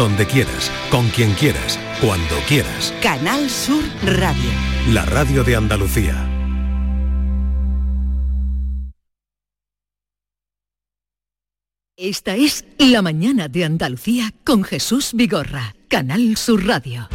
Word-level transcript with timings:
donde 0.00 0.26
quieras, 0.26 0.72
con 0.90 1.10
quien 1.10 1.34
quieras, 1.34 1.78
cuando 2.00 2.34
quieras. 2.48 2.94
Canal 3.02 3.50
Sur 3.50 3.84
Radio. 4.06 4.50
La 4.94 5.04
radio 5.04 5.44
de 5.44 5.56
Andalucía. 5.56 6.26
Esta 11.98 12.34
es 12.34 12.64
La 12.78 13.02
mañana 13.02 13.48
de 13.48 13.66
Andalucía 13.66 14.32
con 14.42 14.64
Jesús 14.64 15.10
Vigorra, 15.12 15.76
Canal 15.88 16.34
Sur 16.38 16.66
Radio. 16.66 17.10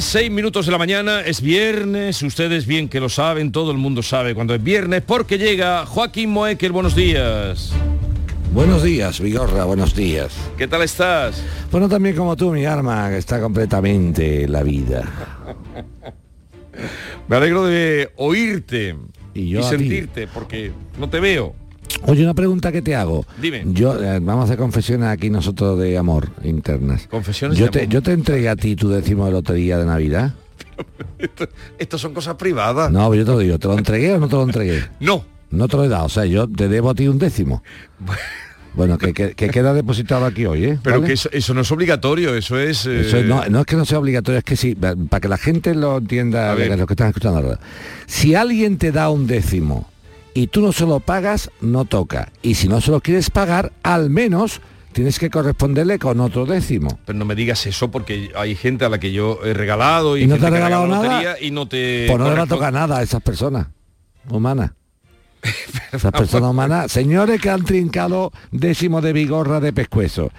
Seis 0.00 0.30
minutos 0.30 0.64
de 0.64 0.72
la 0.72 0.78
mañana, 0.78 1.20
es 1.20 1.42
viernes, 1.42 2.22
ustedes 2.22 2.64
bien 2.66 2.88
que 2.88 2.98
lo 2.98 3.10
saben, 3.10 3.52
todo 3.52 3.72
el 3.72 3.76
mundo 3.76 4.02
sabe 4.02 4.34
cuando 4.34 4.54
es 4.54 4.62
viernes, 4.62 5.02
porque 5.02 5.36
llega 5.36 5.84
Joaquín 5.84 6.30
Moekel, 6.30 6.72
buenos 6.72 6.96
días. 6.96 7.72
Buenos 8.54 8.82
días, 8.82 9.20
Vigorra, 9.20 9.64
buenos 9.64 9.94
días. 9.94 10.32
¿Qué 10.56 10.66
tal 10.66 10.80
estás? 10.80 11.44
Bueno, 11.70 11.90
también 11.90 12.16
como 12.16 12.36
tú, 12.36 12.52
mi 12.52 12.64
arma, 12.64 13.10
que 13.10 13.18
está 13.18 13.38
completamente 13.38 14.48
la 14.48 14.62
vida. 14.62 15.04
Me 17.28 17.36
alegro 17.36 17.66
de 17.66 18.12
oírte 18.16 18.96
y, 19.34 19.50
yo 19.50 19.62
sentirte, 19.62 20.26
porque 20.26 20.72
no 20.98 21.10
te 21.10 21.20
veo. 21.20 21.54
Oye, 22.06 22.24
una 22.24 22.34
pregunta 22.34 22.72
que 22.72 22.82
te 22.82 22.94
hago. 22.94 23.24
Dime. 23.40 23.62
Yo, 23.66 24.02
eh, 24.02 24.18
vamos 24.20 24.42
a 24.42 24.44
hacer 24.44 24.58
confesiones 24.58 25.08
aquí 25.08 25.30
nosotros 25.30 25.78
de 25.78 25.96
amor 25.96 26.30
internas. 26.42 27.06
Confesiones 27.08 27.58
yo 27.58 27.66
de 27.66 27.70
te, 27.70 27.78
amor. 27.80 27.92
Yo 27.92 28.02
te 28.02 28.12
entregué 28.12 28.48
a 28.48 28.56
ti 28.56 28.76
tu 28.76 28.88
décimo 28.88 29.26
de 29.26 29.32
lotería 29.32 29.78
de 29.78 29.86
Navidad. 29.86 30.34
Esto, 31.78 31.98
son 31.98 32.14
cosas 32.14 32.34
privadas. 32.36 32.90
No, 32.90 33.14
yo 33.14 33.24
te 33.24 33.30
lo 33.30 33.38
digo, 33.38 33.58
¿te 33.58 33.68
lo 33.68 33.78
entregué 33.78 34.14
o 34.14 34.18
no 34.18 34.28
te 34.28 34.36
lo 34.36 34.42
entregué? 34.42 34.84
No. 35.00 35.24
No 35.50 35.68
te 35.68 35.76
lo 35.76 35.84
he 35.84 35.88
dado, 35.88 36.06
o 36.06 36.08
sea, 36.08 36.24
yo 36.24 36.48
te 36.48 36.66
debo 36.66 36.90
a 36.90 36.94
ti 36.94 37.08
un 37.08 37.18
décimo. 37.18 37.62
Bueno, 38.74 38.96
que, 38.96 39.12
que, 39.12 39.34
queda 39.34 39.74
depositado 39.74 40.24
aquí 40.24 40.46
hoy, 40.46 40.64
¿eh? 40.64 40.78
Pero 40.82 41.02
que 41.02 41.12
eso, 41.12 41.28
eso, 41.30 41.52
no 41.52 41.60
es 41.60 41.70
obligatorio, 41.70 42.34
eso 42.34 42.58
es... 42.58 42.86
Eh... 42.86 43.02
Eso 43.02 43.22
no, 43.22 43.44
no, 43.50 43.60
es 43.60 43.66
que 43.66 43.76
no 43.76 43.84
sea 43.84 43.98
obligatorio, 43.98 44.38
es 44.38 44.44
que 44.44 44.56
sí, 44.56 44.74
para 44.74 45.20
que 45.20 45.28
la 45.28 45.36
gente 45.36 45.74
lo 45.74 45.98
entienda, 45.98 46.54
lo 46.54 46.86
que 46.86 46.94
están 46.94 47.08
escuchando 47.08 47.40
ahora. 47.40 47.60
Si 48.06 48.34
alguien 48.34 48.78
te 48.78 48.90
da 48.90 49.10
un 49.10 49.26
décimo 49.26 49.91
y 50.34 50.46
tú 50.48 50.60
no 50.60 50.72
se 50.72 50.86
lo 50.86 51.00
pagas, 51.00 51.50
no 51.60 51.84
toca. 51.84 52.32
Y 52.42 52.54
si 52.54 52.68
no 52.68 52.80
se 52.80 52.90
lo 52.90 53.00
quieres 53.00 53.30
pagar, 53.30 53.72
al 53.82 54.10
menos 54.10 54.60
tienes 54.92 55.18
que 55.18 55.30
corresponderle 55.30 55.98
con 55.98 56.20
otro 56.20 56.46
décimo. 56.46 56.98
Pero 57.04 57.18
no 57.18 57.24
me 57.24 57.34
digas 57.34 57.66
eso 57.66 57.90
porque 57.90 58.30
hay 58.34 58.54
gente 58.54 58.84
a 58.84 58.88
la 58.88 58.98
que 58.98 59.12
yo 59.12 59.40
he 59.44 59.54
regalado 59.54 60.16
y, 60.16 60.22
¿Y 60.22 60.26
no 60.26 60.38
te 60.38 60.46
ha 60.46 60.50
regalado 60.50 60.86
nada 60.86 61.40
y 61.40 61.50
no 61.50 61.66
te 61.66 62.06
pues 62.06 62.18
no 62.18 62.28
le 62.28 62.36
va 62.36 62.42
a 62.42 62.46
tocar 62.46 62.72
nada 62.72 62.98
a 62.98 63.02
esas 63.02 63.22
personas 63.22 63.68
humanas. 64.28 64.72
esas 65.92 66.12
personas 66.12 66.50
humanas, 66.50 66.92
señores 66.92 67.40
que 67.40 67.50
han 67.50 67.64
trincado 67.64 68.30
décimo 68.52 69.00
de 69.00 69.12
vigorra 69.12 69.58
de 69.58 69.72
pescuezo 69.72 70.30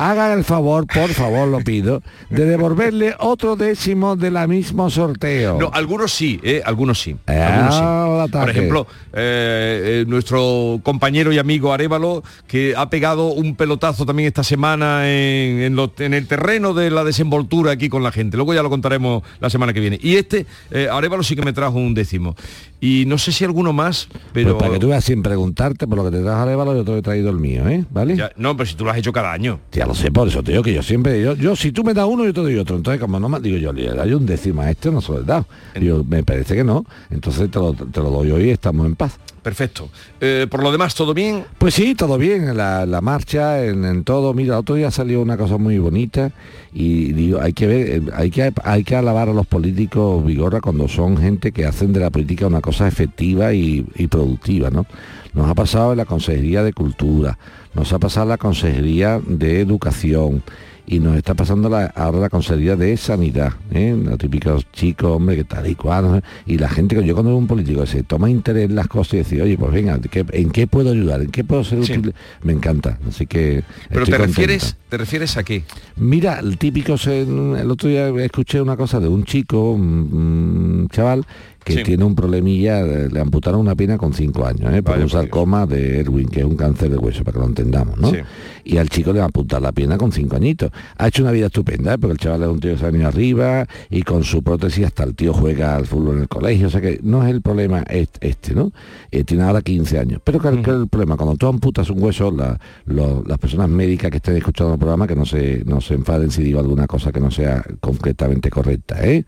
hagan 0.00 0.38
el 0.38 0.44
favor, 0.44 0.86
por 0.86 1.10
favor, 1.10 1.46
lo 1.48 1.60
pido, 1.60 2.02
de 2.30 2.46
devolverle 2.46 3.14
otro 3.18 3.54
décimo 3.54 4.16
de 4.16 4.30
la 4.30 4.46
mismo 4.46 4.88
sorteo. 4.88 5.58
No, 5.58 5.70
algunos 5.72 6.12
sí, 6.12 6.40
¿eh? 6.42 6.62
algunos 6.64 7.00
sí. 7.00 7.16
Eh, 7.26 7.68
sí. 7.70 8.30
Por 8.32 8.50
ejemplo, 8.50 8.86
eh, 9.12 10.04
nuestro 10.08 10.80
compañero 10.82 11.32
y 11.32 11.38
amigo 11.38 11.72
Arevalo, 11.72 12.22
que 12.46 12.74
ha 12.76 12.88
pegado 12.88 13.28
un 13.28 13.54
pelotazo 13.56 14.06
también 14.06 14.28
esta 14.28 14.42
semana 14.42 15.08
en, 15.10 15.60
en, 15.60 15.76
lo, 15.76 15.92
en, 15.98 16.14
el 16.14 16.26
terreno 16.26 16.72
de 16.72 16.90
la 16.90 17.04
desenvoltura 17.04 17.72
aquí 17.72 17.88
con 17.88 18.02
la 18.02 18.12
gente. 18.12 18.36
Luego 18.36 18.54
ya 18.54 18.62
lo 18.62 18.70
contaremos 18.70 19.22
la 19.40 19.50
semana 19.50 19.72
que 19.72 19.80
viene. 19.80 19.98
Y 20.02 20.16
este, 20.16 20.46
eh, 20.70 20.88
Arevalo 20.90 21.22
sí 21.22 21.36
que 21.36 21.42
me 21.42 21.52
trajo 21.52 21.78
un 21.78 21.94
décimo. 21.94 22.36
Y 22.80 23.04
no 23.06 23.18
sé 23.18 23.32
si 23.32 23.44
alguno 23.44 23.72
más, 23.72 24.08
pero... 24.32 24.52
Pues 24.52 24.62
para 24.62 24.72
que 24.72 24.80
tú 24.80 24.88
veas 24.88 25.04
sin 25.04 25.22
preguntarte 25.22 25.86
por 25.86 25.98
lo 25.98 26.04
que 26.04 26.16
te 26.16 26.22
trajo 26.22 26.40
Arevalo, 26.40 26.74
yo 26.74 26.84
te 26.84 26.96
he 26.96 27.02
traído 27.02 27.28
el 27.28 27.36
mío, 27.36 27.68
¿eh? 27.68 27.84
¿Vale? 27.90 28.16
Ya, 28.16 28.32
no, 28.36 28.56
pero 28.56 28.66
si 28.66 28.74
tú 28.74 28.84
lo 28.84 28.90
has 28.90 28.96
hecho 28.96 29.12
cada 29.12 29.32
año. 29.32 29.60
Ya 29.72 29.84
lo 29.84 29.94
sé, 29.94 30.10
por 30.10 30.28
eso 30.28 30.42
te 30.42 30.52
digo 30.52 30.62
que 30.62 30.72
yo 30.72 30.82
siempre, 30.82 31.20
yo, 31.22 31.34
yo 31.34 31.54
si 31.56 31.72
tú 31.72 31.84
me 31.84 31.92
das 31.92 32.06
uno, 32.06 32.24
yo 32.24 32.32
te 32.32 32.40
doy 32.40 32.56
otro. 32.56 32.76
Entonces, 32.76 33.00
como 33.00 33.20
no 33.20 33.28
me 33.28 33.38
digo 33.40 33.58
yo, 33.58 33.72
le 33.72 33.88
doy 33.88 34.14
un 34.14 34.24
décimo 34.24 34.62
a 34.62 34.70
este, 34.70 34.90
no 34.90 35.00
se 35.00 35.12
lo 35.12 35.20
he 35.20 35.24
dado. 35.24 35.46
Yo, 35.80 36.02
me 36.04 36.22
parece 36.22 36.56
que 36.56 36.64
no. 36.64 36.86
Entonces 37.10 37.50
te 37.50 37.58
lo, 37.58 37.74
te 37.74 38.00
lo 38.00 38.10
doy 38.10 38.30
hoy 38.30 38.44
y 38.44 38.50
estamos 38.50 38.86
en 38.86 38.96
paz. 38.96 39.18
Perfecto. 39.42 39.88
Eh, 40.20 40.46
por 40.50 40.62
lo 40.62 40.70
demás, 40.70 40.94
¿todo 40.94 41.14
bien? 41.14 41.44
Pues 41.56 41.74
sí, 41.74 41.94
todo 41.94 42.18
bien. 42.18 42.56
La, 42.56 42.84
la 42.84 43.00
marcha, 43.00 43.64
en, 43.64 43.84
en, 43.86 44.04
todo. 44.04 44.34
Mira, 44.34 44.58
otro 44.58 44.74
día 44.74 44.90
salió 44.90 45.22
una 45.22 45.38
cosa 45.38 45.56
muy 45.56 45.78
bonita 45.78 46.30
y 46.74 47.12
digo, 47.12 47.40
hay 47.40 47.54
que 47.54 47.66
ver, 47.66 48.02
hay 48.14 48.30
que, 48.30 48.52
hay 48.62 48.84
que 48.84 48.96
alabar 48.96 49.30
a 49.30 49.32
los 49.32 49.46
políticos 49.46 50.24
Vigorra 50.24 50.60
cuando 50.60 50.88
son 50.88 51.16
gente 51.16 51.52
que 51.52 51.64
hacen 51.64 51.92
de 51.92 52.00
la 52.00 52.10
política 52.10 52.46
una 52.46 52.60
cosa 52.60 52.86
efectiva 52.86 53.54
y, 53.54 53.86
y 53.96 54.06
productiva, 54.08 54.70
¿no? 54.70 54.86
Nos 55.32 55.48
ha 55.48 55.54
pasado 55.54 55.92
en 55.92 55.98
la 55.98 56.04
Consejería 56.04 56.62
de 56.62 56.72
Cultura, 56.72 57.38
nos 57.74 57.92
ha 57.92 57.98
pasado 57.98 58.24
en 58.24 58.30
la 58.30 58.38
Consejería 58.38 59.20
de 59.24 59.60
Educación 59.60 60.42
y 60.90 60.98
nos 60.98 61.16
está 61.16 61.34
pasando 61.34 61.68
la, 61.68 61.86
ahora 61.86 62.18
la 62.18 62.28
Consejería 62.28 62.74
de 62.74 62.96
Sanidad, 62.96 63.52
¿eh? 63.70 63.96
los 63.96 64.18
típicos 64.18 64.66
chicos, 64.72 65.12
hombre, 65.12 65.36
que 65.36 65.44
tal 65.44 65.68
y 65.68 65.76
cual, 65.76 66.20
y 66.46 66.58
la 66.58 66.68
gente, 66.68 66.96
yo 67.06 67.14
cuando 67.14 67.30
veo 67.30 67.38
un 67.38 67.46
político 67.46 67.82
que 67.82 67.86
se 67.86 68.02
toma 68.02 68.28
interés 68.28 68.68
en 68.68 68.74
las 68.74 68.88
cosas 68.88 69.14
y 69.14 69.16
decir, 69.18 69.40
oye, 69.40 69.56
pues 69.56 69.70
venga, 69.72 70.00
¿qué, 70.10 70.26
¿en 70.32 70.50
qué 70.50 70.66
puedo 70.66 70.90
ayudar? 70.90 71.20
¿En 71.20 71.30
qué 71.30 71.44
puedo 71.44 71.62
ser 71.62 71.84
Sí. 71.84 71.92
útil? 71.92 72.12
Me 72.42 72.52
encanta, 72.52 72.98
así 73.08 73.26
que... 73.28 73.62
Pero 73.88 74.04
te 74.04 74.18
refieres, 74.18 74.76
¿te 74.88 74.96
refieres 74.96 75.36
a 75.36 75.44
qué? 75.44 75.62
Mira, 75.94 76.40
el 76.40 76.58
típico, 76.58 76.96
el 77.06 77.70
otro 77.70 77.88
día 77.88 78.08
escuché 78.24 78.60
una 78.60 78.76
cosa 78.76 78.98
de 78.98 79.06
un 79.06 79.22
chico, 79.24 79.70
un, 79.70 80.88
chaval, 80.90 81.24
que 81.62 81.74
Sí. 81.74 81.82
tiene 81.84 82.04
un 82.04 82.14
problemilla, 82.16 82.82
le 82.82 83.20
amputaron 83.20 83.60
una 83.60 83.74
pierna 83.76 83.96
con 83.98 84.12
cinco 84.14 84.46
años, 84.46 84.72
¿eh? 84.74 84.82
por 84.82 84.94
Vaya 84.94 85.04
un 85.04 85.10
Dios. 85.10 85.12
sarcoma 85.12 85.66
de 85.66 86.00
Erwin, 86.00 86.26
que 86.28 86.40
es 86.40 86.46
un 86.46 86.56
cáncer 86.56 86.90
de 86.90 86.96
hueso, 86.96 87.22
para 87.22 87.34
que 87.34 87.38
lo 87.40 87.46
entendamos, 87.46 87.98
¿no? 87.98 88.10
Sí. 88.10 88.16
Y 88.64 88.78
al 88.78 88.88
chico 88.88 89.12
le 89.12 89.20
amputan 89.20 89.62
la 89.62 89.70
pierna 89.70 89.98
con 89.98 90.10
cinco 90.10 90.36
añitos. 90.36 90.70
Ha 90.98 91.08
hecho 91.08 91.22
una 91.22 91.32
vida 91.32 91.46
estupenda, 91.46 91.94
¿eh? 91.94 91.98
porque 91.98 92.12
el 92.12 92.18
chaval 92.18 92.42
es 92.42 92.48
un 92.48 92.60
tío 92.60 92.72
que 92.72 92.78
se 92.78 92.84
ha 92.86 92.90
venido 92.90 93.08
arriba 93.08 93.66
y 93.90 94.02
con 94.02 94.24
su 94.24 94.42
prótesis 94.42 94.86
hasta 94.86 95.04
el 95.04 95.14
tío 95.14 95.32
juega 95.32 95.76
al 95.76 95.86
fútbol 95.86 96.16
en 96.16 96.22
el 96.22 96.28
colegio, 96.28 96.66
o 96.66 96.70
sea 96.70 96.80
que 96.80 97.00
no 97.02 97.22
es 97.24 97.30
el 97.30 97.42
problema 97.42 97.82
est- 97.88 98.18
este, 98.20 98.54
¿no? 98.54 98.72
Eh, 99.10 99.24
tiene 99.24 99.44
ahora 99.44 99.62
15 99.62 99.98
años. 99.98 100.20
Pero 100.24 100.38
¿cuál 100.40 100.62
cuál 100.62 100.76
es 100.76 100.82
el 100.82 100.88
problema? 100.88 101.16
Cuando 101.16 101.36
tú 101.36 101.46
amputas 101.46 101.88
un 101.90 102.02
hueso, 102.02 102.30
la- 102.30 102.58
lo- 102.86 103.24
las 103.26 103.38
personas 103.38 103.68
médicas 103.68 104.10
que 104.10 104.18
estén 104.18 104.36
escuchando 104.36 104.74
el 104.74 104.78
programa, 104.78 105.06
que 105.06 105.16
no 105.16 105.24
se, 105.24 105.62
no 105.64 105.80
se 105.80 105.94
enfaden 105.94 106.30
si 106.30 106.42
digo 106.42 106.60
alguna 106.60 106.86
cosa 106.86 107.12
que 107.12 107.20
no 107.20 107.30
sea 107.30 107.64
concretamente 107.80 108.50
correcta, 108.50 109.04
¿eh? 109.04 109.24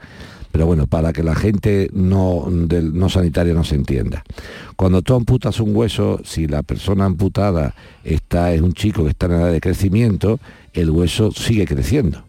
Pero 0.52 0.66
bueno, 0.66 0.86
para 0.86 1.12
que 1.12 1.22
la 1.22 1.34
gente 1.34 1.90
no, 1.92 2.46
del, 2.48 2.96
no 2.96 3.08
sanitaria 3.08 3.54
no 3.54 3.64
se 3.64 3.74
entienda. 3.74 4.22
Cuando 4.76 5.02
tú 5.02 5.14
amputas 5.14 5.58
un 5.60 5.74
hueso, 5.74 6.20
si 6.24 6.46
la 6.46 6.62
persona 6.62 7.06
amputada 7.06 7.74
está, 8.04 8.52
es 8.52 8.60
un 8.60 8.74
chico 8.74 9.02
que 9.04 9.10
está 9.10 9.26
en 9.26 9.32
edad 9.32 9.50
de 9.50 9.60
crecimiento, 9.60 10.38
el 10.74 10.90
hueso 10.90 11.32
sigue 11.32 11.66
creciendo. 11.66 12.24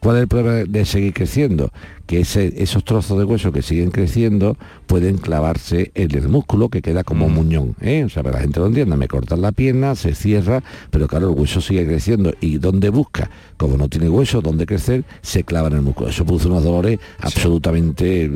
¿Cuál 0.00 0.16
es 0.16 0.22
el 0.22 0.28
problema 0.28 0.64
de 0.68 0.84
seguir 0.84 1.14
creciendo? 1.14 1.70
Que 2.06 2.20
ese- 2.20 2.52
esos 2.62 2.84
trozos 2.84 3.16
de 3.18 3.24
hueso 3.24 3.52
que 3.52 3.62
siguen 3.62 3.90
creciendo 3.90 4.56
pueden 4.86 5.16
clavarse 5.18 5.90
en 5.94 6.14
el 6.16 6.28
músculo 6.28 6.68
que 6.68 6.82
queda 6.82 7.04
como 7.04 7.26
un 7.26 7.34
muñón. 7.34 7.74
¿eh? 7.80 8.04
O 8.04 8.08
sea, 8.08 8.22
para 8.22 8.36
la 8.36 8.42
gente 8.42 8.60
lo 8.60 8.66
entienda, 8.66 8.96
me 8.96 9.08
cortan 9.08 9.40
la 9.40 9.52
pierna, 9.52 9.94
se 9.94 10.14
cierra, 10.14 10.62
pero 10.90 11.08
claro, 11.08 11.30
el 11.32 11.38
hueso 11.38 11.60
sigue 11.60 11.86
creciendo. 11.86 12.34
¿Y 12.40 12.58
donde 12.58 12.90
busca? 12.90 13.30
Como 13.56 13.76
no 13.76 13.88
tiene 13.88 14.08
hueso 14.10 14.40
donde 14.42 14.66
crecer, 14.66 15.04
se 15.22 15.44
clava 15.44 15.68
en 15.68 15.74
el 15.74 15.82
músculo. 15.82 16.10
Eso 16.10 16.24
produce 16.26 16.48
unos 16.48 16.64
dolores 16.64 16.98
absolutamente 17.20 18.24
eh, 18.24 18.28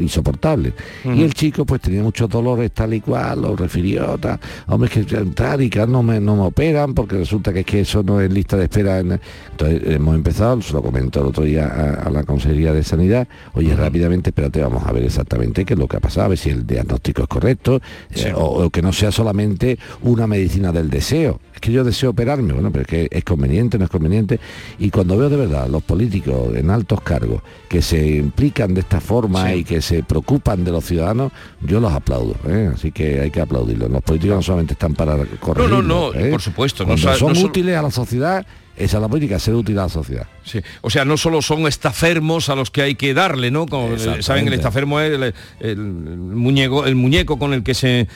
insoportables. 0.00 0.72
Y 1.04 1.22
el 1.22 1.34
chico 1.34 1.64
pues 1.64 1.80
tenía 1.80 2.02
muchos 2.02 2.28
dolores 2.28 2.70
tal 2.72 2.94
y 2.94 3.00
cual, 3.00 3.42
lo 3.42 3.56
refirió, 3.56 4.16
tal, 4.18 4.38
hombre, 4.66 4.90
es 4.94 5.06
que 5.06 5.16
tal 5.34 5.62
y 5.62 5.70
que 5.70 5.86
no 5.86 6.02
me, 6.02 6.20
no 6.20 6.36
me 6.36 6.42
operan 6.42 6.94
porque 6.94 7.16
resulta 7.16 7.52
que 7.52 7.60
es 7.60 7.66
que 7.66 7.80
eso 7.80 8.02
no 8.02 8.20
es 8.20 8.32
lista 8.32 8.56
de 8.56 8.64
espera. 8.64 8.98
en- 9.00 9.20
Entonces 9.50 9.82
hemos 9.86 10.14
empezado, 10.14 10.60
se 10.62 10.72
lo 10.72 10.82
presentó 10.82 11.20
el 11.20 11.26
otro 11.26 11.44
día 11.44 11.66
a, 12.04 12.08
la 12.10 12.24
Consejería 12.24 12.72
de 12.72 12.82
Sanidad, 12.82 13.07
oye, 13.54 13.74
rápidamente, 13.74 14.30
espérate, 14.30 14.60
vamos 14.60 14.84
a 14.86 14.92
ver 14.92 15.04
exactamente 15.04 15.64
qué 15.64 15.74
es 15.74 15.78
lo 15.78 15.86
que 15.86 15.96
ha 15.96 16.00
pasado, 16.00 16.26
a 16.26 16.28
ver 16.28 16.38
si 16.38 16.50
el 16.50 16.66
diagnóstico 16.66 17.22
es 17.22 17.28
correcto, 17.28 17.80
eh, 18.14 18.32
o, 18.34 18.70
que 18.70 18.82
no 18.82 18.92
sea 18.92 19.12
solamente 19.12 19.78
una 20.02 20.26
medicina 20.26 20.72
del 20.72 20.90
deseo. 20.90 21.40
Es 21.54 21.60
que 21.60 21.72
yo 21.72 21.82
deseo 21.82 22.10
operarme, 22.10 22.52
bueno, 22.52 22.70
pero 22.70 22.82
es 22.82 22.88
que 22.88 23.08
es 23.10 23.24
conveniente, 23.24 23.78
no 23.78 23.84
es 23.84 23.90
conveniente. 23.90 24.38
Y 24.78 24.90
cuando 24.90 25.16
veo 25.16 25.28
de 25.28 25.36
verdad 25.36 25.68
los 25.68 25.82
políticos 25.82 26.54
en 26.54 26.70
altos 26.70 27.00
cargos 27.00 27.42
que 27.68 27.82
se 27.82 28.16
implican 28.16 28.74
de 28.74 28.80
esta 28.80 29.00
forma 29.00 29.52
y 29.54 29.64
que 29.64 29.82
se 29.82 30.02
preocupan 30.02 30.64
de 30.64 30.70
los 30.70 30.84
ciudadanos, 30.84 31.32
yo 31.60 31.80
los 31.80 31.92
aplaudo. 31.92 32.36
¿eh? 32.46 32.70
Así 32.72 32.92
que 32.92 33.20
hay 33.20 33.30
que 33.30 33.40
aplaudirlos. 33.40 33.90
Los 33.90 34.02
políticos 34.02 34.36
no 34.36 34.42
solamente 34.42 34.74
están 34.74 34.94
para 34.94 35.16
correr. 35.40 35.68
No, 35.68 35.82
no, 35.82 36.12
no, 36.12 36.14
¿eh? 36.14 36.30
por 36.30 36.40
supuesto. 36.40 36.86
no, 36.86 36.96
son 36.96 37.36
útiles 37.38 37.76
a 37.76 37.82
la 37.82 37.90
sociedad 37.90 38.46
esa 38.78 38.96
es 38.96 39.00
la 39.02 39.08
política, 39.08 39.38
ser 39.38 39.54
útil 39.54 39.78
a 39.78 39.82
la 39.82 39.88
sociedad. 39.88 40.26
Sí. 40.44 40.60
O 40.80 40.90
sea, 40.90 41.04
no 41.04 41.16
solo 41.16 41.42
son 41.42 41.66
estafermos 41.66 42.48
a 42.48 42.54
los 42.54 42.70
que 42.70 42.82
hay 42.82 42.94
que 42.94 43.12
darle, 43.12 43.50
¿no? 43.50 43.66
Como, 43.66 43.94
eh, 43.94 44.22
Saben, 44.22 44.46
el 44.46 44.54
estafermo 44.54 45.00
es 45.00 45.34
el, 45.60 45.76
muñeco, 45.78 46.86
el 46.86 46.94
muñeco 46.94 47.38
con 47.38 47.52
el 47.52 47.62
que 47.62 47.74
se 47.74 48.08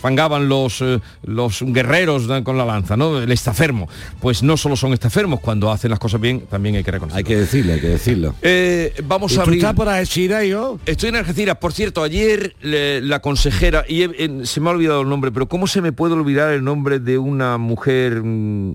fangaban 0.00 0.48
los, 0.48 0.80
eh, 0.80 1.00
los 1.24 1.62
guerreros 1.62 2.28
con 2.44 2.58
la 2.58 2.64
lanza, 2.64 2.96
¿no? 2.96 3.18
El 3.18 3.32
estafermo. 3.32 3.88
Pues 4.20 4.42
no 4.42 4.56
solo 4.56 4.76
son 4.76 4.92
estafermos, 4.92 5.40
cuando 5.40 5.70
hacen 5.70 5.90
las 5.90 5.98
cosas 5.98 6.20
bien, 6.20 6.42
también 6.42 6.76
hay 6.76 6.84
que 6.84 6.90
reconocerlo. 6.90 7.18
Hay 7.18 7.24
que 7.24 7.36
decirlo, 7.36 7.72
hay 7.72 7.80
que 7.80 7.88
decirlo. 7.88 8.34
Eh, 8.42 8.94
vamos 9.04 9.36
a 9.38 9.42
abrir... 9.42 9.60
¿Tú 9.60 9.66
estás 9.66 9.76
por 9.76 9.88
Algeciras 9.88 10.44
yo? 10.44 10.78
Estoy 10.86 11.08
en 11.08 11.16
Algeciras. 11.16 11.56
Por 11.56 11.72
cierto, 11.72 12.02
ayer 12.02 12.54
la 12.62 13.20
consejera, 13.20 13.84
y 13.88 14.04
se 14.44 14.60
me 14.60 14.68
ha 14.68 14.72
olvidado 14.72 15.00
el 15.00 15.08
nombre, 15.08 15.32
pero 15.32 15.48
¿cómo 15.48 15.66
se 15.66 15.80
me 15.80 15.92
puede 15.92 16.14
olvidar 16.14 16.52
el 16.52 16.62
nombre 16.62 16.98
de 16.98 17.18
una 17.18 17.58
mujer 17.58 18.22
mm, 18.22 18.74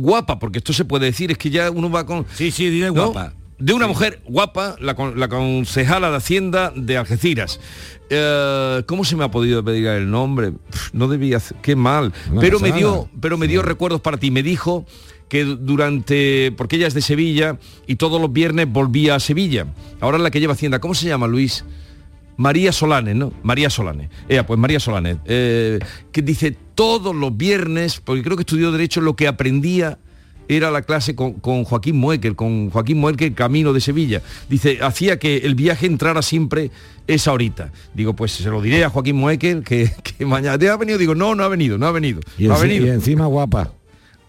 guapa, 0.00 0.38
porque 0.38 0.58
esto 0.58 0.72
se 0.72 0.84
puede 0.84 1.06
decir, 1.06 1.30
es 1.30 1.38
que 1.38 1.50
ya 1.50 1.70
uno 1.70 1.90
va 1.90 2.06
con... 2.06 2.26
Sí, 2.34 2.50
sí, 2.50 2.86
guapa. 2.88 3.34
De 3.58 3.74
una 3.74 3.86
mujer 3.86 4.22
guapa, 4.26 4.76
la, 4.80 4.96
la 5.14 5.28
concejala 5.28 6.10
de 6.10 6.16
Hacienda 6.16 6.72
de 6.74 6.96
Algeciras. 6.96 7.60
Eh, 8.08 8.82
¿Cómo 8.86 9.04
se 9.04 9.16
me 9.16 9.24
ha 9.24 9.30
podido 9.30 9.62
pedir 9.62 9.86
el 9.86 10.10
nombre? 10.10 10.52
no 10.92 11.08
debía 11.08 11.40
qué 11.62 11.76
mal. 11.76 12.12
pero 12.40 12.58
me 12.58 12.72
dio, 12.72 13.08
pero 13.20 13.36
me 13.36 13.46
dio 13.46 13.62
recuerdos 13.62 14.00
para 14.00 14.16
ti. 14.16 14.30
Me 14.30 14.42
dijo 14.42 14.86
que 15.28 15.44
durante, 15.44 16.52
porque 16.56 16.76
ella 16.76 16.88
es 16.88 16.94
de 16.94 17.02
Sevilla 17.02 17.58
y 17.86 17.96
todos 17.96 18.20
los 18.20 18.32
viernes 18.32 18.66
volvía 18.70 19.14
a 19.14 19.20
Sevilla. 19.20 19.66
Ahora 20.00 20.16
es 20.16 20.22
la 20.22 20.30
que 20.30 20.40
lleva 20.40 20.54
Hacienda. 20.54 20.80
¿Cómo 20.80 20.94
se 20.94 21.06
llama, 21.06 21.28
Luis? 21.28 21.64
María 22.40 22.72
Solane, 22.72 23.14
¿no? 23.14 23.34
María 23.42 23.68
Solane. 23.68 24.08
Ella, 24.26 24.46
pues 24.46 24.58
María 24.58 24.80
Solane, 24.80 25.18
eh, 25.26 25.78
que 26.10 26.22
dice 26.22 26.56
todos 26.74 27.14
los 27.14 27.36
viernes, 27.36 28.00
porque 28.02 28.22
creo 28.22 28.34
que 28.34 28.44
estudió 28.44 28.72
Derecho, 28.72 29.02
lo 29.02 29.14
que 29.14 29.28
aprendía 29.28 29.98
era 30.48 30.70
la 30.70 30.80
clase 30.80 31.14
con, 31.14 31.34
Joaquín 31.34 31.96
Muekel, 31.96 32.36
con 32.36 32.70
Joaquín 32.70 32.96
Muekel 32.96 33.34
Camino 33.34 33.74
de 33.74 33.82
Sevilla. 33.82 34.22
Dice, 34.48 34.78
hacía 34.80 35.18
que 35.18 35.36
el 35.36 35.54
viaje 35.54 35.84
entrara 35.84 36.22
siempre 36.22 36.70
esa 37.06 37.30
horita. 37.30 37.72
Digo, 37.92 38.16
pues 38.16 38.32
se 38.32 38.48
lo 38.48 38.62
diré 38.62 38.84
a 38.84 38.88
Joaquín 38.88 39.16
Muekel 39.16 39.62
que, 39.62 39.92
mañana 40.20 40.58
te 40.58 40.70
ha 40.70 40.78
venido. 40.78 40.96
Digo, 40.96 41.14
no, 41.14 41.34
no 41.34 41.44
ha 41.44 41.48
venido, 41.48 41.76
no 41.76 41.86
ha 41.88 41.92
venido. 41.92 42.20
Y, 42.38 42.48
ha 42.48 42.56
venido. 42.56 42.86
y 42.86 42.88
encima 42.88 43.26
guapa. 43.26 43.74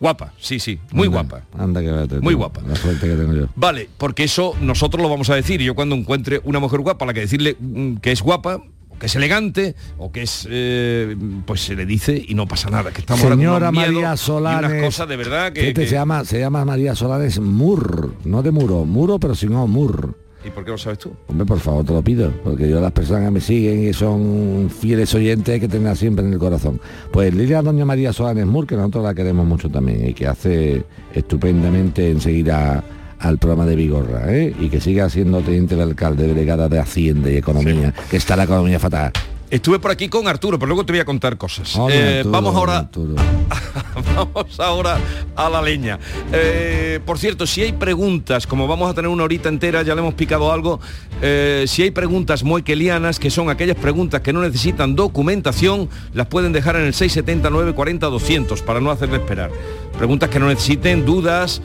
Guapa, 0.01 0.33
sí, 0.39 0.59
sí, 0.59 0.79
muy 0.93 1.07
guapa. 1.07 1.43
Anda 1.55 1.79
que 1.79 2.19
Muy 2.21 2.33
guapa. 2.33 2.61
La 2.67 2.75
suerte 2.75 3.07
que 3.07 3.15
tengo 3.15 3.33
yo. 3.33 3.47
Vale, 3.55 3.87
porque 3.99 4.23
eso 4.23 4.55
nosotros 4.59 4.99
lo 4.99 5.07
vamos 5.07 5.29
a 5.29 5.35
decir. 5.35 5.61
Yo 5.61 5.75
cuando 5.75 5.93
encuentre 5.93 6.41
una 6.43 6.57
mujer 6.57 6.79
guapa, 6.79 7.05
la 7.05 7.13
que 7.13 7.19
decirle 7.19 7.55
mm, 7.59 7.97
que 7.97 8.11
es 8.11 8.23
guapa, 8.23 8.63
que 8.99 9.05
es 9.05 9.15
elegante 9.15 9.75
o 9.99 10.11
que 10.11 10.23
es 10.23 10.47
eh, 10.49 11.15
pues 11.45 11.61
se 11.61 11.75
le 11.75 11.85
dice 11.85 12.19
y 12.27 12.33
no 12.33 12.47
pasa 12.47 12.69
nada 12.69 12.91
que 12.91 13.01
estamos 13.01 13.21
señora 13.21 13.71
María 13.71 14.15
Solares 14.15 14.69
unas 14.69 14.83
cosas 14.83 15.07
de 15.07 15.15
verdad 15.17 15.53
que, 15.53 15.73
se 15.73 15.87
llama 15.87 16.23
se 16.23 16.39
llama 16.39 16.63
María 16.65 16.93
Solares 16.93 17.39
Mur 17.39 18.13
no 18.25 18.43
de 18.43 18.51
muro 18.51 18.85
muro 18.85 19.19
pero 19.19 19.33
si 19.33 19.47
no 19.47 19.65
Mur 19.65 20.19
¿Y 20.43 20.49
por 20.49 20.65
qué 20.65 20.71
lo 20.71 20.77
sabes 20.77 20.99
tú? 20.99 21.13
Hombre, 21.27 21.45
por 21.45 21.59
favor, 21.59 21.85
te 21.85 21.93
lo 21.93 22.01
pido, 22.01 22.31
porque 22.43 22.67
yo 22.67 22.81
las 22.81 22.91
personas 22.91 23.25
que 23.25 23.31
me 23.31 23.41
siguen 23.41 23.87
y 23.87 23.93
son 23.93 24.69
fieles 24.69 25.13
oyentes 25.13 25.59
que 25.59 25.67
tener 25.67 25.95
siempre 25.95 26.25
en 26.25 26.33
el 26.33 26.39
corazón. 26.39 26.79
Pues 27.11 27.33
Lilia 27.33 27.61
Doña 27.61 27.85
María 27.85 28.11
Solanes 28.11 28.47
Mur, 28.47 28.65
que 28.65 28.75
nosotros 28.75 29.03
la 29.03 29.13
queremos 29.13 29.45
mucho 29.45 29.69
también 29.69 30.09
y 30.09 30.13
que 30.13 30.27
hace 30.27 30.83
estupendamente 31.13 32.09
enseguida 32.09 32.83
al 33.19 33.37
programa 33.37 33.67
de 33.67 33.75
Vigorra, 33.75 34.33
¿eh? 34.33 34.53
y 34.59 34.69
que 34.69 34.81
siga 34.81 35.07
siendo 35.09 35.41
teniente 35.41 35.75
de 35.75 35.83
alcalde, 35.83 36.27
delegada 36.27 36.67
de 36.67 36.79
Hacienda 36.79 37.29
y 37.29 37.37
Economía, 37.37 37.93
que 38.09 38.17
está 38.17 38.35
la 38.35 38.45
economía 38.45 38.79
fatal. 38.79 39.11
Estuve 39.51 39.79
por 39.79 39.91
aquí 39.91 40.07
con 40.07 40.29
Arturo, 40.29 40.57
pero 40.57 40.67
luego 40.67 40.85
te 40.85 40.93
voy 40.93 41.01
a 41.01 41.05
contar 41.05 41.37
cosas. 41.37 41.77
Eh, 41.91 42.23
vamos 42.25 42.55
ahora. 42.55 42.89
vamos 44.15 44.59
ahora 44.61 44.97
a 45.35 45.49
la 45.49 45.61
leña. 45.61 45.99
Eh, 46.31 47.01
por 47.05 47.19
cierto, 47.19 47.45
si 47.45 47.61
hay 47.61 47.73
preguntas, 47.73 48.47
como 48.47 48.65
vamos 48.65 48.89
a 48.89 48.93
tener 48.93 49.09
una 49.09 49.25
horita 49.25 49.49
entera, 49.49 49.83
ya 49.83 49.93
le 49.93 49.99
hemos 49.99 50.13
picado 50.13 50.53
algo. 50.53 50.79
Eh, 51.21 51.65
si 51.67 51.83
hay 51.83 51.91
preguntas 51.91 52.45
moikelianas, 52.45 53.19
que 53.19 53.29
son 53.29 53.49
aquellas 53.49 53.75
preguntas 53.75 54.21
que 54.21 54.31
no 54.31 54.41
necesitan 54.41 54.95
documentación, 54.95 55.89
las 56.13 56.27
pueden 56.27 56.53
dejar 56.53 56.77
en 56.77 56.83
el 56.83 56.93
679 56.93 57.73
40 57.75 58.07
200 58.07 58.61
para 58.61 58.79
no 58.79 58.89
hacerle 58.89 59.17
esperar. 59.17 59.51
Preguntas 59.97 60.29
que 60.29 60.39
no 60.39 60.47
necesiten 60.47 61.05
dudas, 61.05 61.61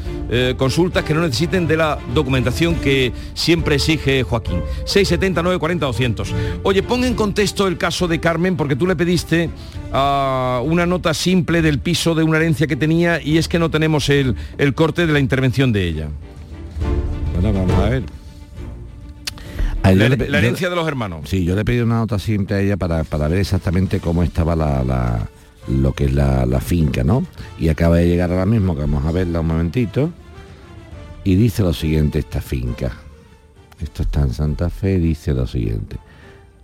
consultas 0.57 1.05
que 1.05 1.15
no 1.15 1.23
necesiten 1.23 1.67
de 1.67 1.77
la 1.77 1.99
documentación 2.15 2.75
que 2.75 3.13
siempre 3.35 3.77
exige 3.77 4.23
Joaquín. 4.25 4.61
679 4.85 5.59
40 5.59 5.87
200. 5.87 6.35
Oye, 6.63 6.83
pon 6.83 7.05
en 7.05 7.15
contexto 7.15 7.67
el 7.67 7.79
caso 7.79 8.09
de 8.09 8.21
Carmen 8.21 8.57
porque 8.57 8.77
tú 8.77 8.87
le 8.87 8.97
pediste 8.97 9.51
uh, 9.93 10.63
una 10.63 10.87
nota 10.87 11.15
simple 11.15 11.63
del 11.63 11.79
piso 11.79 12.15
de 12.15 12.23
una 12.23 12.39
herencia 12.39 12.67
que 12.67 12.77
tenía 12.77 13.21
y 13.23 13.39
es 13.39 13.49
que 13.49 13.59
no 13.59 13.71
tenemos 13.71 14.09
el, 14.09 14.37
corte 14.75 15.07
de 15.07 15.13
la 15.13 15.21
intervención 15.21 15.73
de 15.73 15.85
ella. 15.85 16.09
Bueno, 17.33 17.53
vamos 17.53 17.73
a 17.73 17.89
ver. 17.89 18.03
La, 19.83 20.39
herencia 20.39 20.69
de 20.69 20.75
los 20.75 20.89
hermanos. 20.89 21.29
Sí, 21.29 21.45
yo 21.45 21.55
le 21.55 21.65
pedí 21.65 21.79
una 21.79 21.99
nota 21.99 22.19
simple 22.19 22.57
a 22.57 22.61
ella 22.61 22.77
para, 22.77 23.03
ver 23.03 23.39
exactamente 23.39 24.01
cómo 24.01 24.25
estaba 24.25 24.57
la, 24.57 25.29
lo 25.69 25.93
que 25.93 26.05
es 26.05 26.13
la, 26.13 26.47
la, 26.47 26.61
finca, 26.61 27.05
¿no? 27.05 27.27
Y 27.59 27.69
acaba 27.69 27.97
de 27.97 28.09
llegar 28.09 28.31
ahora 28.31 28.47
mismo, 28.47 28.75
que 28.75 28.83
vamos 28.83 29.05
a 29.05 29.13
verla 29.13 29.41
un 29.41 29.49
momentito. 29.49 30.11
Y 31.25 31.35
dice 31.35 31.63
lo 31.63 31.73
siguiente 31.73 32.21
esta 32.21 32.41
finca. 32.41 32.93
Esto 33.81 34.05
está 34.05 34.23
en 34.23 34.33
Santa 34.33 34.71
Fe, 34.71 34.99
dice 34.99 35.35
lo 35.35 35.47
siguiente 35.47 35.99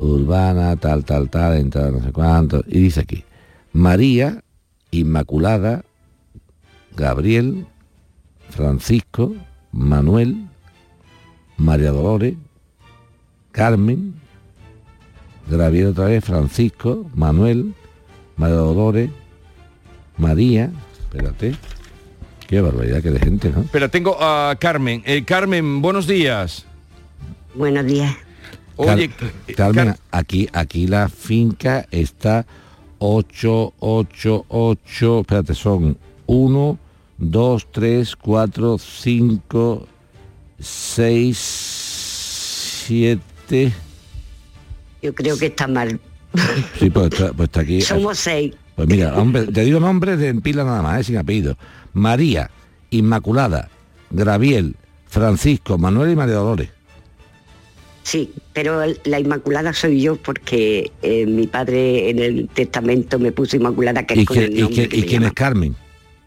urbana, 0.03 0.77
tal, 0.77 1.05
tal, 1.05 1.31
tal, 1.31 1.57
entrada 1.57 1.91
no 1.91 2.03
sé 2.03 2.13
cuánto. 2.13 2.63
Y 2.67 2.81
dice 2.81 3.01
aquí, 3.01 3.25
María, 3.73 4.43
Inmaculada, 4.91 5.85
Gabriel, 6.97 7.67
Francisco, 8.51 9.35
Manuel, 9.71 10.49
María 11.57 11.93
Dolores, 11.93 12.35
Carmen, 13.53 14.15
Gabriel 15.49 15.89
otra 15.89 16.07
vez, 16.07 16.25
Francisco, 16.25 17.07
Manuel, 17.15 17.75
María 18.37 18.57
Dolores, 18.57 19.11
María, 20.17 20.71
espérate, 21.01 21.55
qué 22.47 22.61
barbaridad 22.61 23.03
que 23.03 23.11
de 23.11 23.19
gente, 23.19 23.51
¿no? 23.51 23.65
Pero 23.73 23.89
tengo 23.91 24.17
a 24.21 24.57
Carmen. 24.59 25.03
Eh, 25.05 25.25
Carmen, 25.25 25.83
buenos 25.83 26.07
días. 26.07 26.65
Buenos 27.55 27.87
días. 27.87 28.15
Oye, 28.77 29.11
Carmen, 29.57 29.95
aquí, 30.11 30.49
aquí 30.53 30.87
la 30.87 31.09
finca 31.09 31.87
está 31.91 32.47
8, 32.99 33.75
8, 33.79 34.47
8, 34.49 35.21
espérate, 35.21 35.55
son 35.55 35.99
1, 36.27 36.79
2, 37.19 37.69
3, 37.71 38.17
4, 38.17 38.79
5, 38.79 39.87
6, 40.59 41.39
7. 42.87 43.73
Yo 45.03 45.15
creo 45.15 45.39
que 45.39 45.47
está 45.47 45.67
mal. 45.67 46.01
Sí, 46.79 46.91
pues 46.91 47.13
está, 47.13 47.33
pues 47.33 47.49
está 47.49 47.61
aquí. 47.61 47.81
Somos 47.81 48.19
seis. 48.19 48.55
Pues 48.77 48.89
mira, 48.89 49.15
te 49.53 49.65
digo 49.65 49.81
nombres 49.81 50.19
de 50.19 50.35
pila 50.35 50.65
nada 50.65 50.83
más, 50.83 51.01
¿eh? 51.01 51.05
sin 51.05 51.17
apellido. 51.19 51.57
María, 51.93 52.51
Inmaculada, 52.91 53.69
Graviel, 54.11 54.77
Francisco, 55.09 55.77
Manuel 55.79 56.13
y 56.13 56.17
María 56.17 56.37
Dolores. 56.37 56.71
Sí, 58.03 58.33
pero 58.53 58.83
la 59.05 59.21
Inmaculada 59.21 59.73
soy 59.73 60.01
yo 60.01 60.17
porque 60.17 60.91
eh, 61.03 61.27
mi 61.27 61.47
padre 61.47 62.11
en 62.11 62.19
el 62.19 62.49
testamento 62.49 63.19
me 63.19 63.31
puso 63.31 63.57
Inmaculada 63.57 64.05
que 64.05 64.21
¿Y, 64.21 64.27
quién 64.27 65.23
es 65.23 65.33
Carmen? 65.33 65.77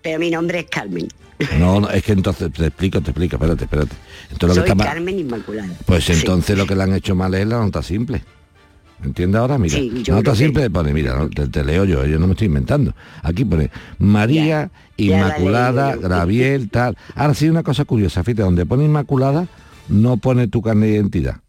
Pero 0.02 0.20
mi 0.20 0.30
nombre 0.30 0.60
es 0.60 0.66
Carmen. 0.66 1.08
No, 1.60 1.82
no, 1.82 1.90
es 1.90 2.02
que 2.04 2.14
entonces 2.14 2.54
te 2.54 2.68
explico, 2.68 3.02
te 3.02 3.12
explico, 3.12 3.36
espérate, 3.36 3.66
espérate. 3.66 3.96
Entonces, 4.32 4.64
soy 4.66 4.78
Carmen 4.78 5.20
Inmaculada. 5.20 5.74
Pues 5.86 6.10
entonces 6.10 6.58
lo 6.58 6.66
que 6.66 6.76
le 6.76 6.84
han 6.84 6.94
hecho 6.94 7.14
mal 7.14 7.34
es 7.34 7.46
la 7.46 7.60
nota 7.60 7.84
simple. 7.84 8.22
¿Entiendes 9.04 9.40
ahora? 9.40 9.58
Mira, 9.58 9.78
la 9.80 10.16
nota 10.16 10.36
simple 10.36 10.70
pone, 10.70 10.94
mira, 10.94 11.28
te, 11.30 11.64
leo 11.64 11.86
yo, 11.86 12.06
yo 12.06 12.18
no 12.18 12.28
me 12.28 12.34
estoy 12.34 12.48
inventando. 12.48 12.94
Aquí 13.24 13.46
pone 13.46 13.70
María, 14.00 14.72
Inmaculada, 14.98 15.96
Graviel, 15.96 16.70
tal. 16.70 16.98
Ahora 17.14 17.34
sí 17.34 17.50
una 17.50 17.64
cosa 17.64 17.86
curiosa, 17.86 18.24
fíjate, 18.24 18.44
donde 18.44 18.66
pone 18.66 18.86
Inmaculada 18.86 19.48
no 19.90 20.18
pone 20.18 20.48
tu 20.48 20.62
carne 20.62 20.88
de 20.88 20.94
identidad. 20.94 21.42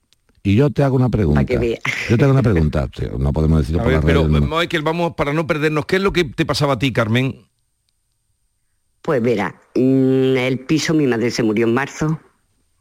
Y 0.43 0.55
yo 0.55 0.71
te 0.71 0.83
hago 0.83 0.97
una 0.97 1.09
pregunta. 1.09 1.43
Yo 1.43 2.17
te 2.17 2.25
hago 2.25 2.33
una 2.33 2.43
pregunta. 2.43 2.89
No 3.19 3.33
podemos 3.33 3.61
decirlo 3.61 3.83
por 3.83 4.05
Pero, 4.05 4.29
Michael, 4.29 4.83
vamos, 4.83 5.15
para 5.15 5.33
no 5.33 5.47
perdernos, 5.47 5.87
¿qué 5.87 5.97
es 5.97 6.03
lo 6.03 6.13
que 6.13 6.25
te 6.25 6.45
pasaba 6.45 6.75
a 6.75 6.79
ti, 6.79 6.93
Carmen? 6.93 7.47
Pues 9.03 9.23
verá, 9.23 9.55
mm, 9.75 10.37
el 10.37 10.61
piso, 10.61 10.95
mi 10.95 11.07
madre 11.07 11.31
se 11.31 11.43
murió 11.43 11.67
en 11.67 11.75
marzo, 11.75 12.21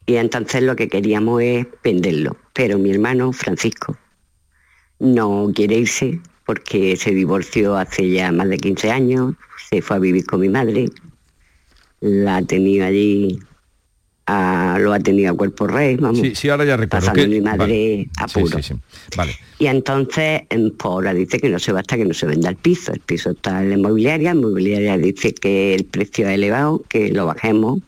Y 0.07 0.17
entonces 0.17 0.62
lo 0.62 0.75
que 0.75 0.88
queríamos 0.88 1.41
es 1.41 1.65
venderlo. 1.84 2.38
Pero 2.53 2.77
mi 2.77 2.91
hermano 2.91 3.31
Francisco 3.31 3.98
no 5.00 5.52
quiere 5.54 5.78
irse 5.80 6.20
porque 6.46 6.96
se 6.96 7.12
divorció 7.12 7.75
hace 7.75 8.10
ya 8.10 8.32
más 8.32 8.48
de 8.50 8.58
15 8.58 8.92
años, 8.92 9.34
se 9.70 9.82
fue 9.82 9.96
a 9.96 10.00
vivir 10.00 10.25
con 10.25 10.40
mi 10.42 10.50
madre, 10.50 10.86
la 12.02 12.38
ha 12.38 12.42
tenido 12.44 12.86
allí, 12.86 13.40
a- 14.28 14.78
lo 14.80 14.94
ha 14.94 15.00
tenido 15.00 15.34
a 15.34 15.38
cuerpo 15.38 15.66
rey, 15.68 15.96
vamos. 15.98 16.20
Sí, 16.20 16.36
sí, 16.36 16.50
ahora 16.50 16.66
ya 16.66 16.78
recuerdo. 16.78 17.06
pasando 17.08 17.24
que- 17.24 17.28
mi 17.28 17.42
madre 17.42 17.58
vale. 17.58 18.10
apuro. 18.18 18.58
Sí, 18.58 18.64
sí, 18.64 18.74
sí. 18.74 19.16
Vale. 19.18 19.36
Y 19.60 19.68
entonces, 19.68 20.44
em, 20.50 20.70
pues 20.72 20.86
ahora 20.92 21.14
dice 21.14 21.40
que 21.40 21.50
no 21.50 21.58
se 21.60 21.72
va 21.72 21.80
hasta 21.80 21.98
que 21.98 22.06
no 22.06 22.14
se 22.14 22.25
venda 22.28 22.50
el 22.50 22.56
piso. 22.58 22.94
El 22.94 23.00
piso 23.00 23.32
está 23.32 23.62
en 23.64 23.70
la 23.70 23.75
inmobiliaria, 23.78 24.34
la 24.34 24.40
inmobiliaria 24.40 24.98
dice 24.98 25.34
que 25.34 25.74
el 25.75 25.86
precio 25.86 26.28
es 26.28 26.36
elevado, 26.36 26.84
que 26.88 27.12
lo 27.12 27.25
bajemos. 27.25 27.80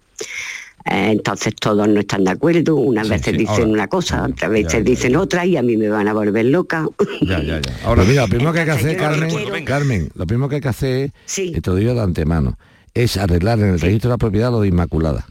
Eh, 0.90 1.12
entonces 1.12 1.54
todos 1.56 1.88
no 1.88 2.00
están 2.00 2.24
de 2.24 2.32
acuerdo, 2.32 2.76
unas 2.76 3.08
Sí, 3.08 3.14
veces 3.14 3.32
sí, 3.32 3.38
dicen 3.40 3.56
ahora. 3.56 3.68
una 3.68 3.88
cosa, 3.88 4.24
otras 4.24 4.50
veces 4.52 4.74
ya, 4.74 4.80
dicen 4.82 5.12
ya. 5.14 5.20
otra 5.22 5.46
y 5.46 5.58
a 5.58 5.62
mí 5.62 5.76
me 5.78 5.90
van 5.90 6.08
a 6.08 6.14
volver 6.14 6.46
loca. 6.46 6.88
Ya, 7.22 7.42
ya, 7.44 7.60
ya. 7.60 7.78
Ahora 7.86 8.04
mira, 8.04 8.22
lo 8.22 8.28
primero 8.30 8.54
que 8.54 8.60
hay 8.60 8.66
que 8.66 8.72
hacer, 8.72 8.98
Carmen, 8.98 9.30
que 9.30 9.36
quiero- 9.44 9.66
Carmen, 9.66 10.10
lo 10.16 10.26
primero 10.26 10.48
que 10.50 10.56
hay 10.56 10.62
que 10.62 10.68
hacer 10.70 11.12
Sí. 11.26 11.52
y 11.56 11.60
te 11.62 11.70
lo 11.70 11.76
digo 11.76 11.94
de 11.94 12.02
antemano, 12.02 12.58
es 12.94 13.18
arreglar 13.18 13.60
en 13.60 13.66
el 13.74 13.80
registro 13.80 14.10
de 14.10 14.14
la 14.14 14.18
propiedad 14.18 14.50
lo 14.52 14.62
de 14.62 14.70
Inmaculada. 14.70 15.26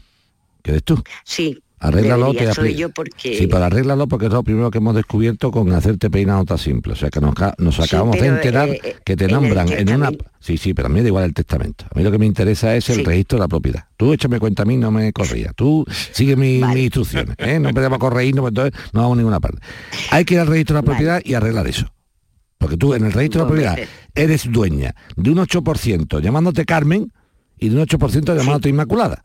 ¿Qué 0.61 0.71
eres 0.71 0.83
tú? 0.83 1.01
Sí, 1.23 1.57
Arréglalo, 1.79 2.33
te 2.33 2.73
yo 2.75 2.89
porque... 2.89 3.37
Sí, 3.37 3.45
pero 3.45 3.63
arréglalo 3.65 4.07
porque 4.07 4.25
es 4.25 4.31
lo 4.33 4.41
primero 4.43 4.71
que 4.71 4.79
hemos 4.79 4.95
descubierto 4.95 5.51
con 5.51 5.71
hacerte 5.73 6.09
peinado 6.09 6.43
tan 6.43 6.57
simple. 6.57 6.93
O 6.93 6.95
sea, 6.95 7.09
que 7.11 7.19
nos, 7.21 7.35
Sí, 7.75 7.81
acabamos 7.83 8.19
de 8.19 8.25
enterar 8.27 8.69
eh, 8.69 8.95
que 9.05 9.15
te 9.15 9.25
en 9.25 9.31
nombran 9.31 9.71
en 9.71 9.93
una... 9.93 10.09
Sí, 10.39 10.57
sí, 10.57 10.73
pero 10.73 10.87
a 10.87 10.89
mí 10.89 11.01
da 11.01 11.07
igual 11.07 11.25
el 11.25 11.33
testamento. 11.35 11.85
A 11.93 11.97
mí 11.97 12.03
lo 12.03 12.11
que 12.11 12.17
me 12.17 12.25
interesa 12.25 12.75
es 12.75 12.89
el 12.89 12.97
Sí. 12.97 13.03
registro 13.03 13.37
de 13.37 13.41
la 13.43 13.47
propiedad. 13.47 13.83
Tú 13.95 14.11
échame 14.11 14.39
cuenta 14.39 14.63
a 14.63 14.65
mí, 14.65 14.75
no 14.77 14.89
me 14.89 15.13
corría. 15.13 15.51
Tú 15.53 15.85
sigue 16.13 16.35
mi- 16.35 16.59
Vale. 16.61 16.73
mis 16.73 16.83
instrucciones. 16.85 17.35
¿eh? 17.37 17.59
No 17.59 17.69
empezamos 17.69 17.97
a 17.97 17.99
corregirnos, 17.99 18.41
pues 18.41 18.51
entonces 18.51 18.79
no 18.93 19.01
vamos 19.01 19.15
a 19.15 19.17
ninguna 19.19 19.39
parte. 19.39 19.59
Hay 20.11 20.25
que 20.25 20.33
ir 20.33 20.39
al 20.39 20.47
registro 20.47 20.75
de 20.75 20.81
la 20.81 20.85
Vale. 20.85 20.95
propiedad 20.95 21.21
y 21.23 21.33
arreglar 21.35 21.67
eso. 21.67 21.85
Porque 22.57 22.75
tú 22.77 22.95
en 22.95 23.05
el 23.05 23.11
registro 23.13 23.41
de 23.41 23.45
la 23.45 23.47
propiedad 23.49 23.75
veces. 23.75 23.89
eres 24.15 24.51
dueña 24.51 24.95
de 25.15 25.29
un 25.29 25.37
8% 25.37 26.19
llamándote 26.21 26.65
Carmen 26.65 27.11
y 27.59 27.69
de 27.69 27.75
un 27.75 27.81
8% 27.85 28.35
llamándote 28.35 28.69
Inmaculada. 28.69 29.23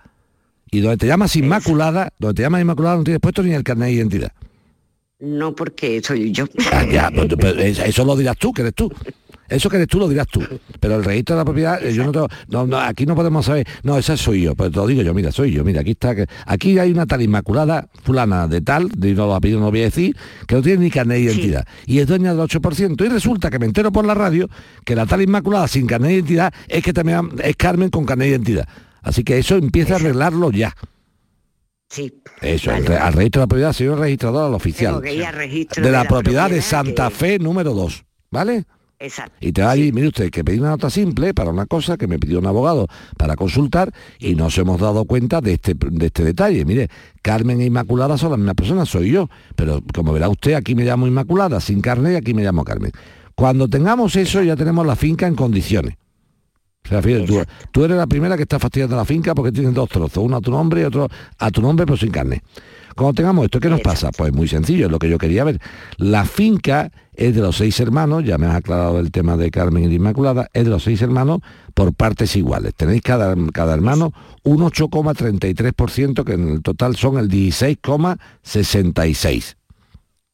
Y 0.72 0.80
donde 0.80 0.96
te 0.96 1.06
llamas 1.06 1.36
Inmaculada, 1.36 2.08
donde 2.18 2.34
te 2.34 2.42
llamas 2.42 2.62
Inmaculada 2.62 2.96
no 2.96 3.04
tienes 3.04 3.20
puesto 3.20 3.42
ni 3.42 3.52
el 3.52 3.62
carnet 3.62 3.88
de 3.88 3.92
identidad. 3.94 4.32
No 5.20 5.54
porque 5.54 6.00
soy 6.02 6.32
yo. 6.32 6.46
Ah, 6.72 6.84
ya, 6.90 7.10
pero- 7.14 7.36
pero 7.36 7.60
eso 7.60 8.04
lo 8.04 8.16
dirás 8.16 8.36
tú, 8.38 8.52
que 8.52 8.62
eres 8.62 8.74
tú. 8.74 8.90
Eso 9.50 9.68
que 9.68 9.76
eres 9.76 9.86
tú 9.86 9.98
lo 9.98 10.08
dirás 10.08 10.26
tú. 10.28 10.40
Pero 10.80 10.96
el 10.96 11.04
registro 11.04 11.36
de 11.36 11.40
la 11.40 11.44
propiedad, 11.44 11.84
eh, 11.84 11.92
yo 11.92 12.04
no, 12.04 12.10
tengo- 12.10 12.28
no, 12.48 12.66
no, 12.66 12.78
aquí 12.78 13.04
no 13.04 13.14
podemos 13.14 13.44
saber, 13.44 13.66
no, 13.82 13.98
esa 13.98 14.16
soy 14.16 14.40
yo, 14.40 14.54
pues 14.54 14.70
te 14.72 14.76
lo 14.78 14.86
digo 14.86 15.02
yo, 15.02 15.12
mira, 15.12 15.30
soy 15.30 15.52
yo, 15.52 15.62
mira, 15.62 15.82
aquí 15.82 15.90
está, 15.90 16.14
que, 16.14 16.26
aquí 16.46 16.78
hay 16.78 16.90
una 16.90 17.04
tal 17.04 17.20
inmaculada 17.20 17.86
fulana 18.02 18.48
de 18.48 18.62
tal, 18.62 18.88
de 18.88 19.12
no 19.12 19.26
los 19.26 19.36
apellidos 19.36 19.60
no 19.62 19.70
voy 19.70 19.82
a 19.82 19.84
decir, 19.84 20.16
que 20.48 20.54
no 20.54 20.62
tiene 20.62 20.84
ni 20.84 20.90
carnet 20.90 21.18
de 21.18 21.24
identidad. 21.24 21.66
Y 21.86 21.98
es 21.98 22.06
dueña 22.06 22.30
del 22.34 22.40
8%. 22.40 23.04
Y 23.04 23.08
resulta 23.08 23.50
que 23.50 23.58
me 23.58 23.66
entero 23.66 23.92
por 23.92 24.06
la 24.06 24.14
radio 24.14 24.48
que 24.86 24.96
la 24.96 25.04
tal 25.04 25.20
inmaculada 25.20 25.68
sin 25.68 25.86
carnet 25.86 26.08
de 26.08 26.14
identidad 26.14 26.54
es 26.66 26.82
que 26.82 26.94
también 26.94 27.28
es 27.44 27.54
Carmen 27.56 27.90
con 27.90 28.06
carnet 28.06 28.28
de 28.28 28.30
identidad. 28.36 28.66
Así 29.02 29.25
que 29.25 29.38
eso 29.38 29.56
empieza 29.56 29.94
a 29.94 29.97
arreglarlo 29.97 30.50
ya. 30.50 30.75
Sí. 31.88 32.23
Eso, 32.40 32.71
Vale. 32.71 32.80
al, 32.80 32.87
re- 32.87 32.97
al 32.99 33.12
registro 33.12 33.40
de 33.40 33.44
la 33.44 33.49
propiedad, 33.49 33.73
señor 33.73 33.99
registrador, 33.99 34.47
al 34.47 34.54
oficial. 34.54 34.92
Tengo 34.92 35.02
que 35.02 35.14
ir 35.14 35.25
al 35.25 35.35
registro 35.35 35.85
De 35.85 35.90
la 35.90 36.04
propiedad 36.04 36.49
de 36.49 36.56
que- 36.56 36.62
Santa 36.62 37.11
Fe 37.11 37.38
número 37.38 37.75
2. 37.75 38.04
¿Vale? 38.30 38.64
Exacto. 38.99 39.35
Y 39.40 39.52
te 39.52 39.62
va 39.62 39.73
allí, 39.73 39.90
mire 39.92 40.06
usted, 40.09 40.30
que 40.30 40.44
pedí 40.44 40.59
una 40.61 40.71
nota 40.71 40.88
simple 40.88 41.35
para 41.35 41.50
una 41.50 41.66
cosa 41.66 41.97
que 41.99 42.06
me 42.06 42.21
pidió 42.21 42.38
un 42.38 42.47
abogado 42.47 42.87
para 43.18 43.35
consultar 43.35 43.92
y 44.21 44.37
nos 44.37 44.56
hemos 44.59 44.80
dado 44.80 45.04
cuenta 45.06 45.40
de 45.40 45.54
este, 45.54 45.75
de 45.76 46.06
este 46.06 46.23
detalle. 46.25 46.64
Mire, 46.64 46.88
Carmen 47.21 47.61
e 47.61 47.64
Inmaculada 47.66 48.16
son 48.16 48.30
la 48.30 48.37
misma 48.37 48.54
persona, 48.54 48.87
soy 48.87 49.11
yo. 49.11 49.28
Pero 49.56 49.82
como 49.92 50.12
verá 50.12 50.28
usted, 50.28 50.54
aquí 50.54 50.75
me 50.76 50.85
llamo 50.85 51.09
Inmaculada, 51.09 51.61
sin 51.61 51.80
carne 51.80 52.12
y 52.12 52.16
aquí 52.16 52.32
me 52.32 52.42
llamo 52.44 52.62
Carmen. 52.64 52.92
Cuando 53.35 53.68
tengamos 53.68 54.14
eso 54.16 54.40
ya 54.42 54.54
tenemos 54.56 54.87
la 54.87 54.94
finca 54.94 55.26
en 55.26 55.35
condiciones. 55.35 55.97
O 56.84 56.88
sea, 56.88 57.00
fíjate, 57.00 57.26
tú, 57.26 57.42
tú 57.70 57.84
eres 57.84 57.96
la 57.96 58.06
primera 58.06 58.36
que 58.36 58.42
está 58.42 58.58
fastidiando 58.58 58.96
la 58.96 59.04
finca 59.04 59.34
porque 59.34 59.52
tienes 59.52 59.72
dos 59.72 59.88
trozos, 59.88 60.22
uno 60.22 60.36
a 60.36 60.40
tu 60.40 60.50
nombre 60.50 60.80
y 60.80 60.84
otro 60.84 61.08
a 61.38 61.50
tu 61.50 61.62
nombre 61.62 61.86
pero 61.86 61.96
sin 61.96 62.10
carne. 62.10 62.42
Cuando 62.94 63.14
tengamos 63.14 63.44
esto, 63.44 63.60
¿qué 63.60 63.70
nos 63.70 63.80
pasa? 63.80 64.10
Pues 64.10 64.32
muy 64.32 64.48
sencillo, 64.48 64.86
es 64.86 64.92
lo 64.92 64.98
que 64.98 65.08
yo 65.08 65.18
quería 65.18 65.44
ver. 65.44 65.60
La 65.96 66.24
finca 66.24 66.90
es 67.14 67.32
de 67.34 67.40
los 67.40 67.56
seis 67.56 67.80
hermanos, 67.80 68.24
ya 68.24 68.38
me 68.38 68.46
has 68.46 68.56
aclarado 68.56 69.00
el 69.00 69.10
tema 69.10 69.36
de 69.36 69.50
Carmen 69.50 69.84
y 69.84 69.88
de 69.88 69.94
Inmaculada, 69.94 70.48
es 70.52 70.64
de 70.64 70.70
los 70.70 70.82
seis 70.82 71.00
hermanos 71.02 71.40
por 71.74 71.92
partes 71.94 72.36
iguales. 72.36 72.74
Tenéis 72.74 73.02
cada, 73.02 73.34
cada 73.52 73.74
hermano 73.74 74.12
un 74.42 74.58
8,33%, 74.58 76.24
que 76.24 76.32
en 76.34 76.48
el 76.48 76.62
total 76.62 76.96
son 76.96 77.18
el 77.18 77.28
16,66%. 77.28 79.56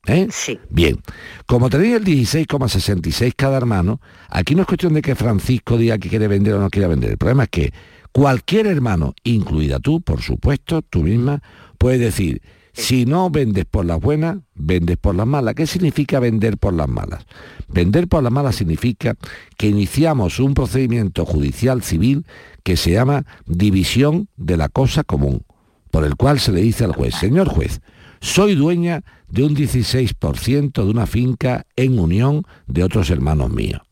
¿Eh? 0.08 0.26
Sí. 0.30 0.58
Bien, 0.70 0.98
como 1.46 1.68
tenéis 1.68 1.96
el 1.96 2.04
16,66 2.04 3.34
cada 3.36 3.58
hermano, 3.58 4.00
aquí 4.30 4.54
no 4.54 4.62
es 4.62 4.66
cuestión 4.66 4.94
de 4.94 5.02
que 5.02 5.14
Francisco 5.14 5.76
diga 5.76 5.98
que 5.98 6.08
quiere 6.08 6.28
vender 6.28 6.54
o 6.54 6.60
no 6.60 6.70
quiere 6.70 6.88
vender. 6.88 7.10
El 7.10 7.18
problema 7.18 7.44
es 7.44 7.50
que 7.50 7.72
cualquier 8.10 8.66
hermano, 8.66 9.14
incluida 9.22 9.78
tú, 9.78 10.00
por 10.00 10.22
supuesto, 10.22 10.82
tú 10.82 11.02
misma, 11.02 11.42
puede 11.76 11.98
decir, 11.98 12.40
si 12.72 13.06
no 13.06 13.28
vendes 13.28 13.64
por 13.64 13.84
las 13.84 14.00
buenas, 14.00 14.38
vendes 14.54 14.96
por 14.96 15.14
las 15.14 15.26
malas. 15.26 15.54
¿Qué 15.54 15.66
significa 15.66 16.20
vender 16.20 16.58
por 16.58 16.72
las 16.72 16.88
malas? 16.88 17.26
Vender 17.66 18.08
por 18.08 18.22
las 18.22 18.32
malas 18.32 18.56
significa 18.56 19.16
que 19.56 19.66
iniciamos 19.66 20.38
un 20.38 20.54
procedimiento 20.54 21.26
judicial 21.26 21.82
civil 21.82 22.24
que 22.62 22.76
se 22.76 22.92
llama 22.92 23.24
división 23.46 24.28
de 24.36 24.56
la 24.56 24.68
cosa 24.68 25.02
común, 25.02 25.42
por 25.90 26.04
el 26.04 26.14
cual 26.14 26.38
se 26.38 26.52
le 26.52 26.60
dice 26.60 26.84
al 26.84 26.92
juez, 26.92 27.14
señor 27.14 27.48
juez, 27.48 27.80
soy 28.20 28.54
dueña 28.54 29.02
de 29.28 29.44
un 29.44 29.54
16% 29.54 30.84
de 30.84 30.90
una 30.90 31.06
finca 31.06 31.66
en 31.76 31.98
unión 31.98 32.44
de 32.66 32.84
otros 32.84 33.10
hermanos 33.10 33.50
míos. 33.50 33.82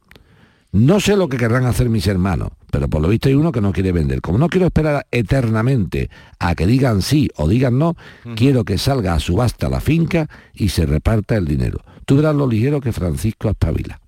No 0.73 1.01
sé 1.01 1.17
lo 1.17 1.29
que 1.29 1.39
querrán 1.39 1.65
hacer 1.65 1.89
mis 1.89 2.07
hermanos, 2.07 2.51
pero 2.71 2.89
por 2.89 3.01
lo 3.01 3.09
visto 3.09 3.29
hay 3.29 3.35
uno 3.35 3.51
que 3.51 3.63
no 3.63 3.73
quiere 3.73 3.93
vender. 3.93 4.21
Como 4.21 4.37
no 4.37 4.49
quiero 4.49 4.67
esperar 4.67 5.07
eternamente 5.11 6.11
a 6.39 6.55
que 6.55 6.67
digan 6.67 7.01
sí 7.01 7.31
o 7.37 7.49
digan 7.49 7.79
no, 7.79 7.97
quiero 8.35 8.65
que 8.65 8.77
salga 8.77 9.15
a 9.15 9.21
subasta 9.21 9.71
la 9.71 9.81
finca 9.81 10.29
y 10.53 10.69
se 10.69 10.85
reparta 10.85 11.37
el 11.37 11.47
dinero. 11.47 11.81
Tú 12.05 12.17
verás 12.17 12.35
lo 12.35 12.47
ligero 12.47 12.81
que 12.81 12.93
Francisco 12.93 13.49
espabila. 13.49 14.01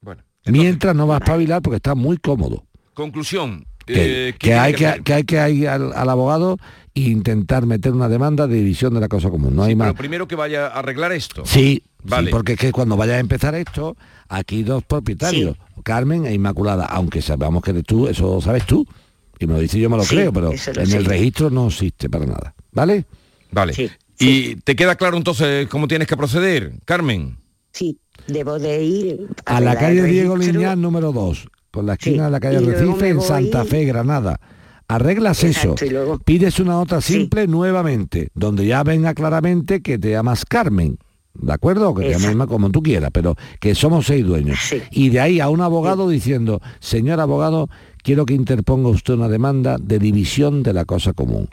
Bueno. 0.00 0.22
Mientras 0.46 0.94
no 0.94 1.08
va 1.08 1.16
a 1.16 1.18
espabilar 1.18 1.60
porque 1.60 1.76
está 1.76 1.94
muy 1.94 2.18
cómodo. 2.18 2.64
Conclusión. 2.94 3.66
Que, 3.86 4.28
eh, 4.28 4.32
que 4.32 4.38
¿qué 4.38 4.46
tiene 4.48 4.58
hay 4.60 4.74
que, 4.74 5.02
que 5.02 5.12
hay 5.14 5.24
que 5.24 5.50
ir 5.50 5.68
al, 5.68 5.92
al 5.92 6.08
abogado 6.10 6.58
e 6.94 7.00
intentar 7.02 7.66
meter 7.66 7.92
una 7.92 8.08
demanda 8.08 8.46
de 8.46 8.56
división 8.56 8.94
de 8.94 9.00
la 9.00 9.08
cosa 9.08 9.30
común. 9.30 9.54
No 9.54 9.64
Sí, 9.64 9.70
hay 9.70 9.76
pero 9.76 9.88
más. 9.92 9.94
primero 9.98 10.26
que 10.26 10.34
vaya 10.34 10.66
a 10.66 10.78
arreglar 10.80 11.12
esto. 11.12 11.42
Sí, 11.46 11.82
Vale. 12.02 12.26
sí, 12.28 12.30
porque 12.32 12.54
es 12.54 12.58
que 12.58 12.72
cuando 12.72 12.96
vaya 12.96 13.14
a 13.14 13.18
empezar 13.18 13.54
esto, 13.54 13.96
aquí 14.28 14.62
dos 14.64 14.82
propietarios, 14.84 15.56
Carmen 15.84 16.26
e 16.26 16.34
Inmaculada, 16.34 16.84
aunque 16.86 17.22
sabemos 17.22 17.62
que 17.62 17.70
eres 17.70 17.84
tú, 17.84 18.08
eso 18.08 18.34
lo 18.34 18.40
sabes 18.40 18.64
tú, 18.66 18.86
y 19.38 19.46
me 19.46 19.52
lo 19.54 19.60
dice 19.60 19.78
yo 19.78 19.88
me 19.90 19.96
lo 19.98 20.02
Sí, 20.04 20.16
creo, 20.16 20.32
pero 20.32 20.46
lo 20.46 20.52
en 20.52 20.58
sé 20.58 20.96
el 20.96 21.04
registro 21.04 21.50
no 21.50 21.68
existe 21.68 22.08
para 22.08 22.26
nada. 22.26 22.54
¿Vale? 22.72 23.04
Vale. 23.52 23.72
Sí, 23.74 23.90
¿Y 24.18 24.56
te 24.56 24.74
queda 24.74 24.96
claro 24.96 25.16
entonces 25.18 25.68
cómo 25.68 25.86
tienes 25.86 26.08
que 26.08 26.16
proceder, 26.16 26.72
Carmen? 26.86 27.36
Sí, 27.72 27.98
debo 28.26 28.58
de 28.58 28.82
ir 28.82 29.26
A 29.44 29.60
la 29.60 29.72
arreglar 29.72 29.78
calle 29.78 30.02
Diego. 30.04 30.36
Liñán 30.38 30.80
número 30.80 31.12
2, 31.12 31.46
por 31.76 31.84
la 31.84 31.92
esquina 31.92 32.16
Sí, 32.16 32.24
de 32.24 32.30
la 32.30 32.40
calle 32.40 32.58
Recife 32.60 33.08
en 33.10 33.20
Santa 33.20 33.64
Fe, 33.66 33.84
Granada. 33.84 34.40
Arreglas 34.88 35.44
Exacto, 35.44 35.84
eso, 35.84 35.92
luego- 35.92 36.18
pides 36.20 36.58
una 36.58 36.72
nota 36.72 37.00
Sí. 37.02 37.14
simple 37.14 37.46
nuevamente, 37.46 38.30
donde 38.34 38.64
ya 38.66 38.82
venga 38.82 39.12
claramente 39.14 39.82
que 39.82 39.98
te 39.98 40.10
llamas 40.12 40.44
Carmen. 40.46 40.96
¿De 41.34 41.52
acuerdo? 41.52 41.92
Que 41.94 42.04
te 42.04 42.10
llames 42.12 42.30
Exacto. 42.30 42.48
como 42.48 42.70
tú 42.70 42.82
quieras, 42.82 43.10
pero 43.12 43.36
que 43.60 43.74
somos 43.74 44.06
seis 44.06 44.24
dueños. 44.24 44.58
Sí. 44.58 44.80
Y 44.90 45.10
de 45.10 45.20
ahí 45.20 45.38
a 45.40 45.50
un 45.50 45.60
abogado 45.60 46.08
diciendo, 46.08 46.62
señor 46.80 47.20
abogado, 47.20 47.68
quiero 48.02 48.24
que 48.24 48.32
interponga 48.32 48.88
usted 48.88 49.14
una 49.14 49.28
demanda 49.28 49.76
de 49.78 49.98
división 49.98 50.62
de 50.62 50.72
la 50.72 50.86
cosa 50.86 51.12
común. 51.12 51.48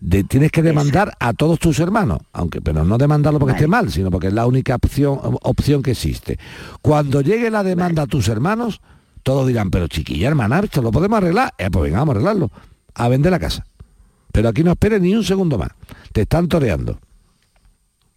De- 0.00 0.22
tienes 0.22 0.52
que 0.52 0.62
demandar 0.62 1.14
a 1.18 1.32
todos 1.32 1.58
tus 1.58 1.80
hermanos, 1.80 2.18
aunque 2.32 2.60
pero 2.60 2.84
no 2.84 2.96
demandarlo 2.98 3.38
porque 3.40 3.54
Vale. 3.54 3.64
esté 3.64 3.68
mal, 3.68 3.90
sino 3.90 4.10
porque 4.10 4.26
es 4.28 4.34
la 4.34 4.46
única 4.46 4.74
opción, 4.76 5.18
opción 5.42 5.82
que 5.82 5.92
existe. 5.92 6.38
Cuando 6.82 7.22
llegue 7.22 7.50
la 7.50 7.64
demanda 7.64 8.02
a 8.02 8.06
tus 8.06 8.28
hermanos, 8.28 8.80
todos 9.24 9.48
dirán, 9.48 9.70
pero 9.70 9.88
chiquilla 9.88 10.28
hermana, 10.28 10.60
esto 10.60 10.82
lo 10.82 10.92
podemos 10.92 11.16
arreglar. 11.16 11.52
Eh, 11.58 11.70
pues 11.70 11.84
venga, 11.84 11.98
vamos 11.98 12.14
a 12.14 12.16
arreglarlo. 12.18 12.50
A 12.94 13.08
vender 13.08 13.32
la 13.32 13.40
casa. 13.40 13.66
Pero 14.30 14.50
aquí 14.50 14.62
no 14.62 14.70
esperes 14.70 15.00
ni 15.00 15.14
un 15.14 15.24
segundo 15.24 15.58
más. 15.58 15.70
Te 16.12 16.22
están 16.22 16.46
toreando. 16.46 17.00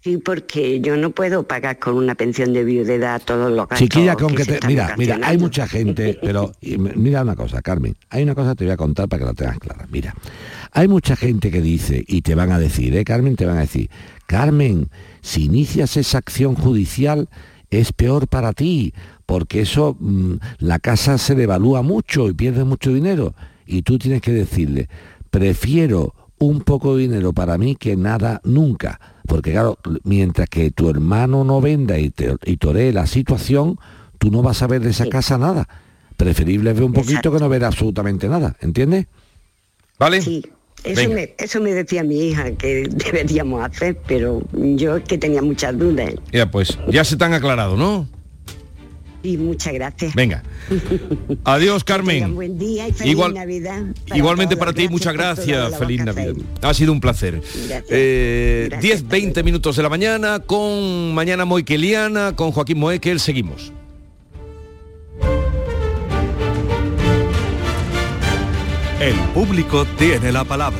Sí, 0.02 0.18
porque 0.18 0.80
yo 0.80 0.96
no 0.96 1.10
puedo 1.10 1.44
pagar 1.48 1.80
con 1.80 1.96
una 1.96 2.14
pensión 2.14 2.54
de 2.54 2.64
viudedad 2.64 3.22
todos 3.24 3.50
los 3.50 3.68
gastos 3.68 3.80
Chiquilla, 3.80 4.16
con 4.16 4.36
que 4.36 4.46
te... 4.46 4.60
Mira, 4.68 4.96
mira, 4.98 5.20
hay 5.24 5.38
mucha 5.38 5.68
gente, 5.68 6.18
pero 6.22 6.52
y 6.62 6.78
mira 6.78 7.24
una 7.24 7.36
cosa, 7.36 7.62
Carmen, 7.62 7.96
hay 8.10 8.24
una 8.24 8.36
cosa 8.36 8.52
que 8.52 8.58
te 8.58 8.66
voy 8.66 8.74
a 8.74 8.78
contar 8.78 9.10
para 9.10 9.20
que 9.20 9.26
la 9.26 9.34
tengas 9.34 9.60
clara. 9.60 9.88
Mira, 9.90 10.14
hay 10.72 10.88
mucha 10.88 11.16
gente 11.16 11.50
que 11.50 11.62
dice, 11.62 12.04
y 12.08 12.22
te 12.22 12.36
van 12.36 12.52
a 12.52 12.60
decir, 12.60 12.96
¿eh, 12.96 13.04
Carmen? 13.04 13.36
Te 13.36 13.46
van 13.46 13.58
a 13.58 13.62
decir, 13.62 13.90
Carmen, 14.28 14.90
si 15.22 15.46
inicias 15.46 15.98
esa 15.98 16.20
acción 16.20 16.56
judicial 16.56 17.28
es 17.70 17.92
peor 17.92 18.28
para 18.28 18.54
ti, 18.54 18.94
porque 19.28 19.62
eso, 19.62 19.96
mm, 20.00 20.36
la 20.60 20.80
casa 20.80 21.20
se 21.20 21.36
devalúa 21.36 21.84
mucho 21.84 22.30
y 22.30 22.34
pierdes 22.34 22.66
mucho 22.66 22.92
dinero. 22.92 23.36
Y 23.68 23.84
tú 23.84 24.00
tienes 24.00 24.22
que 24.22 24.32
decirle, 24.32 24.88
prefiero 25.30 26.16
un 26.40 26.62
poco 26.62 26.96
de 26.96 27.04
dinero 27.04 27.34
para 27.34 27.58
mí 27.58 27.76
que 27.76 27.98
nada 27.98 28.40
nunca. 28.46 29.00
Porque 29.28 29.52
claro, 29.52 29.78
mientras 30.04 30.48
que 30.48 30.72
tu 30.72 30.90
hermano 30.90 31.44
no 31.44 31.60
venda 31.60 32.00
y, 32.00 32.10
te, 32.10 32.36
y 32.46 32.56
toree 32.56 32.94
la 32.94 33.06
situación, 33.06 33.78
tú 34.18 34.32
no 34.32 34.42
vas 34.42 34.62
a 34.62 34.68
ver 34.68 34.82
de 34.82 34.92
esa 34.92 35.08
casa 35.10 35.38
nada. 35.38 35.68
Preferible 36.16 36.72
ver 36.72 36.84
un 36.84 36.94
poquito 36.94 37.30
que 37.30 37.40
no 37.40 37.50
ver 37.50 37.66
absolutamente 37.66 38.30
nada, 38.30 38.56
¿entiendes? 38.62 39.08
¿Vale? 40.00 40.22
Sí, 40.22 40.42
eso 40.86 41.10
me, 41.10 41.36
eso 41.38 41.60
me, 41.60 41.74
decía 41.74 42.02
mi 42.04 42.30
hija 42.30 42.52
que 42.52 42.88
deberíamos 42.90 43.62
hacer, 43.62 43.98
pero 44.08 44.42
yo 44.54 44.96
es 44.96 45.04
que 45.04 45.18
tenía 45.18 45.42
muchas 45.42 45.78
dudas. 45.78 46.14
Ya 46.32 46.50
pues, 46.50 46.80
ya 46.88 47.04
se 47.04 47.16
están 47.16 47.34
aclarado, 47.34 47.76
¿no? 47.76 48.08
Y 49.28 49.36
muchas 49.36 49.74
gracias. 49.74 50.16
Venga. 50.16 50.42
Adiós, 51.44 51.84
Carmen. 51.84 52.34
buen 52.34 52.58
día 52.58 52.88
y 52.88 52.94
feliz 52.94 53.12
Igual, 53.12 53.34
Navidad. 53.34 53.82
para 54.08 54.18
igualmente 54.18 54.56
todos. 54.56 54.66
para 54.66 54.74
ti, 54.74 54.88
muchas 54.88 55.14
gracias. 55.14 55.78
Feliz 55.78 56.02
Navidad. 56.06 56.34
Ha 56.62 56.74
sido 56.74 56.94
un 56.94 57.02
placer. 57.02 57.42
Gracias. 57.68 57.84
Eh, 57.90 58.68
Gracias, 58.70 58.82
10, 58.84 58.96
hasta 59.04 59.10
20 59.10 59.44
minutos 59.44 59.76
de 59.76 59.84
la 59.84 59.90
mañana 59.90 60.40
con 60.40 61.14
Mañana 61.14 61.44
Moikeliana, 61.44 62.36
con 62.38 62.52
Joaquín 62.54 62.80
Moekel. 62.80 63.20
Seguimos. 63.20 63.74
El 69.02 69.16
público 69.34 69.86
tiene 69.98 70.32
la 70.32 70.44
palabra. 70.46 70.80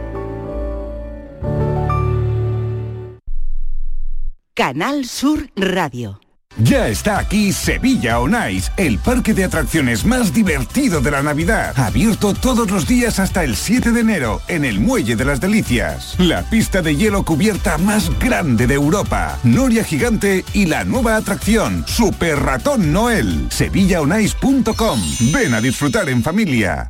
Canal 4.53 5.05
Sur 5.05 5.49
Radio. 5.55 6.19
Ya 6.57 6.89
está 6.89 7.19
aquí 7.19 7.53
Sevilla 7.53 8.19
On 8.19 8.35
Ice, 8.51 8.69
el 8.75 8.99
parque 8.99 9.33
de 9.33 9.45
atracciones 9.45 10.03
más 10.03 10.33
divertido 10.33 10.99
de 10.99 11.09
la 11.09 11.23
Navidad. 11.23 11.73
Abierto 11.79 12.33
todos 12.33 12.69
los 12.69 12.85
días 12.85 13.19
hasta 13.19 13.45
el 13.45 13.55
7 13.55 13.93
de 13.93 14.01
enero 14.01 14.41
en 14.49 14.65
el 14.65 14.81
Muelle 14.81 15.15
de 15.15 15.23
las 15.23 15.39
Delicias. 15.39 16.15
La 16.19 16.43
pista 16.43 16.81
de 16.81 16.97
hielo 16.97 17.23
cubierta 17.23 17.77
más 17.77 18.11
grande 18.19 18.67
de 18.67 18.73
Europa. 18.73 19.39
Noria 19.43 19.85
Gigante 19.85 20.43
y 20.51 20.65
la 20.65 20.83
nueva 20.83 21.15
atracción, 21.15 21.85
Super 21.87 22.37
Ratón 22.37 22.91
Noel. 22.91 23.47
SevillaOnIce.com. 23.49 24.99
Ven 25.31 25.53
a 25.53 25.61
disfrutar 25.61 26.09
en 26.09 26.21
familia. 26.21 26.89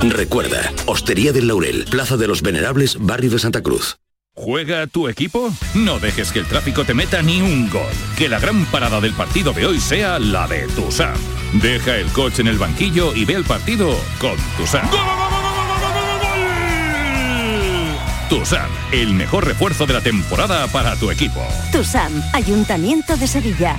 Recuerda, 0.00 0.72
Hostería 0.86 1.32
del 1.32 1.48
Laurel, 1.48 1.84
Plaza 1.90 2.16
de 2.16 2.28
los 2.28 2.42
Venerables, 2.42 2.96
Barrio 3.00 3.30
de 3.30 3.38
Santa 3.38 3.62
Cruz. 3.62 3.98
¿Juega 4.34 4.86
tu 4.86 5.08
equipo? 5.08 5.52
No 5.74 5.98
dejes 5.98 6.30
que 6.30 6.38
el 6.38 6.46
tráfico 6.46 6.84
te 6.84 6.94
meta 6.94 7.20
ni 7.22 7.40
un 7.42 7.68
gol. 7.68 7.82
Que 8.16 8.28
la 8.28 8.38
gran 8.38 8.64
parada 8.66 9.00
del 9.00 9.12
partido 9.12 9.52
de 9.52 9.66
hoy 9.66 9.80
sea 9.80 10.20
la 10.20 10.46
de 10.46 10.68
Tusam. 10.68 11.16
Deja 11.54 11.96
el 11.96 12.06
coche 12.12 12.42
en 12.42 12.48
el 12.48 12.58
banquillo 12.58 13.12
y 13.16 13.24
ve 13.24 13.34
el 13.34 13.44
partido 13.44 13.90
con 14.20 14.36
Tusam. 14.56 14.88
Tusam, 18.30 18.70
el 18.92 19.14
mejor 19.14 19.46
refuerzo 19.46 19.86
de 19.86 19.94
la 19.94 20.00
temporada 20.00 20.68
para 20.68 20.94
tu 20.94 21.10
equipo. 21.10 21.40
TUSAM, 21.72 22.12
Ayuntamiento 22.34 23.16
de 23.16 23.26
Sevilla. 23.26 23.76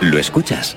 ¿Lo 0.00 0.18
escuchas? 0.18 0.76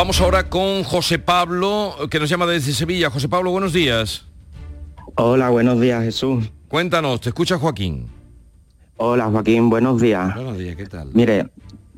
Vamos 0.00 0.18
ahora 0.22 0.48
con 0.48 0.82
José 0.82 1.18
Pablo, 1.18 1.94
que 2.10 2.18
nos 2.18 2.30
llama 2.30 2.46
desde 2.46 2.72
Sevilla. 2.72 3.10
José 3.10 3.28
Pablo, 3.28 3.50
buenos 3.50 3.74
días. 3.74 4.24
Hola, 5.16 5.50
buenos 5.50 5.78
días, 5.78 6.02
Jesús. 6.02 6.50
Cuéntanos, 6.68 7.20
te 7.20 7.28
escucha 7.28 7.58
Joaquín. 7.58 8.06
Hola, 8.96 9.26
Joaquín, 9.26 9.68
buenos 9.68 10.00
días. 10.00 10.34
Buenos 10.34 10.56
días, 10.56 10.74
¿qué 10.76 10.86
tal? 10.86 11.10
Mire, 11.12 11.48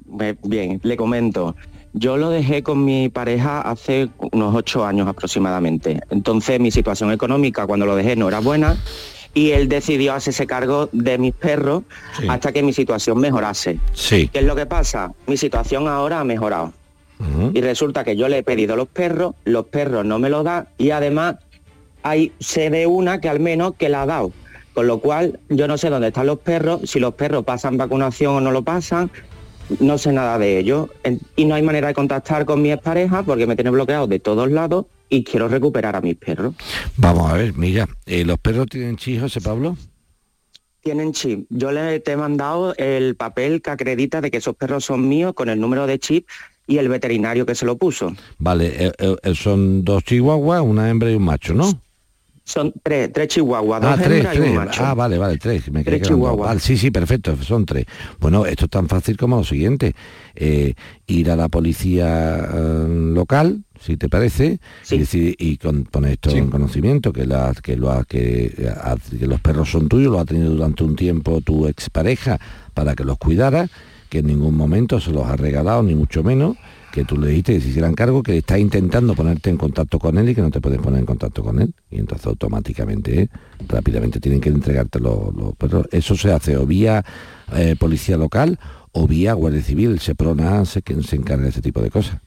me- 0.05 0.37
bien, 0.43 0.81
le 0.83 0.97
comento. 0.97 1.55
yo 1.93 2.17
lo 2.17 2.31
dejé 2.31 2.65
con 2.65 2.85
mi 2.85 3.09
pareja 3.09 3.61
hace 3.61 4.09
unos 4.33 4.53
ocho 4.53 4.85
años 4.85 5.07
aproximadamente. 5.07 6.01
Entonces 6.11 6.59
mi 6.59 6.73
situación 6.73 7.13
económica 7.13 7.69
cuando 7.69 7.87
lo 7.87 7.95
dejé 7.95 8.17
no 8.17 8.27
era 8.27 8.41
buena 8.41 8.77
y 9.33 9.53
él 9.53 9.69
decidió 9.69 10.15
hacerse 10.15 10.45
cargo 10.49 10.89
de 10.91 11.19
mis 11.19 11.35
perros 11.35 11.85
hasta 12.29 12.51
que 12.51 12.65
mi 12.65 12.73
situación 12.73 13.19
mejorase. 13.21 13.79
Sí. 13.93 14.27
¿Qué 14.27 14.41
es 14.41 14.45
lo 14.45 14.57
que 14.57 14.67
pasa? 14.67 15.13
Mi 15.29 15.37
situación 15.37 15.87
ahora 15.87 16.19
ha 16.19 16.25
mejorado. 16.25 16.73
Y 17.53 17.61
resulta 17.61 18.05
que 18.05 18.17
yo 18.17 18.29
le 18.29 18.39
he 18.39 18.43
pedido 18.43 18.77
los 18.77 18.89
perros, 18.89 19.35
los 19.45 19.67
perros 19.67 20.05
no 20.05 20.19
me 20.19 20.31
los 20.31 20.45
da 20.45 20.69
y 20.79 20.91
además 20.91 21.37
hay 22.03 22.33
sé 22.41 22.71
de 22.71 22.87
una 22.87 23.21
que 23.21 23.29
al 23.29 23.41
menos 23.41 23.75
que 23.77 23.89
la 23.89 24.03
ha 24.03 24.07
dado. 24.07 24.33
Con 24.75 24.87
lo 24.87 25.01
cual 25.01 25.39
yo 25.49 25.69
no 25.69 25.77
sé 25.77 25.91
dónde 25.91 26.09
están 26.09 26.27
los 26.27 26.39
perros, 26.39 26.81
si 26.85 26.99
los 26.99 27.15
perros 27.15 27.45
pasan 27.45 27.77
vacunación 27.77 28.37
o 28.37 28.41
no 28.41 28.51
lo 28.51 28.63
pasan, 28.63 29.11
no 29.81 29.99
sé 29.99 30.13
nada 30.13 30.39
de 30.39 30.59
ello. 30.59 30.89
Y 31.37 31.45
no 31.45 31.55
hay 31.55 31.63
manera 31.63 31.89
de 31.89 31.95
contactar 31.95 32.45
con 32.45 32.63
mi 32.63 32.73
expareja 32.73 33.23
porque 33.23 33.47
me 33.47 33.55
tiene 33.55 33.71
bloqueado 33.71 34.07
de 34.07 34.19
todos 34.19 34.51
lados 34.51 34.87
y 35.09 35.25
quiero 35.25 35.49
recuperar 35.49 35.95
a 35.95 36.01
mis 36.01 36.17
perros. 36.17 36.55
Vamos 36.97 37.31
a 37.31 37.35
ver, 37.35 37.53
mira, 37.55 37.87
eh, 38.07 38.25
¿los 38.25 38.39
perros 38.39 38.67
tienen 38.69 38.97
chis, 38.97 39.21
José 39.21 39.41
Pablo? 39.43 39.77
Tienen 40.81 41.13
chip. 41.13 41.47
Yo 41.51 41.71
le 41.71 42.01
te 42.01 42.13
he 42.13 42.17
mandado 42.17 42.75
el 42.77 43.15
papel 43.15 43.63
que 43.63 43.71
acredita 43.71 44.21
de 44.21 44.31
que 44.31 44.39
esos 44.39 44.57
perros 44.57 44.85
son 44.85 45.07
míos 45.07 45.35
con 45.35 45.49
el 45.49 45.61
número 45.61 45.87
de 45.87 45.99
chip 45.99 46.27
y 46.67 46.79
el 46.79 46.89
veterinario 46.89 47.45
que 47.47 47.55
se 47.55 47.67
lo 47.67 47.77
puso. 47.77 48.15
Vale, 48.39 48.87
eh, 48.87 48.93
eh, 48.99 49.17
eh, 49.23 49.35
son 49.35 49.85
dos 49.85 50.05
chihuahuas, 50.05 50.63
una 50.63 50.89
hembra 50.89 51.11
y 51.11 51.15
un 51.15 51.25
macho, 51.25 51.55
¿no? 51.55 51.81
Son 52.45 52.73
tres, 52.83 53.13
tres 53.13 53.29
chihuahuas, 53.29 53.81
dos 53.81 53.91
Ah, 53.93 53.97
tres, 54.03 54.17
hembras 54.19 54.35
y 54.35 54.39
un 54.41 54.45
tres. 54.47 54.55
macho. 54.57 54.83
Ah, 54.85 54.95
vale, 54.95 55.17
vale, 55.17 55.39
tres. 55.39 55.71
Me 55.71 55.85
Tres 55.85 56.03
chihuahuas. 56.03 56.49
Vale, 56.49 56.61
sí, 56.61 56.77
sí, 56.77 56.91
perfecto, 56.91 57.37
son 57.37 57.65
tres. 57.65 57.87
Bueno, 58.19 58.47
esto 58.47 58.65
es 58.65 58.71
tan 58.71 58.89
fácil 58.89 59.17
como 59.17 59.37
lo 59.37 59.45
siguiente. 59.45 59.95
eh, 60.35 60.75
ir 61.07 61.31
a 61.31 61.37
la 61.37 61.49
policía 61.49 62.39
eh, 62.53 62.87
local, 63.15 63.63
si 63.79 63.97
te 63.97 64.09
parece, 64.09 64.59
y, 64.91 64.99
decir, 64.99 65.37
y 65.39 65.57
con, 65.59 65.85
poner 65.85 66.13
esto 66.13 66.31
en 66.31 66.49
conocimiento, 66.51 67.13
que, 67.13 67.27
la, 67.27 67.53
que, 67.63 67.77
lo 67.77 67.91
ha- 67.93 68.05
que, 68.05 68.67
ha- 68.77 68.97
que 68.97 69.27
los 69.27 69.41
perros 69.41 69.71
son 69.71 69.89
tuyos, 69.89 70.11
lo 70.11 70.19
ha 70.19 70.25
tenido 70.25 70.51
durante 70.51 70.83
un 70.85 70.97
tiempo 70.97 71.41
tu 71.43 71.67
expareja 71.69 72.39
para 72.75 72.95
que 72.95 73.05
los 73.05 73.19
cuidara, 73.19 73.69
que 74.13 74.19
en 74.19 74.27
ningún 74.27 74.55
momento 74.55 75.01
se 75.01 75.11
los 75.11 75.25
ha 75.25 75.37
regalado, 75.37 75.83
ni 75.83 75.95
mucho 75.95 76.23
menos, 76.23 76.59
que 76.93 77.03
tú 77.03 77.17
le 77.17 77.29
dijiste 77.29 77.55
que 77.55 77.63
se 77.63 77.69
hicieran 77.71 77.95
cargo, 77.95 78.23
que 78.23 78.37
está 78.37 78.59
intentando 78.59 79.15
ponerte 79.15 79.49
en 79.49 79.57
contacto 79.57 79.99
con 79.99 80.19
él 80.19 80.29
y 80.29 80.35
que 80.35 80.43
no 80.43 80.51
te 80.51 80.61
puedes 80.61 80.81
poner 80.81 81.01
en 81.01 81.07
contacto 81.07 81.43
con 81.43 81.63
él. 81.63 81.73
Y 81.91 81.99
entonces 81.99 82.27
automáticamente, 82.27 83.31
rápidamente 83.67 84.21
tienen 84.21 84.43
que 84.43 84.51
entregarte 84.51 85.01
los, 85.01 85.35
los. 85.35 85.55
Eso 85.91 86.15
se 86.15 86.31
hace 86.31 86.59
o 86.59 86.67
vía 86.67 87.03
eh, 87.57 87.75
policía 87.79 88.19
local 88.19 88.59
o 88.93 89.07
vía 89.07 89.33
Guardia 89.33 89.63
Civil, 89.63 89.99
Seprona, 89.99 90.67
se, 90.67 90.83
que 90.83 91.03
se 91.03 91.17
encarga 91.17 91.45
de 91.45 91.49
ese 91.49 91.63
tipo 91.63 91.81
de 91.81 91.89
cosas. 91.89 92.19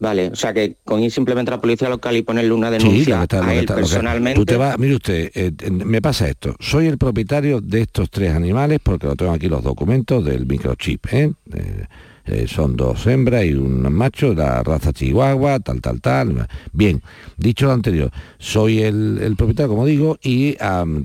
Vale, 0.00 0.28
o 0.28 0.34
sea 0.34 0.54
que 0.54 0.76
con 0.82 1.02
ir 1.02 1.12
simplemente 1.12 1.50
a 1.52 1.56
la 1.56 1.60
policía 1.60 1.88
local 1.90 2.16
y 2.16 2.22
ponerle 2.22 2.52
una 2.52 2.68
Sí, 2.70 2.78
denuncia 2.78 3.16
lo 3.16 3.20
que 3.20 3.24
está- 3.24 3.36
lo 3.36 3.42
a 3.42 3.46
que 3.48 3.52
él 3.52 3.60
está- 3.60 3.74
personalmente. 3.76 4.34
tú 4.40 4.46
te 4.46 4.56
vas, 4.56 4.78
mire 4.78 4.94
usted, 4.94 5.30
eh, 5.34 5.52
me 5.70 6.00
pasa 6.00 6.26
esto. 6.26 6.56
Soy 6.58 6.86
el 6.86 6.96
propietario 6.96 7.60
de 7.60 7.82
estos 7.82 8.08
tres 8.10 8.32
animales 8.34 8.78
porque 8.82 9.06
lo 9.06 9.14
tengo 9.14 9.32
aquí 9.32 9.48
los 9.48 9.62
documentos 9.62 10.24
del 10.24 10.46
microchip. 10.46 11.06
¿eh? 11.12 11.32
Eh, 11.52 11.84
eh, 12.26 12.46
son 12.48 12.76
dos 12.76 13.06
hembras 13.06 13.44
y 13.44 13.54
un 13.54 13.82
macho, 13.92 14.34
la 14.34 14.62
raza 14.62 14.92
chihuahua, 14.92 15.60
tal, 15.60 15.80
tal, 15.80 16.00
tal. 16.00 16.46
Bien, 16.72 17.02
dicho 17.36 17.66
lo 17.66 17.72
anterior, 17.72 18.10
soy 18.38 18.82
el, 18.82 19.34
propietario, 19.36 19.68
como 19.70 19.86
digo, 19.86 20.18
y 20.22 20.56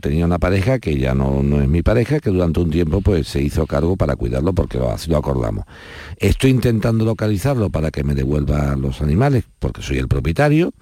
tenía 0.02 0.26
una 0.26 0.40
pareja 0.40 0.80
que 0.80 0.98
ya 0.98 1.14
no, 1.16 1.42
no 1.44 1.62
es 1.62 1.68
mi 1.68 1.82
pareja, 1.82 2.20
que 2.20 2.30
durante 2.30 2.60
un 2.60 2.70
tiempo 2.70 3.02
pues 3.02 3.28
se 3.28 3.42
hizo 3.42 3.66
cargo 3.66 3.96
para 3.96 4.16
cuidarlo 4.16 4.54
porque 4.54 4.78
lo- 4.78 4.96
lo 5.08 5.18
acordamos. 5.18 5.66
Estoy 6.18 6.52
intentando 6.52 7.06
localizarlo 7.06 7.70
para 7.70 7.92
que 7.92 8.04
me 8.04 8.16
devuelva 8.16 8.76
los 8.76 9.02
animales, 9.02 9.44
porque 9.60 9.82
soy 9.82 9.98
el 9.98 10.08
propietario, 10.08 10.74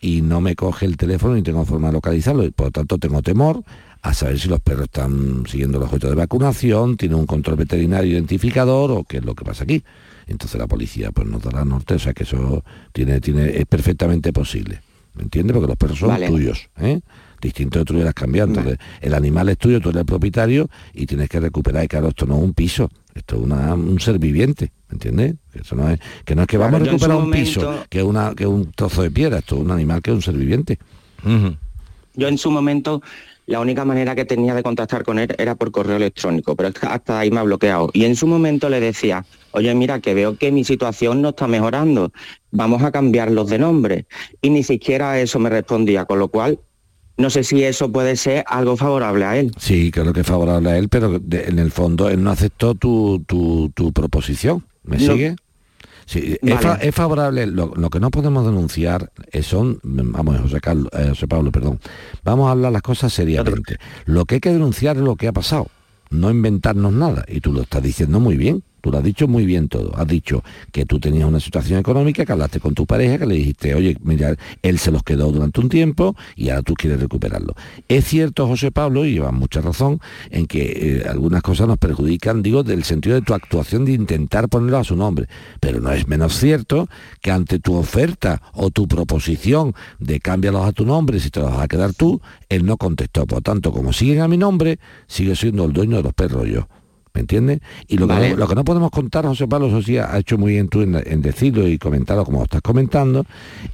y 0.00 0.22
no 0.22 0.40
me 0.40 0.54
coge 0.54 0.86
el 0.86 0.96
teléfono 0.96 1.34
ni 1.34 1.42
tengo 1.42 1.64
forma 1.64 1.88
de 1.88 1.94
localizarlo, 1.94 2.44
y 2.44 2.50
por 2.50 2.66
lo 2.66 2.70
tanto 2.72 2.98
tengo 2.98 3.22
temor 3.22 3.62
a 4.02 4.14
saber 4.14 4.38
si 4.38 4.48
los 4.48 4.60
perros 4.60 4.84
están 4.84 5.44
siguiendo 5.48 5.78
los 5.78 5.88
objetos 5.88 6.10
de 6.10 6.16
vacunación, 6.16 6.96
tiene 6.96 7.16
un 7.16 7.26
control 7.26 7.56
veterinario 7.56 8.12
identificador 8.12 8.92
o 8.92 9.04
qué 9.04 9.18
es 9.18 9.24
lo 9.24 9.34
que 9.34 9.44
pasa 9.44 9.64
aquí. 9.64 9.82
Entonces 10.28 10.58
la 10.60 10.66
policía 10.66 11.10
pues 11.10 11.26
nos 11.26 11.42
dará 11.42 11.64
norte, 11.64 11.94
o 11.94 11.98
sea 11.98 12.12
que 12.12 12.24
eso 12.24 12.64
tiene, 12.92 13.20
tiene, 13.20 13.58
es 13.58 13.66
perfectamente 13.66 14.32
posible. 14.32 14.80
¿Me 15.14 15.22
entiendes? 15.22 15.54
Porque 15.54 15.68
los 15.68 15.76
perros 15.76 15.98
son 15.98 16.10
Vale. 16.10 16.28
tuyos, 16.28 16.68
¿eh? 16.78 17.00
Distinto 17.40 17.78
de 17.78 17.84
tú 17.84 17.94
hubieras 17.94 18.14
cambiado. 18.14 18.48
Entonces, 18.48 18.78
el 19.00 19.14
animal 19.14 19.48
es 19.48 19.58
tuyo, 19.58 19.80
tú 19.80 19.90
eres 19.90 20.00
el 20.00 20.06
propietario 20.06 20.68
y 20.94 21.06
tienes 21.06 21.28
que 21.28 21.38
recuperar. 21.40 21.84
Y 21.84 21.88
claro, 21.88 22.08
esto 22.08 22.26
no 22.26 22.36
es 22.36 22.42
un 22.42 22.54
piso, 22.54 22.90
esto 23.14 23.36
es 23.36 23.42
una- 23.42 23.74
un 23.74 24.00
ser 24.00 24.18
viviente, 24.18 24.72
¿me 24.88 24.94
entiendes? 24.94 25.34
Que, 25.52 25.60
eso 25.60 25.76
no 25.76 25.88
es, 25.90 26.00
que 26.24 26.34
no 26.34 26.42
es 26.42 26.48
que 26.48 26.56
Claro, 26.56 26.72
vamos 26.72 26.88
a 26.88 26.90
recuperar 26.92 27.16
un 27.16 27.30
piso, 27.30 27.84
que 27.88 27.98
es, 27.98 28.04
una, 28.04 28.34
que 28.34 28.44
es 28.44 28.48
un 28.50 28.72
trozo 28.72 29.02
de 29.02 29.10
piedra, 29.10 29.38
esto 29.38 29.56
es 29.56 29.60
un 29.62 29.70
animal 29.70 30.00
que 30.02 30.10
es 30.10 30.14
un 30.16 30.22
ser 30.22 30.34
viviente. 30.34 30.78
Yo 32.14 32.28
en 32.28 32.38
su 32.38 32.50
momento 32.50 33.02
la 33.46 33.60
única 33.60 33.84
manera 33.84 34.14
que 34.16 34.24
tenía 34.24 34.54
de 34.54 34.62
contactar 34.64 35.04
con 35.04 35.18
él 35.20 35.28
era 35.38 35.54
por 35.54 35.70
correo 35.70 35.96
electrónico, 35.96 36.56
pero 36.56 36.70
hasta 36.88 37.18
ahí 37.20 37.30
me 37.30 37.38
ha 37.38 37.42
bloqueado. 37.44 37.90
Y 37.92 38.04
en 38.04 38.16
su 38.16 38.26
momento 38.26 38.68
le 38.68 38.80
decía, 38.80 39.24
oye, 39.52 39.72
mira, 39.74 40.00
que 40.00 40.14
veo 40.14 40.36
que 40.36 40.50
mi 40.50 40.64
situación 40.64 41.22
no 41.22 41.28
está 41.28 41.46
mejorando, 41.46 42.10
vamos 42.50 42.82
a 42.82 42.90
cambiarlos 42.90 43.48
de 43.48 43.58
nombre. 43.58 44.06
Y 44.42 44.50
ni 44.50 44.64
siquiera 44.64 45.20
eso 45.20 45.38
me 45.38 45.48
respondía, 45.48 46.06
con 46.06 46.18
lo 46.18 46.26
cual 46.28 46.58
no 47.16 47.30
sé 47.30 47.44
si 47.44 47.62
eso 47.64 47.90
puede 47.90 48.16
ser 48.16 48.44
algo 48.48 48.76
favorable 48.76 49.24
a 49.24 49.36
él. 49.38 49.52
Sí, 49.58 49.90
creo 49.90 50.12
que 50.12 50.20
es 50.20 50.26
favorable 50.26 50.70
a 50.70 50.78
él, 50.78 50.88
pero 50.88 51.18
de- 51.18 51.44
en 51.44 51.58
el 51.58 51.70
fondo 51.70 52.08
él 52.08 52.22
no 52.22 52.30
aceptó 52.30 52.74
tu, 52.74 53.22
tu, 53.26 53.70
tu 53.74 53.92
proposición. 53.92 54.64
¿Me 54.84 54.98
No. 54.98 55.12
sigue? 55.14 55.36
Sí, 56.08 56.34
es, 56.34 56.38
Vale. 56.40 56.58
fa- 56.58 56.74
es 56.76 56.94
favorable, 56.94 57.46
lo, 57.48 57.72
lo 57.74 57.90
que 57.90 57.98
no 57.98 58.12
podemos 58.12 58.46
denunciar 58.46 59.10
eh, 59.32 59.42
son, 59.42 59.80
vamos, 59.82 60.40
José, 60.40 60.60
Carlos, 60.60 60.88
eh, 60.92 61.06
José 61.08 61.26
Pablo, 61.26 61.50
perdón, 61.50 61.80
vamos 62.22 62.46
a 62.46 62.52
hablar 62.52 62.70
las 62.70 62.82
cosas 62.82 63.12
seriamente. 63.12 63.76
Lo 64.04 64.24
que 64.24 64.36
hay 64.36 64.40
que 64.40 64.52
denunciar 64.52 64.96
es 64.96 65.02
lo 65.02 65.16
que 65.16 65.26
ha 65.26 65.32
pasado, 65.32 65.66
no 66.10 66.30
inventarnos 66.30 66.92
nada, 66.92 67.24
y 67.26 67.40
tú 67.40 67.52
lo 67.52 67.62
estás 67.62 67.82
diciendo 67.82 68.20
muy 68.20 68.36
bien, 68.36 68.62
tú 68.86 68.92
lo 68.92 68.98
has 68.98 69.04
dicho 69.04 69.26
muy 69.26 69.44
bien 69.44 69.68
todo, 69.68 69.92
has 69.96 70.06
dicho 70.06 70.44
que 70.70 70.86
tú 70.86 71.00
tenías 71.00 71.24
una 71.24 71.40
situación 71.40 71.80
económica, 71.80 72.24
que 72.24 72.30
hablaste 72.30 72.60
con 72.60 72.72
tu 72.72 72.86
pareja, 72.86 73.18
que 73.18 73.26
le 73.26 73.34
dijiste, 73.34 73.74
oye, 73.74 73.96
mira, 74.04 74.36
él 74.62 74.78
se 74.78 74.92
los 74.92 75.02
quedó 75.02 75.32
durante 75.32 75.60
un 75.60 75.68
tiempo 75.68 76.14
y 76.36 76.50
ahora 76.50 76.62
tú 76.62 76.74
quieres 76.74 77.00
recuperarlo. 77.00 77.54
Es 77.88 78.04
cierto, 78.04 78.46
José 78.46 78.70
Pablo, 78.70 79.04
y 79.04 79.14
llevas 79.14 79.32
mucha 79.32 79.60
razón, 79.60 79.98
en 80.30 80.46
que 80.46 81.00
eh, 81.02 81.08
algunas 81.08 81.42
cosas 81.42 81.66
nos 81.66 81.78
perjudican, 81.78 82.44
digo, 82.44 82.62
del 82.62 82.84
sentido 82.84 83.16
de 83.16 83.22
tu 83.22 83.34
actuación 83.34 83.84
de 83.84 83.94
intentar 83.94 84.48
ponerlo 84.48 84.78
a 84.78 84.84
su 84.84 84.94
nombre, 84.94 85.26
pero 85.58 85.80
no 85.80 85.90
es 85.90 86.06
menos 86.06 86.36
cierto 86.36 86.88
que 87.20 87.32
ante 87.32 87.58
tu 87.58 87.74
oferta 87.74 88.40
o 88.52 88.70
tu 88.70 88.86
proposición 88.86 89.74
de 89.98 90.20
cámbialos 90.20 90.64
a 90.64 90.70
tu 90.70 90.86
nombre 90.86 91.18
si 91.18 91.30
te 91.30 91.40
los 91.40 91.50
vas 91.50 91.62
a 91.62 91.66
quedar 91.66 91.92
tú, 91.92 92.20
él 92.48 92.64
no 92.64 92.76
contestó. 92.76 93.26
Por 93.26 93.42
tanto, 93.42 93.72
como 93.72 93.92
siguen 93.92 94.20
a 94.20 94.28
mi 94.28 94.36
nombre, 94.36 94.78
sigue 95.08 95.34
siendo 95.34 95.64
el 95.64 95.72
dueño 95.72 95.96
de 95.96 96.04
los 96.04 96.14
perros 96.14 96.46
yo. 96.46 96.68
¿Me 97.16 97.20
entiendes? 97.20 97.60
Y 97.88 97.96
lo, 97.96 98.06
que 98.06 98.12
Vale. 98.12 98.30
no, 98.32 98.36
lo 98.36 98.46
que 98.46 98.54
no 98.54 98.62
podemos 98.62 98.90
contar, 98.90 99.24
José 99.24 99.48
Pablo, 99.48 99.68
eso 99.68 99.80
sí, 99.80 99.96
ha 99.96 100.18
hecho 100.18 100.36
muy 100.36 100.52
bien 100.52 100.68
tú 100.68 100.82
en, 100.82 101.02
en 101.02 101.22
decirlo 101.22 101.66
y 101.66 101.78
comentarlo 101.78 102.26
como 102.26 102.42
estás 102.42 102.60
comentando, 102.60 103.24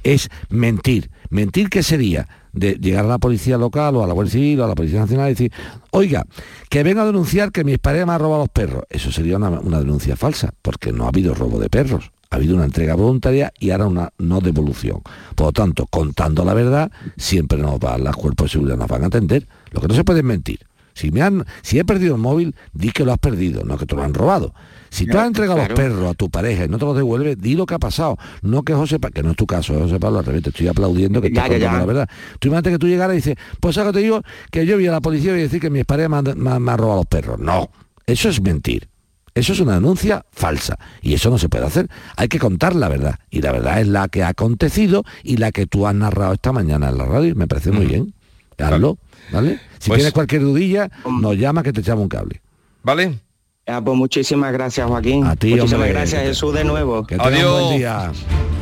es 0.01 0.29
mentir. 0.49 1.09
¿Mentir 1.29 1.69
qué 1.69 1.83
sería? 1.83 2.29
De 2.53 2.75
llegar 2.75 3.03
a 3.03 3.09
la 3.09 3.17
policía 3.17 3.57
local 3.57 3.97
o 3.97 4.03
a 4.03 4.07
la 4.07 4.13
Guardia 4.13 4.31
Civil 4.31 4.61
o 4.61 4.63
a 4.63 4.67
la 4.69 4.75
Policía 4.75 5.01
Nacional 5.01 5.27
y 5.27 5.29
decir, 5.31 5.51
oiga, 5.91 6.25
que 6.69 6.83
venga 6.83 7.01
a 7.01 7.05
denunciar 7.05 7.51
que 7.51 7.65
mi 7.65 7.77
pareja 7.77 8.05
me 8.05 8.13
ha 8.13 8.17
robado 8.17 8.43
los 8.43 8.49
perros. 8.49 8.85
Eso 8.89 9.11
sería 9.11 9.35
una, 9.35 9.49
una 9.49 9.79
denuncia 9.79 10.15
falsa, 10.15 10.53
porque 10.61 10.93
no 10.93 11.03
ha 11.03 11.09
habido 11.09 11.33
robo 11.33 11.59
de 11.59 11.69
perros. 11.69 12.11
Ha 12.29 12.37
habido 12.37 12.55
una 12.55 12.63
entrega 12.63 12.95
voluntaria 12.95 13.51
y 13.59 13.71
ahora 13.71 13.87
una 13.87 14.09
no 14.19 14.39
devolución. 14.39 15.01
Por 15.35 15.47
lo 15.47 15.51
tanto, 15.51 15.85
contando 15.87 16.45
la 16.45 16.53
verdad, 16.53 16.89
siempre 17.17 17.57
nos 17.57 17.77
va, 17.77 17.97
los 17.97 18.15
cuerpos 18.15 18.45
de 18.45 18.51
seguridad 18.53 18.77
nos 18.77 18.87
van 18.87 19.03
a 19.03 19.07
atender. 19.07 19.45
Lo 19.71 19.81
que 19.81 19.89
no 19.89 19.95
se 19.95 20.05
puede 20.05 20.19
es 20.19 20.25
mentir. 20.25 20.59
Si, 20.93 21.11
me 21.11 21.21
han, 21.21 21.45
si 21.61 21.79
he 21.79 21.85
perdido 21.85 22.15
el 22.15 22.21
móvil, 22.21 22.55
di 22.73 22.91
que 22.91 23.03
lo 23.05 23.11
has 23.13 23.17
perdido, 23.19 23.63
no 23.63 23.77
que 23.77 23.85
te 23.85 23.95
lo 23.95 24.03
han 24.03 24.13
robado. 24.13 24.53
Si 24.89 25.07
tú 25.07 25.17
has 25.17 25.25
entregado 25.25 25.57
claro. 25.57 25.73
los 25.73 25.79
perros 25.79 26.11
a 26.11 26.13
tu 26.13 26.29
pareja 26.29 26.65
y 26.65 26.67
no 26.69 26.77
te 26.77 26.85
los 26.85 26.95
devuelves, 26.95 27.41
di 27.41 27.55
lo 27.55 27.65
que 27.65 27.73
ha 27.73 27.79
pasado. 27.79 28.15
No 28.43 28.61
que 28.61 28.75
José 28.75 28.99
Pa- 28.99 29.09
que 29.09 29.23
no 29.23 29.31
es 29.31 29.37
tu 29.37 29.47
caso, 29.47 29.73
José 29.73 29.99
Pablo, 29.99 30.19
al 30.19 30.25
revés, 30.25 30.43
te 30.43 30.49
estoy 30.51 30.67
aplaudiendo 30.67 31.19
que 31.19 31.31
Ya, 31.31 31.45
estás 31.45 31.59
ya, 31.59 31.71
ya. 31.71 31.77
la 31.79 31.85
verdad. 31.85 32.09
Tú 32.39 32.49
imagínate 32.49 32.69
que 32.71 32.77
tú 32.77 32.87
llegaras 32.87 33.13
y 33.15 33.17
dices, 33.17 33.35
pues 33.59 33.75
ahora 33.79 33.91
te 33.91 33.99
digo 33.99 34.21
que 34.51 34.67
yo 34.67 34.77
vi 34.77 34.85
a 34.85 34.91
la 34.91 35.01
policía 35.01 35.35
y 35.35 35.41
decir 35.41 35.59
que 35.59 35.71
mi 35.71 35.83
pareja 35.83 36.09
me 36.09 36.71
ha 36.71 36.77
robado 36.77 36.97
los 36.97 37.05
perros. 37.07 37.39
No, 37.39 37.71
eso 38.05 38.29
es 38.29 38.39
mentir. 38.39 38.87
Eso 39.35 39.53
es 39.53 39.59
una 39.61 39.73
denuncia 39.73 40.23
falsa 40.31 40.77
y 41.01 41.15
eso 41.15 41.31
no 41.31 41.39
se 41.39 41.49
puede 41.49 41.65
hacer. 41.65 41.87
Hay 42.15 42.27
que 42.27 42.37
contar 42.37 42.75
la 42.75 42.87
verdad 42.87 43.15
y 43.31 43.41
la 43.41 43.51
verdad 43.51 43.81
es 43.81 43.87
la 43.87 44.07
que 44.09 44.21
ha 44.21 44.27
acontecido 44.27 45.05
y 45.23 45.37
la 45.37 45.51
que 45.51 45.65
tú 45.65 45.87
has 45.87 45.95
narrado 45.95 46.33
esta 46.33 46.51
mañana 46.51 46.89
en 46.89 46.99
la 46.99 47.05
radio. 47.05 47.35
Me 47.35 47.47
parece 47.47 47.71
muy 47.71 47.87
bien. 47.87 48.13
Hazlo, 48.59 48.99
¿vale? 49.31 49.59
Si 49.79 49.89
Pues- 49.89 49.97
tienes 49.97 50.13
cualquier 50.13 50.41
dudilla, 50.41 50.89
nos 51.19 51.37
llama 51.37 51.63
que 51.63 51.73
te 51.73 51.81
echamos 51.81 52.03
un 52.03 52.09
cable. 52.09 52.41
¿Vale? 52.83 53.19
Ah, 53.65 53.81
pues 53.83 53.97
muchísimas 53.97 54.51
gracias, 54.51 54.85
Joaquín. 54.87 55.25
A 55.25 55.35
ti, 55.35 55.51
muchísimas 55.51 55.73
hombre, 55.73 55.89
gracias, 55.93 56.23
Jesús, 56.23 56.53
de 56.53 56.63
nuevo. 56.65 57.05
Que 57.05 57.15
un 57.15 57.21
buen 57.21 57.77
día. 57.77 58.11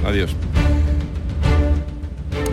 Adiós. 0.05 0.35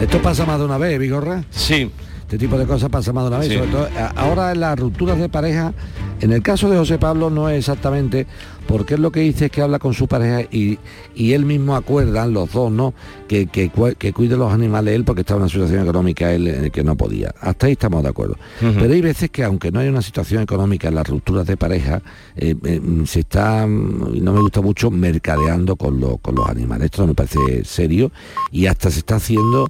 Esto 0.01 0.23
pasa 0.23 0.47
más 0.47 0.59
de 0.59 0.65
una 0.65 0.79
vez, 0.79 0.99
Vigorra. 0.99 1.45
Sí. 1.51 1.91
Este 2.23 2.39
tipo 2.39 2.57
de 2.59 2.67
cosas 2.67 2.89
pasa 2.91 3.13
más 3.13 3.25
de 3.25 3.29
una 3.29 3.39
vez. 3.39 3.49
Sí. 3.49 3.55
Sobre 3.57 3.71
todo, 3.71 3.89
a- 3.99 4.13
ahora 4.17 4.53
en 4.53 4.61
las 4.61 4.79
rupturas 4.79 5.19
de 5.19 5.29
pareja 5.29 5.73
En 6.21 6.33
el 6.33 6.43
caso 6.43 6.69
de 6.69 6.77
José 6.77 6.99
Pablo 6.99 7.31
no 7.31 7.49
es 7.49 7.59
exactamente 7.59 8.27
porque 8.69 8.95
es 8.95 9.01
lo 9.01 9.11
que 9.11 9.21
dice 9.21 9.47
es 9.47 9.51
que 9.51 9.63
habla 9.63 9.79
con 9.79 9.95
su 9.95 10.07
pareja 10.07 10.43
y, 10.43 10.79
y 11.15 11.33
él 11.33 11.47
mismo 11.47 11.75
acuerdan, 11.75 12.35
los 12.35 12.53
dos, 12.53 12.71
¿no? 12.71 12.93
Que, 13.27 13.47
que, 13.47 13.73
que, 13.99 14.13
cuide 14.13 14.37
los 14.37 14.53
animales 14.53 14.95
él 14.95 15.05
porque 15.05 15.23
estaba 15.23 15.39
en 15.39 15.45
una 15.45 15.51
situación 15.51 15.83
económica 15.83 16.33
él 16.35 16.47
eh, 16.47 16.71
que 16.71 16.85
no 16.85 16.95
podía. 16.95 17.35
Hasta 17.41 17.67
ahí 17.67 17.73
estamos 17.73 18.03
de 18.03 18.11
acuerdo. 18.11 18.37
Pero 18.61 18.93
hay 18.93 19.01
veces 19.01 19.31
que 19.31 19.43
aunque 19.43 19.73
no 19.73 19.81
hay 19.81 19.89
una 19.89 20.03
situación 20.03 20.43
económica 20.43 20.89
en 20.89 20.97
las 20.97 21.09
rupturas 21.09 21.47
de 21.47 21.57
pareja, 21.57 22.03
eh, 22.37 22.55
eh, 22.63 22.81
se 23.07 23.21
está, 23.21 23.67
no 23.67 24.33
me 24.33 24.41
gusta 24.41 24.61
mucho, 24.61 24.91
mercadeando 24.91 25.77
con, 25.77 25.99
con 26.19 26.35
los 26.35 26.47
animales. 26.47 26.87
Esto 26.87 27.03
no 27.03 27.09
me 27.09 27.15
parece 27.15 27.65
serio 27.65 28.13
y 28.53 28.67
hasta 28.67 28.91
se 28.91 28.99
está 28.99 29.17
haciendo 29.17 29.69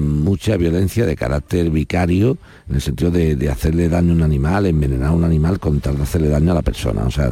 mucha 0.00 0.56
violencia 0.56 1.06
de 1.06 1.14
carácter 1.14 1.70
vicario 1.70 2.38
en 2.68 2.74
el 2.74 2.80
sentido 2.80 3.10
de, 3.10 3.48
hacerle 3.50 3.88
daño 3.88 4.12
a 4.12 4.16
un 4.16 4.22
animal, 4.22 4.66
envenenar 4.66 5.08
a 5.08 5.12
un 5.12 5.24
animal 5.24 5.58
con 5.58 5.80
tal 5.80 5.96
de 5.96 6.02
hacerle 6.02 6.28
daño 6.28 6.52
a 6.52 6.54
la 6.54 6.62
persona. 6.62 7.04
O 7.04 7.10
sea, 7.10 7.30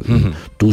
tú 0.56 0.72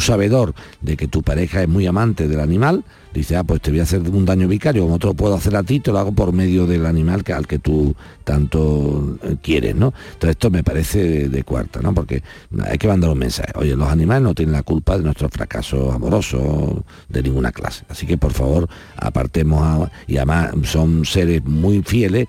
de 0.82 0.98
que 0.98 1.08
tu 1.08 1.22
pareja 1.22 1.62
es 1.62 1.69
muy 1.69 1.86
amante 1.88 2.28
del 2.28 2.39
animal, 2.39 2.84
dice, 3.13 3.36
ah, 3.36 3.43
pues 3.43 3.62
te 3.62 3.71
voy 3.71 3.80
a 3.80 3.84
hacer 3.84 4.02
un 4.02 4.26
daño 4.26 4.47
vicario, 4.47 4.84
como 4.84 4.99
te 4.99 5.08
lo 5.08 5.13
puedo 5.13 5.36
hacer 5.36 5.56
a 5.56 5.63
ti, 5.63 5.80
te 5.80 5.91
lo 5.91 5.99
hago 5.99 6.12
por 6.12 6.34
medio 6.34 6.65
del 6.65 6.86
animal 6.86 7.23
que, 7.23 7.34
al 7.34 7.47
que 7.47 7.60
tú 7.60 7.95
tanto 8.23 9.17
eh, 9.23 9.36
quieres, 9.41 9.76
¿no? 9.76 9.93
Entonces 10.13 10.32
esto 10.32 10.49
me 10.49 10.63
parece 10.63 11.30
de, 11.30 11.43
cuarta, 11.43 11.82
¿no? 11.82 11.93
Porque 11.93 12.23
hay 12.63 12.78
que 12.78 12.88
mandar 12.88 13.10
un 13.12 13.19
mensaje. 13.19 13.52
Oye, 13.56 13.76
los 13.76 13.88
animales 13.88 14.23
no 14.23 14.34
tienen 14.34 14.54
la 14.54 14.63
culpa 14.63 14.97
de 14.97 15.04
nuestro 15.04 15.30
fracaso 15.30 15.91
amoroso 15.91 16.84
de 17.10 17.23
ninguna 17.23 17.52
clase. 17.52 17.84
Así 17.89 18.06
que 18.06 18.17
por 18.17 18.34
favor, 18.34 18.67
apartemos 18.97 19.89
y 20.08 20.17
además 20.17 20.52
son 20.63 21.06
seres 21.06 21.43
muy 21.43 21.84
fieles 21.84 22.28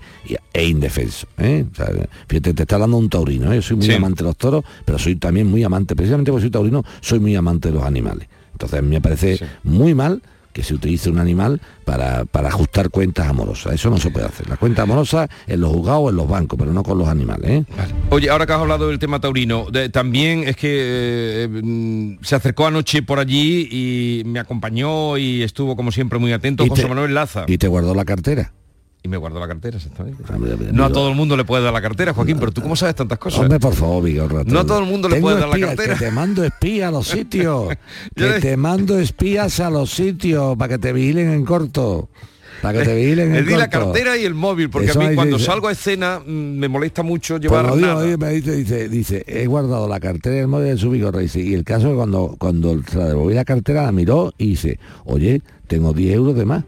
e 0.53 0.67
indefensos. 0.67 1.27
¿eh? 1.37 1.65
fíjate, 2.27 2.53
te 2.53 2.63
está 2.63 2.75
hablando 2.75 2.97
un 2.97 3.09
taurino, 3.09 3.51
¿eh? 3.51 3.55
yo 3.55 3.61
soy 3.61 3.77
muy 3.77 3.91
amante 3.91 4.23
de 4.23 4.29
los 4.29 4.37
toros, 4.37 4.63
pero 4.83 4.99
soy 4.99 5.15
también 5.15 5.47
muy 5.47 5.63
amante, 5.63 5.95
precisamente 5.95 6.31
porque 6.31 6.43
soy 6.43 6.51
taurino, 6.51 6.83
soy 7.01 7.19
muy 7.19 7.35
amante 7.35 7.69
de 7.69 7.75
los 7.75 7.83
animales. 7.83 8.27
Entonces 8.53 8.83
me 8.83 9.01
parece 9.01 9.39
muy 9.63 9.93
mal 9.93 10.21
que 10.55 10.63
se 10.63 10.73
utilice 10.73 11.09
un 11.09 11.19
animal 11.19 11.59
para, 11.83 12.23
para, 12.23 12.47
ajustar 12.47 12.89
cuentas 12.89 13.27
amorosas. 13.27 13.73
Eso 13.73 13.89
no 13.89 13.97
se 13.97 14.09
puede 14.09 14.25
hacer. 14.25 14.47
La 14.47 14.55
cuenta 14.55 14.83
amorosa 14.83 15.27
en 15.47 15.59
los 15.59 15.69
juzgados, 15.69 16.11
en 16.11 16.15
los 16.15 16.29
bancos, 16.29 16.57
pero 16.57 16.71
no 16.71 16.81
con 16.81 16.97
los 16.97 17.09
animales. 17.09 17.51
¿eh? 17.51 17.65
Oye, 18.09 18.29
ahora 18.29 18.45
que 18.45 18.53
has 18.53 18.61
hablado 18.61 18.87
del 18.87 18.97
tema 18.97 19.19
taurino, 19.19 19.67
también 19.91 20.47
es 20.47 20.55
que 20.55 20.69
eh, 21.43 21.47
mm, 21.49 22.19
se 22.23 22.35
acercó 22.35 22.67
anoche 22.67 23.03
por 23.03 23.19
allí 23.19 23.67
y 23.69 24.23
me 24.23 24.39
acompañó 24.39 25.17
y 25.17 25.43
estuvo 25.43 25.75
como 25.75 25.91
siempre 25.91 26.19
muy 26.19 26.31
atento 26.31 26.65
José 26.65 26.87
Manuel 26.87 27.13
Laza. 27.13 27.43
Y 27.47 27.57
te 27.57 27.67
guardó 27.67 27.93
la 27.93 28.05
cartera 28.05 28.53
y 29.05 29.07
me 29.07 29.17
guardo 29.17 29.39
la 29.39 29.47
cartera, 29.47 29.77
exactamente. 29.77 30.23
No 30.73 30.83
a 30.83 30.89
todo 30.89 31.09
el 31.09 31.15
mundo 31.15 31.37
le 31.37 31.45
puede 31.45 31.63
dar 31.63 31.71
la 31.71 31.81
cartera, 31.81 32.11
Joaquín, 32.11 32.37
pero 32.39 32.51
tú 32.51 32.63
cómo 32.63 32.75
sabes 32.75 32.95
tantas 32.95 33.19
cosas. 33.19 33.41
Hombre, 33.41 33.59
por 33.59 33.75
favor, 33.75 34.03
No 34.47 34.59
a 34.61 34.65
todo 34.65 34.79
el 34.79 34.85
mundo 34.85 35.07
le 35.07 35.21
puede 35.21 35.39
dar 35.39 35.49
la 35.49 35.59
cartera. 35.59 35.93
Que 35.93 36.05
te 36.05 36.11
mando 36.11 36.43
espías 36.43 36.87
a 36.89 36.91
los 36.91 37.07
sitios. 37.07 37.69
que 38.15 38.29
te 38.41 38.57
mando 38.57 38.97
espías 38.97 39.59
a 39.59 39.69
los 39.69 39.91
sitios 39.91 40.57
para 40.57 40.69
que 40.69 40.79
te 40.79 40.91
vigilen 40.91 41.29
en 41.29 41.45
corto. 41.45 42.09
Para 42.63 42.79
que 42.79 42.85
te 42.85 42.95
vigilen 42.95 43.35
en 43.35 43.43
corto. 43.43 43.59
la 43.59 43.69
cartera 43.69 44.17
y 44.17 44.25
el 44.25 44.33
móvil, 44.33 44.71
porque 44.71 44.89
a 44.89 44.95
mí 44.95 45.13
cuando 45.13 45.37
salgo 45.37 45.67
a 45.67 45.73
escena 45.73 46.19
mm, 46.25 46.31
me 46.31 46.67
molesta 46.67 47.03
mucho 47.03 47.37
llevar 47.37 47.69
pues 47.69 47.81
nada. 47.81 48.17
me 48.17 48.29
dice, 48.31 48.55
dice, 48.55 48.89
dice, 48.89 49.23
he 49.27 49.45
guardado 49.45 49.87
la 49.87 49.99
cartera 49.99 50.37
y 50.37 50.39
el 50.39 50.47
móvil 50.47 50.69
de 50.69 50.77
su 50.77 50.89
vigorra. 50.89 51.21
Y 51.21 51.53
el 51.53 51.63
caso 51.63 51.89
es 51.89 51.95
cuando, 51.95 52.35
cuando 52.39 52.81
se 52.89 52.97
la 52.97 53.05
devolví 53.05 53.35
la 53.35 53.45
cartera, 53.45 53.83
la 53.83 53.91
miró 53.91 54.33
y 54.39 54.47
dice, 54.47 54.79
oye, 55.03 55.43
tengo 55.67 55.93
10 55.93 56.15
euros 56.15 56.35
de 56.35 56.45
más. 56.45 56.63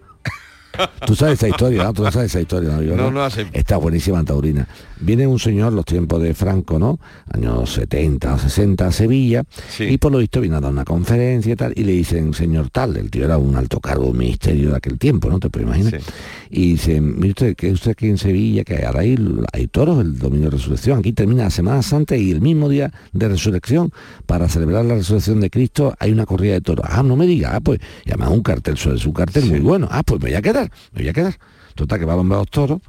Tú 1.05 1.15
sabes 1.15 1.35
esa 1.35 1.49
historia, 1.49 1.83
¿no? 1.83 1.93
Tú 1.93 2.03
sabes 2.03 2.31
esa 2.31 2.41
historia, 2.41 2.69
¿no? 2.69 2.95
no, 2.95 3.11
no 3.11 3.27
Está 3.53 3.77
buenísima 3.77 4.23
Taurina. 4.23 4.67
Viene 4.99 5.27
un 5.27 5.39
señor, 5.39 5.73
los 5.73 5.85
tiempos 5.85 6.21
de 6.21 6.33
Franco, 6.33 6.79
¿no? 6.79 6.99
Años 7.31 7.71
70 7.73 8.33
o 8.33 8.39
60 8.39 8.87
a 8.87 8.91
Sevilla, 8.91 9.43
y 9.79 9.97
por 9.97 10.11
lo 10.11 10.17
visto 10.17 10.41
viene 10.41 10.57
a 10.57 10.59
dar 10.59 10.71
una 10.71 10.85
conferencia 10.85 11.53
y 11.53 11.55
tal, 11.55 11.73
y 11.75 11.83
le 11.83 11.91
dicen, 11.91 12.33
señor 12.33 12.69
tal, 12.69 12.97
el 12.97 13.11
tío 13.11 13.25
era 13.25 13.37
un 13.37 13.55
alto 13.55 13.79
cargo, 13.79 14.11
ministerio 14.13 14.71
de 14.71 14.77
aquel 14.77 14.97
tiempo, 14.97 15.29
¿no? 15.29 15.39
Te 15.39 15.49
puedes 15.49 15.67
imaginar. 15.67 16.01
Y 16.49 16.71
dice, 16.71 16.99
mire 17.01 17.29
usted, 17.29 17.55
que 17.55 17.71
usted 17.71 17.91
aquí 17.91 18.07
en 18.07 18.17
Sevilla, 18.17 18.63
que 18.63 18.85
ahora 18.85 19.01
hay, 19.01 19.17
hay 19.53 19.67
toros, 19.67 19.99
el 19.99 20.17
domingo 20.17 20.45
de 20.45 20.51
resurrección, 20.51 20.99
aquí 20.99 21.13
termina 21.13 21.43
la 21.43 21.49
Semana 21.51 21.81
Santa 21.81 22.15
y 22.15 22.31
el 22.31 22.41
mismo 22.41 22.69
día 22.69 22.91
de 23.13 23.27
resurrección, 23.27 23.91
para 24.25 24.49
celebrar 24.49 24.85
la 24.85 24.95
resurrección 24.95 25.39
de 25.39 25.49
Cristo, 25.49 25.93
hay 25.99 26.11
una 26.11 26.25
corrida 26.25 26.53
de 26.53 26.61
toros. 26.61 26.85
Ah, 26.89 27.03
no 27.03 27.15
me 27.15 27.27
diga, 27.27 27.55
ah, 27.55 27.59
pues, 27.59 27.79
además 28.07 28.29
un 28.29 28.41
cartel 28.41 28.77
sobre 28.77 28.97
su 28.97 29.13
cartel 29.13 29.45
muy 29.45 29.59
bueno. 29.59 29.87
Ah, 29.91 30.03
pues 30.03 30.21
me 30.21 30.29
voy 30.29 30.37
a 30.37 30.41
quedar, 30.41 30.66
me 30.93 31.01
voy 31.01 31.09
a 31.09 31.13
quedar. 31.13 31.35
Total, 31.75 31.99
que 31.99 32.05
va 32.05 32.13
a 32.13 32.23
los 32.23 32.49
toros 32.49 32.81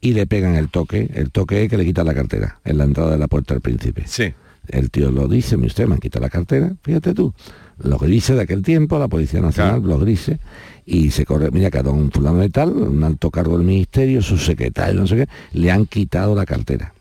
y 0.00 0.12
le 0.12 0.26
pegan 0.26 0.54
el 0.54 0.68
toque, 0.68 1.10
el 1.14 1.30
toque 1.30 1.68
que 1.68 1.76
le 1.76 1.84
quita 1.84 2.04
la 2.04 2.14
cartera 2.14 2.60
en 2.64 2.78
la 2.78 2.84
entrada 2.84 3.12
de 3.12 3.18
la 3.18 3.28
puerta 3.28 3.54
del 3.54 3.60
príncipe. 3.60 4.04
Sí. 4.06 4.32
El 4.68 4.90
tío 4.90 5.10
lo 5.10 5.26
dice, 5.26 5.56
mi 5.56 5.66
usted 5.66 5.86
me 5.86 5.94
han 5.94 6.00
quitado 6.00 6.22
la 6.22 6.30
cartera, 6.30 6.72
fíjate 6.82 7.12
tú. 7.12 7.34
Los 7.78 8.00
grises 8.00 8.36
de 8.36 8.42
aquel 8.42 8.62
tiempo, 8.62 8.98
la 8.98 9.08
Policía 9.08 9.40
Nacional, 9.40 9.82
los 9.82 10.00
grises, 10.00 10.38
y 10.86 11.10
se 11.10 11.24
corre, 11.24 11.50
mira 11.50 11.70
que 11.70 11.78
a 11.78 11.82
don 11.82 12.10
fulano 12.10 12.38
de 12.38 12.50
tal, 12.50 12.70
un 12.70 13.02
alto 13.02 13.30
cargo 13.30 13.56
del 13.56 13.66
ministerio, 13.66 14.22
su 14.22 14.38
secretario, 14.38 15.00
no 15.00 15.06
sé 15.06 15.16
qué, 15.16 15.28
le 15.52 15.70
han 15.70 15.86
quitado 15.86 16.34
la 16.34 16.46
cartera 16.46 16.94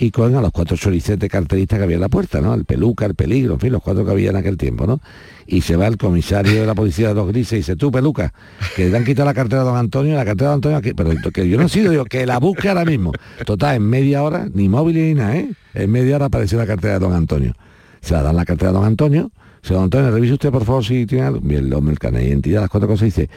y 0.00 0.10
cogen 0.10 0.34
a 0.34 0.40
los 0.40 0.50
cuatro 0.50 0.78
choricetes 0.78 1.28
carteristas 1.28 1.78
que 1.78 1.84
había 1.84 1.96
en 1.96 2.00
la 2.00 2.08
puerta, 2.08 2.40
¿no? 2.40 2.54
El 2.54 2.64
peluca, 2.64 3.04
el 3.04 3.14
peligro, 3.14 3.54
en 3.54 3.60
fin, 3.60 3.70
los 3.70 3.82
cuatro 3.82 4.02
que 4.02 4.10
había 4.10 4.30
en 4.30 4.36
aquel 4.36 4.56
tiempo, 4.56 4.86
¿no? 4.86 4.98
Y 5.46 5.60
se 5.60 5.76
va 5.76 5.86
el 5.86 5.98
comisario 5.98 6.62
de 6.62 6.66
la 6.66 6.74
policía 6.74 7.08
de 7.08 7.14
los 7.14 7.28
grises 7.28 7.52
y 7.52 7.56
dice, 7.56 7.76
tú, 7.76 7.92
peluca, 7.92 8.32
que 8.76 8.88
le 8.88 8.96
han 8.96 9.04
quitado 9.04 9.26
la 9.26 9.34
cartera 9.34 9.60
a 9.60 9.64
don 9.64 9.76
Antonio, 9.76 10.16
la 10.16 10.24
cartera 10.24 10.56
de 10.56 10.60
don 10.60 10.74
Antonio, 10.74 10.94
pero 10.96 11.30
que 11.30 11.46
yo 11.46 11.58
no 11.58 11.66
he 11.66 11.68
sido 11.68 11.92
yo, 11.92 12.06
que 12.06 12.24
la 12.24 12.38
busque 12.38 12.70
ahora 12.70 12.86
mismo. 12.86 13.12
Total, 13.44 13.76
en 13.76 13.82
media 13.82 14.22
hora, 14.22 14.48
ni 14.54 14.70
móvil 14.70 14.96
ni 14.96 15.14
nada, 15.14 15.36
¿eh? 15.36 15.50
En 15.74 15.90
media 15.90 16.16
hora 16.16 16.26
apareció 16.26 16.56
la 16.56 16.66
cartera 16.66 16.94
de 16.94 17.00
don 17.00 17.12
Antonio. 17.12 17.54
Se 18.00 18.14
la 18.14 18.22
dan 18.22 18.36
la 18.36 18.46
cartera 18.46 18.70
de 18.70 18.78
don 18.78 18.86
Antonio, 18.86 19.30
se 19.60 19.74
don 19.74 19.84
Antonio, 19.84 20.10
revise 20.10 20.32
usted 20.32 20.50
por 20.50 20.64
favor 20.64 20.82
si 20.82 21.04
tiene 21.04 21.26
algo. 21.26 21.40
Bien, 21.42 21.66
el 21.66 21.74
hombre, 21.74 21.92
el 21.92 21.98
carnet 21.98 22.22
de 22.22 22.28
identidad, 22.28 22.62
las 22.62 22.70
cuatro 22.70 22.88
cosas, 22.88 23.04
dice, 23.04 23.28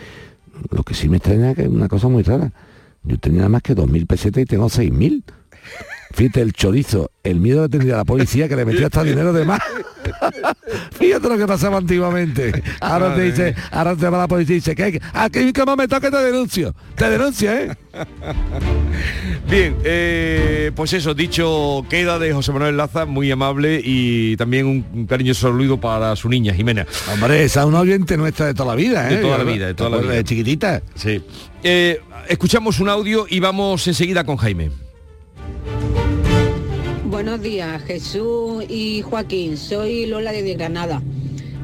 lo 0.71 0.84
que 0.84 0.93
sí 0.93 1.10
me 1.10 1.17
extraña 1.17 1.54
que 1.54 1.63
es 1.63 1.67
una 1.67 1.89
cosa 1.89 2.08
muy 2.08 2.23
rara. 2.23 2.54
Yo 3.04 3.17
tenía 3.19 3.49
más 3.49 3.62
que 3.62 3.76
dos 3.76 3.89
mil 3.89 4.06
pesetas 4.08 4.43
y 4.43 4.45
tengo 4.45 4.69
seis 4.69 4.93
mil. 4.93 5.26
Fíjate, 6.13 6.41
el 6.41 6.54
chorizo, 6.54 7.10
el 7.23 7.39
miedo 7.39 7.63
que 7.67 7.80
tenía 7.80 7.97
la 7.97 8.06
policía 8.06 8.47
que 8.47 8.56
le 8.56 8.65
metía 8.65 8.86
hasta 8.86 9.04
dinero 9.04 9.34
de 9.34 9.45
más. 9.45 9.60
Fíjate 10.99 11.28
lo 11.28 11.38
que 11.39 11.47
pasaba 11.47 11.78
antiguamente. 11.78 12.63
Ahora 12.82 13.15
te 13.15 13.21
dice, 13.23 13.56
ahora 13.71 13.95
te 13.95 14.08
va 14.08 14.19
la 14.19 14.28
policía 14.28 14.56
y 14.56 14.60
dice, 14.60 14.76
que 14.76 15.02
aquí 15.12 15.52
como 15.52 15.76
me 15.76 15.88
toque 15.88 16.12
te 16.12 16.17
denuncio. 16.17 16.76
Te 16.95 17.10
denuncia, 17.10 17.62
¿eh? 17.62 17.76
Bien, 19.49 19.76
eh, 19.84 20.71
pues 20.76 20.93
eso, 20.93 21.15
dicho 21.15 21.84
queda 21.89 22.19
de 22.19 22.32
José 22.32 22.52
Manuel 22.52 22.78
Laza, 22.78 23.06
muy 23.06 23.32
amable 23.32 23.82
y 23.84 24.38
también 24.38 24.67
un, 24.67 25.08
cariño 25.08 25.34
saludo 25.34 25.80
para 25.80 26.15
su 26.15 26.30
niña, 26.30 26.54
Jimena. 26.54 26.86
Hombre, 27.12 27.43
esa 27.43 27.62
es 27.62 27.65
una 27.65 27.80
oyente 27.80 28.17
nuestra 28.17 28.45
de 28.45 28.54
toda 28.54 28.69
la 28.69 28.76
vida, 28.76 29.10
¿eh? 29.10 29.15
De 29.15 29.21
toda 29.21 29.39
la 29.39 29.43
vida, 29.43 29.65
de 29.65 29.73
toda 29.73 29.89
la 29.89 29.97
vida. 29.97 30.13
De 30.13 30.23
chiquitita. 30.23 30.84
Sí. 30.93 31.23
Eh, 31.63 31.99
escuchamos 32.30 32.80
un 32.80 32.89
audio 32.89 33.26
y 33.28 33.39
vamos 33.39 33.88
enseguida 33.88 34.23
con 34.23 34.38
Jaime. 34.38 34.69
Buenos 37.24 37.42
días, 37.42 37.82
Jesús 37.84 38.66
y 38.68 39.02
Joaquín. 39.02 39.56
Soy 39.56 40.08
Lola 40.08 40.34
de 40.34 40.56
Granada. 40.56 41.02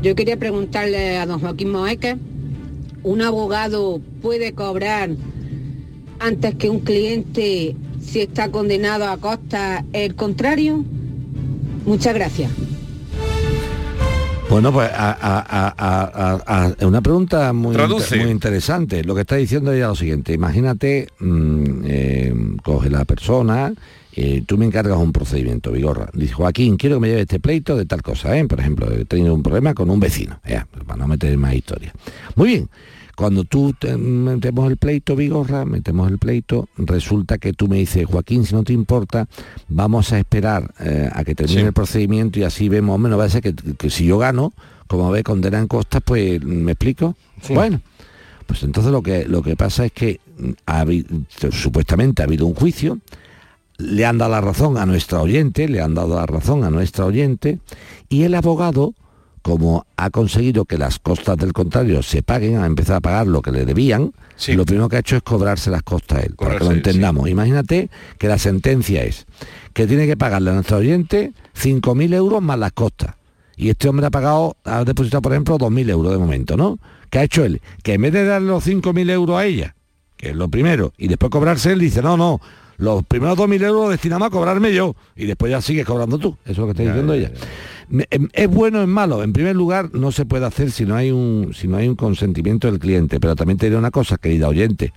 Yo 0.02 0.16
quería 0.16 0.38
preguntarle 0.38 1.18
a 1.18 1.26
don 1.26 1.42
Joaquín 1.42 1.70
Moeque, 1.70 2.16
¿un 3.04 3.22
abogado 3.22 4.00
puede 4.22 4.54
cobrar 4.54 5.10
antes 6.20 6.56
que 6.56 6.70
un 6.70 6.80
cliente 6.80 7.76
si 8.02 8.22
está 8.22 8.50
condenado 8.52 9.10
a 9.10 9.18
costa 9.18 9.84
el 9.92 10.16
contrario? 10.16 10.86
Muchas 11.86 12.14
gracias. 12.14 12.52
Bueno, 14.50 14.72
pues 14.72 14.90
a, 14.96 16.74
una 16.84 17.02
pregunta 17.02 17.52
muy, 17.52 17.76
muy, 17.76 18.32
interesante. 18.32 19.04
Lo 19.04 19.14
que 19.14 19.22
está 19.22 19.36
diciendo 19.36 19.74
ella 19.74 19.84
es 19.84 19.90
lo 19.90 19.96
siguiente. 19.96 20.32
Imagínate, 20.32 21.10
mm, 21.20 21.82
eh, 21.84 22.34
coge 22.64 22.90
la 22.90 23.04
persona, 23.04 23.74
eh, 24.16 24.44
tú 24.46 24.58
me 24.58 24.66
encargas 24.66 24.98
un 24.98 25.12
procedimiento, 25.12 25.72
Vigorra. 25.72 26.10
Dice, 26.14 26.34
Joaquín, 26.34 26.78
quiero 26.78 26.98
que 26.98 27.02
me 27.02 27.08
lleve 27.10 27.22
este 27.22 27.40
pleito 27.40 27.78
de 27.78 27.86
tal 27.86 28.02
cosa, 28.02 28.38
¿eh? 28.38 28.46
Por 28.46 28.60
ejemplo, 28.60 28.92
he 28.92 29.06
tenido 29.06 29.34
un 29.34 29.44
problema 29.44 29.74
con 29.74 29.90
un 29.90 30.00
vecino, 30.00 30.40
para 30.86 31.00
no 31.00 31.08
meter 31.08 31.38
más 31.38 31.54
historia. 31.54 31.94
Muy 32.36 32.50
bien, 32.50 32.70
cuando 33.20 33.44
tú 33.44 33.76
metemos 33.98 34.72
el 34.72 34.78
pleito, 34.78 35.14
Vigorra, 35.14 35.66
metemos 35.66 36.10
el 36.10 36.18
pleito, 36.18 36.70
resulta 36.78 37.38
que 37.38 37.52
tú 37.52 37.68
me 37.68 37.76
dices, 37.76 38.06
Joaquín, 38.06 38.46
si 38.46 38.56
no 38.56 38.64
te 38.64 38.72
importa, 38.72 39.28
vamos 39.68 40.14
a 40.14 40.20
esperar 40.20 40.74
eh, 40.80 41.10
a 41.12 41.26
que 41.26 41.36
termine 41.36 41.64
el 41.64 41.74
procedimiento 41.74 42.40
y 42.40 42.44
así 42.44 42.70
vemos, 42.70 42.98
menos 42.98 43.20
va 43.20 43.26
a 43.26 43.30
ser 43.30 43.42
que, 43.42 43.90
si 43.90 44.06
yo 44.06 44.20
gano, 44.20 44.54
como 44.88 45.12
ve 45.12 45.24
condena 45.24 45.60
en 45.60 45.68
costas, 45.68 46.02
pues 46.04 46.42
me 46.44 46.72
explico. 46.72 47.18
Bueno, 47.50 47.82
pues 48.46 48.64
entonces 48.64 48.90
lo 48.90 49.04
que, 49.04 49.26
lo 49.26 49.44
que 49.44 49.58
pasa 49.58 49.86
es 49.86 49.92
que 49.92 50.22
supuestamente 51.52 52.22
ha 52.22 52.26
habido 52.26 52.46
un 52.46 52.56
juicio, 52.56 53.00
le 53.80 54.06
han 54.06 54.18
dado 54.18 54.32
la 54.32 54.42
razón 54.42 54.78
a 54.78 54.86
nuestra 54.86 55.22
oyente, 55.22 55.68
le 55.68 55.82
han 55.82 55.96
dado 55.96 56.16
la 56.16 56.26
razón 56.26 56.64
a 56.64 56.70
nuestra 56.70 57.06
oyente, 57.06 57.60
y 58.10 58.24
el 58.24 58.36
abogado 58.36 58.94
como 59.42 59.86
ha 59.96 60.10
conseguido 60.10 60.66
que 60.66 60.78
las 60.78 61.00
costas 61.00 61.38
del 61.38 61.54
contrario 61.54 62.04
se 62.04 62.22
paguen, 62.22 62.58
ha 62.58 62.66
empezado 62.66 62.98
a 62.98 63.02
pagar 63.02 63.26
lo 63.26 63.42
que 63.42 63.52
le 63.52 63.66
debían, 63.66 64.12
lo 64.48 64.66
primero 64.66 64.90
que 64.90 64.98
ha 64.98 65.00
hecho 65.00 65.16
es 65.16 65.24
cobrarse 65.24 65.72
las 65.72 65.82
costas 65.82 66.20
a 66.20 66.22
él, 66.22 66.36
para 66.36 66.58
que 66.58 66.66
lo 66.66 66.72
entendamos. 66.72 67.30
Imagínate 67.30 67.90
que 68.18 68.28
la 68.28 68.38
sentencia 68.38 69.04
es 69.04 69.26
que 69.74 69.88
tiene 69.88 70.08
que 70.08 70.18
pagarle 70.18 70.52
a 70.52 70.54
nuestro 70.54 70.78
oyente 70.78 71.34
5.000 71.58 72.14
euros 72.14 72.42
más 72.42 72.60
las 72.60 72.74
costas. 72.74 73.16
Y 73.56 73.70
este 73.70 73.90
hombre 73.90 74.06
ha 74.06 74.12
pagado, 74.12 74.56
ha 74.66 74.84
depositado, 74.84 75.22
por 75.22 75.32
ejemplo, 75.32 75.58
2.000 75.58 75.90
euros 75.90 76.12
de 76.12 76.18
momento, 76.18 76.58
¿no? 76.58 76.78
¿Qué 77.10 77.20
ha 77.20 77.24
hecho 77.24 77.44
él? 77.44 77.62
Que 77.82 77.94
en 77.94 78.02
vez 78.02 78.14
de 78.14 78.26
darle 78.26 78.50
los 78.50 78.66
5.000 78.66 79.10
euros 79.10 79.38
a 79.38 79.46
ella, 79.46 79.76
que 80.16 80.30
es 80.30 80.36
lo 80.36 80.50
primero, 80.50 80.94
y 80.98 81.08
después 81.08 81.30
cobrarse 81.30 81.72
él, 81.72 81.80
dice, 81.80 82.02
no, 82.02 82.18
no, 82.18 82.40
los 82.80 83.06
primeros 83.06 83.38
2.000 83.38 83.64
euros 83.66 83.82
los 83.84 83.92
destinamos 83.92 84.28
a 84.28 84.32
cobrarme 84.32 84.74
yo, 84.74 84.96
y 85.16 85.26
después 85.26 85.52
ya 85.52 85.62
sigues 85.62 85.86
cobrando 85.86 86.18
tú. 86.18 86.36
Eso 86.46 86.52
es 86.52 86.58
lo 86.58 86.66
que 86.66 86.72
está 86.72 86.84
diciendo 86.84 87.14
ella. 87.14 87.32
Em, 88.10 88.30
¿Es 88.34 88.48
bueno 88.48 88.80
o 88.80 88.82
es 88.82 88.88
malo? 88.88 89.22
En 89.22 89.34
primer 89.34 89.56
lugar, 89.56 89.94
no 89.94 90.12
se 90.12 90.26
puede 90.26 90.46
hacer 90.46 90.72
si 90.72 90.86
no 90.86 90.96
hay 90.96 91.12
un, 91.12 91.52
si 91.54 91.68
no 91.68 91.78
hay 91.78 91.88
un 91.88 91.96
consentimiento 91.96 92.72
del 92.72 92.80
cliente, 92.80 93.20
pero 93.20 93.36
también 93.36 93.58
te 93.58 93.66
diré 93.66 93.78
una 93.78 93.92
cosa, 93.92 94.18
querida 94.18 94.48
oyente, 94.48 94.94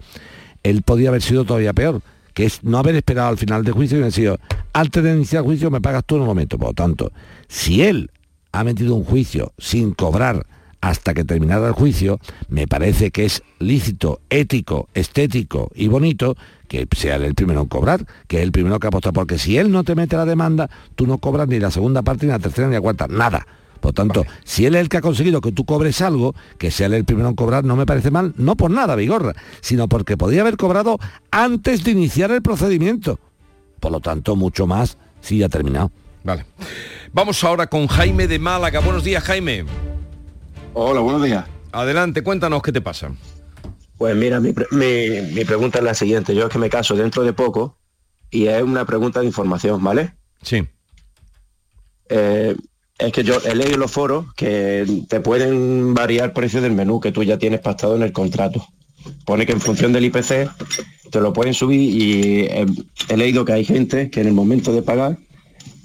él 0.63 0.83
podía 0.83 1.09
haber 1.09 1.23
sido 1.23 1.45
todavía 1.45 1.73
peor, 1.73 2.01
que 2.35 2.45
es 2.45 2.63
no 2.63 2.79
haber 2.79 2.95
esperado 2.95 3.29
al 3.29 3.39
final 3.39 3.65
del 3.65 3.75
juicio 3.75 3.99
y 3.99 4.03
haber 4.03 4.13
sido, 4.13 4.39
antes 4.73 5.03
de 5.03 5.15
iniciar 5.15 5.41
el 5.41 5.47
juicio 5.47 5.71
me 5.71 5.81
pagas 5.81 6.05
tú 6.05 6.15
en 6.17 6.23
un 6.23 6.29
momento. 6.29 6.59
Por 6.59 6.69
lo 6.69 6.75
tanto, 6.75 7.13
si 7.49 7.83
él 7.83 8.11
ha 8.53 8.63
metido 8.63 8.95
un 8.95 9.05
juicio 9.05 9.53
sin 9.59 9.93
cobrar 9.93 10.47
hasta 10.83 11.15
que 11.15 11.25
terminara 11.25 11.69
el 11.69 11.73
juicio, 11.73 12.19
me 12.49 12.67
parece 12.67 13.13
que 13.13 13.25
es 13.25 13.43
lícito, 13.61 14.21
ético, 14.29 14.89
estético 14.95 15.71
y 15.75 15.87
bonito 15.87 16.37
que 16.69 16.87
sea 16.97 17.17
él 17.17 17.25
el 17.25 17.35
primero 17.35 17.61
en 17.61 17.69
cobrar, 17.69 18.05
que 18.27 18.39
es 18.39 18.43
el 18.43 18.51
primero 18.51 18.79
que 18.81 18.89
aposta, 18.89 19.13
porque 19.13 19.39
si 19.39 19.57
él 19.57 19.71
no 19.71 19.85
te 19.85 19.95
mete 19.95 20.17
la 20.17 20.25
demanda, 20.25 20.69
tú 20.97 21.07
no 21.07 21.19
cobras 21.19 21.47
ni 21.47 21.61
la 21.61 21.71
segunda 21.71 22.03
parte, 22.03 22.27
ni 22.27 22.33
la 22.33 22.41
tercera, 22.41 22.67
ni 22.67 22.75
la 22.75 22.81
cuarta, 22.81 23.07
nada. 23.09 23.47
Por 23.81 23.93
tanto, 23.93 24.25
si 24.45 24.67
él 24.67 24.75
es 24.75 24.81
el 24.81 24.89
que 24.89 24.97
ha 24.97 25.01
conseguido 25.01 25.41
que 25.41 25.53
tú 25.53 25.65
cobres 25.65 26.01
algo, 26.03 26.35
que 26.59 26.71
sea 26.71 26.87
él 26.87 26.95
el 26.95 27.05
primero 27.05 27.29
en 27.29 27.37
cobrar, 27.37 27.65
no 27.65 27.77
me 27.77 27.87
parece 27.87 28.11
mal, 28.11 28.35
no 28.37 28.57
por 28.57 28.71
nada, 28.71 28.97
Vigorra, 28.97 29.35
sino 29.61 29.89
porque 29.89 30.17
podría 30.17 30.41
haber 30.41 30.57
cobrado 30.57 30.99
antes 31.31 31.85
de 31.85 31.93
iniciar 31.93 32.33
el 32.33 32.43
procedimiento. 32.43 33.21
Por 33.79 33.93
lo 33.93 34.01
tanto, 34.01 34.35
mucho 34.35 34.67
más 34.67 34.99
si 35.21 35.39
ya 35.39 35.47
ha 35.47 35.49
terminado. 35.49 35.93
Vale. 36.25 36.45
Vamos 37.13 37.43
ahora 37.45 37.69
con 37.69 37.87
Jaime 37.87 38.27
de 38.27 38.39
Málaga. 38.39 38.81
Buenos 38.81 39.05
días, 39.05 39.23
Jaime. 39.25 39.65
Hola, 40.75 41.01
buenos 41.01 41.23
días. 41.23 41.45
Adelante, 41.73 42.23
cuéntanos 42.23 42.63
qué 42.63 42.73
te 42.73 42.81
pasa. 42.81 43.13
Pues 43.99 44.17
mira, 44.17 44.41
mi, 44.41 44.53
pregunta 45.45 45.79
es 45.79 45.85
la 45.85 45.95
siguiente. 45.95 46.35
Yo 46.35 46.47
es 46.47 46.53
que 46.53 46.59
me 46.59 46.71
caso 46.71 46.97
dentro 46.97 47.23
de 47.23 47.33
poco 47.33 47.77
y 48.31 48.47
es 48.47 48.63
una 48.63 48.87
pregunta 48.87 49.21
de 49.21 49.27
información, 49.27 49.85
¿vale? 49.85 50.15
Sí. 50.43 50.67
Eh, 52.09 52.57
es 52.99 53.13
que 53.13 53.23
yo 53.23 53.39
he 53.45 53.55
leído 53.55 53.77
los 53.77 53.91
foros 53.91 54.33
que 54.35 55.05
te 55.09 55.21
pueden 55.21 55.95
variar 55.95 56.33
precios 56.33 56.63
del 56.63 56.73
menú 56.73 57.01
que 57.01 57.13
tú 57.13 57.23
ya 57.23 57.39
tienes 57.39 57.61
pactado 57.61 57.97
en 57.97 58.03
el 58.03 58.13
contrato. 58.13 58.67
Pone 59.27 59.47
que 59.47 59.53
en 59.53 59.61
función 59.61 59.93
del 59.93 60.07
IPC 60.07 60.51
te 61.11 61.21
lo 61.21 61.33
pueden 61.33 61.55
subir 61.55 61.81
y 61.81 62.41
eh, 62.43 62.67
he 63.09 63.17
leído 63.17 63.45
que 63.45 63.53
hay 63.53 63.65
gente 63.65 64.11
que 64.11 64.21
en 64.21 64.29
el 64.29 64.33
momento 64.33 64.73
de 64.73 64.83
pagar 64.83 65.19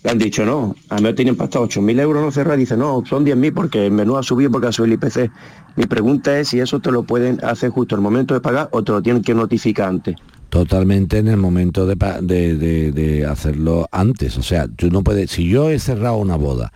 le 0.04 0.12
han 0.12 0.18
dicho, 0.18 0.46
no, 0.46 0.76
a 0.90 1.00
mí 1.00 1.14
tienen 1.14 1.36
pactado 1.36 1.68
8.000 1.68 2.00
euros, 2.00 2.24
no 2.24 2.32
cerrar, 2.32 2.58
dice, 2.58 2.78
no, 2.78 3.04
son 3.06 3.26
10.000 3.26 3.54
porque 3.54 3.88
el 3.88 3.92
menú 3.92 4.18
ha 4.18 4.24
subido 4.24 4.52
porque 4.52 4.68
ha 4.68 4.72
subido 4.72 4.94
el 4.94 5.04
IPC. 5.04 5.32
Mi 5.76 5.86
pregunta 5.86 6.40
es 6.40 6.50
si 6.50 6.60
eso 6.60 6.80
te 6.80 6.92
lo 6.92 7.04
pueden 7.04 7.44
hacer 7.44 7.72
justo 7.72 7.96
el 7.96 8.02
momento 8.02 8.34
de 8.34 8.42
pagar 8.42 8.70
o 8.72 8.84
te 8.84 8.92
lo 8.92 9.02
tienen 9.02 9.24
que 9.24 9.34
notificar 9.34 9.90
antes. 9.90 10.16
Totalmente 10.50 11.18
en 11.18 11.28
el 11.28 11.38
momento 11.38 11.86
de, 11.86 11.96
de, 11.96 13.26
hacerlo 13.26 13.88
antes. 13.92 14.38
O 14.38 14.44
sea, 14.44 14.68
tú 14.68 14.90
no 14.90 15.04
puedes, 15.04 15.32
si 15.32 15.50
yo 15.50 15.70
he 15.70 15.80
cerrado 15.80 16.18
una 16.18 16.38
boda 16.38 16.72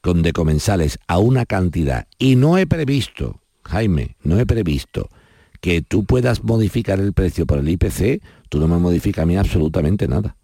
con 0.00 0.22
de 0.22 0.32
comensales 0.32 0.98
a 1.06 1.18
una 1.18 1.44
cantidad 1.44 2.06
y 2.18 2.36
no 2.36 2.56
he 2.56 2.66
previsto, 2.66 3.40
Jaime, 3.64 4.16
no 4.22 4.38
he 4.38 4.46
previsto 4.46 5.10
que 5.60 5.82
tú 5.82 6.04
puedas 6.04 6.42
modificar 6.42 6.98
el 6.98 7.12
precio 7.12 7.44
por 7.44 7.58
el 7.58 7.68
IPC, 7.68 8.22
tú 8.48 8.58
no 8.58 8.68
me 8.68 8.78
modificas 8.78 9.24
a 9.24 9.26
mí 9.26 9.36
absolutamente 9.36 10.08
nada. 10.08 10.36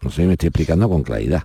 No 0.00 0.10
sé 0.10 0.22
si 0.22 0.26
me 0.26 0.32
estoy 0.34 0.48
explicando 0.48 0.88
con 0.88 1.02
claridad. 1.02 1.44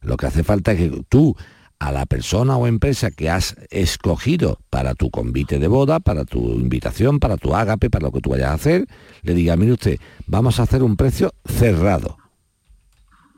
Lo 0.00 0.16
que 0.16 0.26
hace 0.26 0.44
falta 0.44 0.72
es 0.72 0.78
que 0.78 1.04
tú, 1.08 1.34
a 1.78 1.90
la 1.92 2.06
persona 2.06 2.56
o 2.56 2.66
empresa 2.66 3.10
que 3.10 3.30
has 3.30 3.56
escogido 3.70 4.58
para 4.70 4.94
tu 4.94 5.10
convite 5.10 5.58
de 5.58 5.68
boda, 5.68 6.00
para 6.00 6.24
tu 6.24 6.52
invitación, 6.52 7.18
para 7.18 7.36
tu 7.36 7.54
ágape, 7.54 7.90
para 7.90 8.06
lo 8.06 8.12
que 8.12 8.20
tú 8.20 8.30
vayas 8.30 8.50
a 8.50 8.54
hacer, 8.54 8.86
le 9.22 9.34
diga, 9.34 9.56
mire 9.56 9.72
usted, 9.72 9.98
vamos 10.26 10.60
a 10.60 10.64
hacer 10.64 10.82
un 10.82 10.96
precio 10.96 11.32
cerrado. 11.44 12.18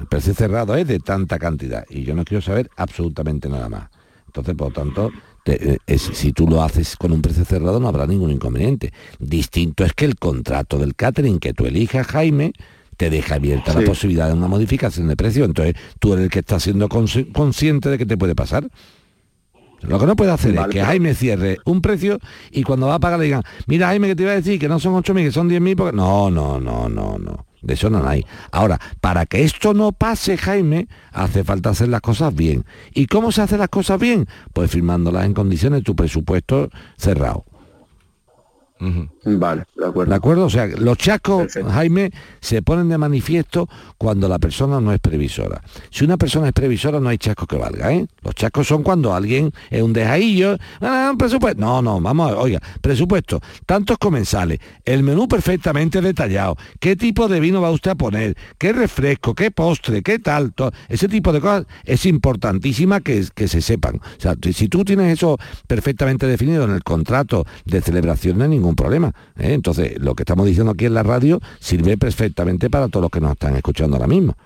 El 0.00 0.06
precio 0.08 0.34
cerrado 0.34 0.74
es 0.76 0.86
de 0.86 0.98
tanta 0.98 1.38
cantidad 1.38 1.84
y 1.88 2.02
yo 2.02 2.14
no 2.14 2.24
quiero 2.24 2.42
saber 2.42 2.68
absolutamente 2.76 3.48
nada 3.48 3.68
más. 3.68 3.88
Entonces, 4.26 4.54
por 4.54 4.68
lo 4.68 4.74
tanto, 4.74 5.10
eh, 5.46 5.98
si 5.98 6.32
tú 6.32 6.48
lo 6.48 6.62
haces 6.62 6.96
con 6.96 7.12
un 7.12 7.22
precio 7.22 7.44
cerrado 7.44 7.78
no 7.78 7.88
habrá 7.88 8.06
ningún 8.06 8.32
inconveniente. 8.32 8.92
Distinto 9.18 9.84
es 9.84 9.92
que 9.92 10.04
el 10.04 10.16
contrato 10.16 10.78
del 10.78 10.94
catering 10.94 11.38
que 11.38 11.54
tú 11.54 11.66
elijas, 11.66 12.06
Jaime, 12.08 12.52
te 12.96 13.10
deja 13.10 13.36
abierta 13.36 13.74
la 13.74 13.84
posibilidad 13.84 14.28
de 14.28 14.34
una 14.34 14.48
modificación 14.48 15.08
de 15.08 15.16
precio. 15.16 15.44
Entonces 15.44 15.74
tú 15.98 16.12
eres 16.14 16.24
el 16.24 16.30
que 16.30 16.40
está 16.40 16.58
siendo 16.60 16.88
consciente 16.88 17.90
de 17.90 17.98
que 17.98 18.06
te 18.06 18.16
puede 18.16 18.34
pasar. 18.34 18.68
Lo 19.82 19.98
que 19.98 20.06
no 20.06 20.16
puede 20.16 20.32
hacer 20.32 20.56
es 20.56 20.66
que 20.68 20.82
Jaime 20.82 21.14
cierre 21.14 21.58
un 21.64 21.82
precio 21.82 22.18
y 22.50 22.62
cuando 22.62 22.86
va 22.86 22.94
a 22.94 22.98
pagar 22.98 23.18
le 23.18 23.26
digan, 23.26 23.42
mira 23.66 23.88
Jaime 23.88 24.08
que 24.08 24.16
te 24.16 24.22
iba 24.22 24.32
a 24.32 24.36
decir 24.36 24.58
que 24.58 24.68
no 24.68 24.80
son 24.80 24.94
8.000, 24.94 25.24
que 25.24 25.32
son 25.32 25.50
10.000, 25.50 25.76
porque... 25.76 25.96
No, 25.96 26.30
no, 26.30 26.58
no, 26.58 26.88
no, 26.88 27.18
no. 27.18 27.46
De 27.62 27.74
eso 27.74 27.90
no 27.90 28.06
hay. 28.06 28.24
Ahora, 28.52 28.78
para 29.00 29.26
que 29.26 29.42
esto 29.42 29.74
no 29.74 29.92
pase, 29.92 30.38
Jaime, 30.38 30.88
hace 31.12 31.42
falta 31.42 31.70
hacer 31.70 31.88
las 31.88 32.00
cosas 32.00 32.34
bien. 32.34 32.64
¿Y 32.94 33.06
cómo 33.06 33.32
se 33.32 33.42
hacen 33.42 33.58
las 33.58 33.68
cosas 33.68 33.98
bien? 33.98 34.26
Pues 34.52 34.70
firmándolas 34.70 35.24
en 35.24 35.34
condiciones 35.34 35.80
de 35.80 35.84
tu 35.84 35.96
presupuesto 35.96 36.70
cerrado. 36.96 37.44
Vale, 38.78 39.64
de 39.74 39.86
acuerdo. 39.86 40.10
¿De 40.10 40.16
acuerdo? 40.16 40.44
O 40.46 40.50
sea, 40.50 40.66
los 40.66 40.98
chascos, 40.98 41.52
Jaime, 41.70 42.10
se 42.40 42.62
ponen 42.62 42.88
de 42.88 42.98
manifiesto 42.98 43.68
cuando 43.96 44.28
la 44.28 44.38
persona 44.38 44.80
no 44.80 44.92
es 44.92 45.00
previsora. 45.00 45.62
Si 45.90 46.04
una 46.04 46.16
persona 46.16 46.48
es 46.48 46.52
previsora, 46.52 47.00
no 47.00 47.08
hay 47.08 47.18
chasco 47.18 47.46
que 47.46 47.56
valga, 47.56 47.92
¿eh? 47.92 48.06
Los 48.22 48.34
chascos 48.34 48.66
son 48.66 48.82
cuando 48.82 49.14
alguien 49.14 49.52
es 49.70 49.82
un 49.82 49.92
dejadillo, 49.92 50.56
ah, 50.80 51.12
presupuesto. 51.18 51.60
No, 51.60 51.80
no, 51.80 52.00
vamos 52.00 52.32
a 52.32 52.36
oiga, 52.36 52.60
presupuesto, 52.80 53.40
tantos 53.64 53.98
comensales, 53.98 54.60
el 54.84 55.02
menú 55.02 55.26
perfectamente 55.26 56.00
detallado, 56.00 56.56
qué 56.78 56.96
tipo 56.96 57.28
de 57.28 57.40
vino 57.40 57.60
va 57.60 57.70
usted 57.70 57.92
a 57.92 57.94
poner, 57.94 58.36
qué 58.58 58.72
refresco, 58.72 59.34
qué 59.34 59.50
postre, 59.50 60.02
qué 60.02 60.18
tal, 60.18 60.52
ese 60.88 61.08
tipo 61.08 61.32
de 61.32 61.40
cosas 61.40 61.66
es 61.84 62.06
importantísima 62.06 63.00
que, 63.00 63.24
que 63.34 63.48
se 63.48 63.62
sepan. 63.62 63.96
O 63.96 64.20
sea, 64.20 64.34
si 64.52 64.68
tú 64.68 64.84
tienes 64.84 65.12
eso 65.12 65.38
perfectamente 65.66 66.26
definido 66.26 66.64
en 66.64 66.72
el 66.72 66.82
contrato 66.82 67.46
de 67.64 67.80
celebración, 67.80 68.38
no 68.38 68.44
hay 68.44 68.50
ningún 68.66 68.76
problema. 68.76 69.12
¿eh? 69.36 69.54
Entonces, 69.54 69.98
lo 69.98 70.14
que 70.14 70.22
estamos 70.22 70.46
diciendo 70.46 70.72
aquí 70.72 70.86
en 70.86 70.94
la 70.94 71.02
radio 71.02 71.40
sirve 71.60 71.96
perfectamente 71.96 72.68
para 72.68 72.88
todos 72.88 73.02
los 73.02 73.10
que 73.10 73.20
nos 73.20 73.32
están 73.32 73.56
escuchando 73.56 73.96
ahora 73.96 74.08
mismo. 74.08 74.36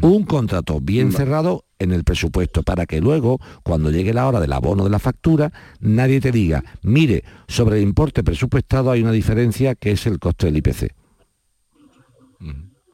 Un 0.00 0.24
contrato 0.26 0.78
bien 0.80 1.10
cerrado 1.10 1.64
en 1.80 1.90
el 1.90 2.04
presupuesto 2.04 2.62
para 2.62 2.86
que 2.86 3.00
luego, 3.00 3.40
cuando 3.64 3.90
llegue 3.90 4.14
la 4.14 4.28
hora 4.28 4.38
del 4.38 4.52
abono 4.52 4.84
de 4.84 4.90
la 4.90 5.00
factura, 5.00 5.52
nadie 5.80 6.20
te 6.20 6.30
diga, 6.30 6.62
mire, 6.82 7.24
sobre 7.48 7.78
el 7.78 7.82
importe 7.82 8.22
presupuestado 8.22 8.92
hay 8.92 9.02
una 9.02 9.10
diferencia 9.10 9.74
que 9.74 9.90
es 9.90 10.06
el 10.06 10.20
coste 10.20 10.46
del 10.46 10.58
IPC. 10.58 10.94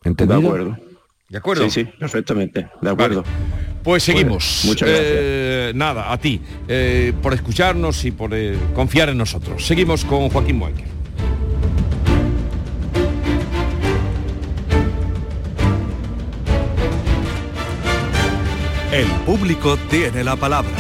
¿Entendido? 0.03 0.41
De 0.41 0.47
acuerdo. 0.47 0.88
¿De 1.29 1.37
acuerdo? 1.37 1.69
Sí, 1.69 1.85
sí, 1.85 1.91
perfectamente. 1.99 2.69
De 2.81 2.91
acuerdo. 2.91 3.23
Pues 3.85 4.03
seguimos. 4.03 4.62
muchas 4.64 4.88
gracias. 4.88 5.11
Eh, 5.11 5.73
nada, 5.75 6.11
a 6.11 6.19
ti, 6.19 6.41
eh, 6.67 7.12
por 7.23 7.35
escucharnos 7.35 8.03
y 8.07 8.12
por 8.12 8.33
eh, 8.33 8.57
confiar 8.75 9.11
en 9.11 9.19
nosotros. 9.19 9.67
Seguimos 9.67 10.07
con 10.07 10.31
Joaquín 10.31 10.57
Mueque. 10.57 10.85
El 18.91 19.07
público 19.27 19.77
tiene 19.91 20.25
la 20.25 20.37
palabra. 20.37 20.71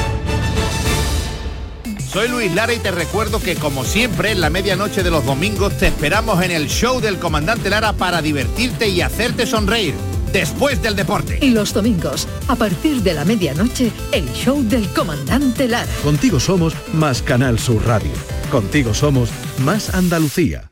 Soy 2.10 2.26
Luis 2.28 2.54
Lara 2.54 2.72
y 2.72 2.78
te 2.78 2.90
recuerdo 2.90 3.38
que 3.38 3.54
como 3.54 3.84
siempre 3.84 4.32
en 4.32 4.40
la 4.40 4.48
medianoche 4.48 5.02
de 5.02 5.10
los 5.10 5.26
domingos 5.26 5.76
te 5.76 5.88
esperamos 5.88 6.42
en 6.42 6.50
el 6.50 6.68
show 6.68 7.00
del 7.02 7.18
comandante 7.18 7.68
Lara 7.68 7.92
para 7.92 8.22
divertirte 8.22 8.88
y 8.88 9.02
hacerte 9.02 9.46
sonreír 9.46 9.94
después 10.32 10.82
del 10.82 10.96
deporte. 10.96 11.38
Y 11.40 11.50
los 11.50 11.72
domingos, 11.72 12.28
a 12.48 12.56
partir 12.56 13.02
de 13.02 13.14
la 13.14 13.24
medianoche, 13.24 13.92
el 14.12 14.30
show 14.32 14.62
del 14.62 14.88
comandante 14.92 15.68
Lara. 15.68 15.90
Contigo 16.02 16.40
somos 16.40 16.74
más 16.92 17.22
Canal 17.22 17.58
Sur 17.58 17.86
Radio. 17.86 18.12
Contigo 18.50 18.94
somos 18.94 19.30
más 19.58 19.94
Andalucía. 19.94 20.70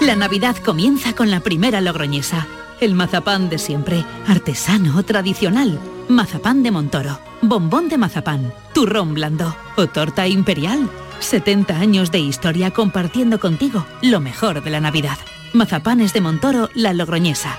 La 0.00 0.16
Navidad 0.16 0.56
comienza 0.56 1.14
con 1.14 1.30
la 1.30 1.40
primera 1.40 1.80
logroñesa. 1.80 2.46
El 2.80 2.94
mazapán 2.94 3.50
de 3.50 3.58
siempre, 3.58 4.04
artesano, 4.26 5.02
tradicional. 5.02 5.78
Mazapán 6.08 6.62
de 6.62 6.70
Montoro, 6.70 7.20
bombón 7.42 7.88
de 7.88 7.98
mazapán, 7.98 8.52
turrón 8.72 9.12
blando 9.12 9.54
o 9.76 9.86
torta 9.86 10.26
imperial. 10.26 10.88
70 11.20 11.78
años 11.78 12.10
de 12.10 12.18
historia 12.18 12.70
compartiendo 12.70 13.38
contigo 13.38 13.86
lo 14.00 14.20
mejor 14.20 14.64
de 14.64 14.70
la 14.70 14.80
Navidad. 14.80 15.18
Mazapanes 15.52 16.14
de 16.14 16.22
Montoro, 16.22 16.70
la 16.74 16.94
Logroñesa 16.94 17.58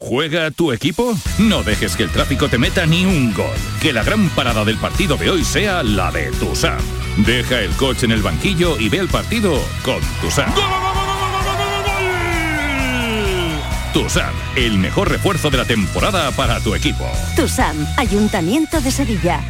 ¿Juega 0.00 0.52
tu 0.52 0.72
equipo? 0.72 1.12
No 1.38 1.64
dejes 1.64 1.96
que 1.96 2.04
el 2.04 2.10
tráfico 2.10 2.48
te 2.48 2.56
meta 2.56 2.86
ni 2.86 3.04
un 3.04 3.34
gol. 3.34 3.56
Que 3.82 3.92
la 3.92 4.04
gran 4.04 4.28
parada 4.30 4.64
del 4.64 4.78
partido 4.78 5.16
de 5.16 5.28
hoy 5.28 5.42
sea 5.42 5.82
la 5.82 6.12
de 6.12 6.30
Tusam. 6.30 6.78
Deja 7.16 7.60
el 7.60 7.72
coche 7.72 8.06
en 8.06 8.12
el 8.12 8.22
banquillo 8.22 8.78
y 8.78 8.88
ve 8.88 8.98
el 8.98 9.08
partido 9.08 9.60
con 9.84 9.98
Tusam. 10.20 10.54
Tusam, 13.92 14.32
el 14.54 14.78
mejor 14.78 15.10
refuerzo 15.10 15.50
de 15.50 15.56
la 15.56 15.64
temporada 15.64 16.30
para 16.30 16.60
tu 16.60 16.76
equipo. 16.76 17.04
Tusam, 17.34 17.76
Ayuntamiento 17.96 18.80
de 18.80 18.92
Sevilla. 18.92 19.40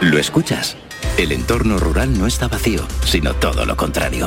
¿Lo 0.00 0.18
escuchas? 0.18 0.76
El 1.18 1.30
entorno 1.30 1.78
rural 1.78 2.18
no 2.18 2.26
está 2.26 2.48
vacío, 2.48 2.86
sino 3.04 3.32
todo 3.34 3.64
lo 3.64 3.76
contrario. 3.76 4.26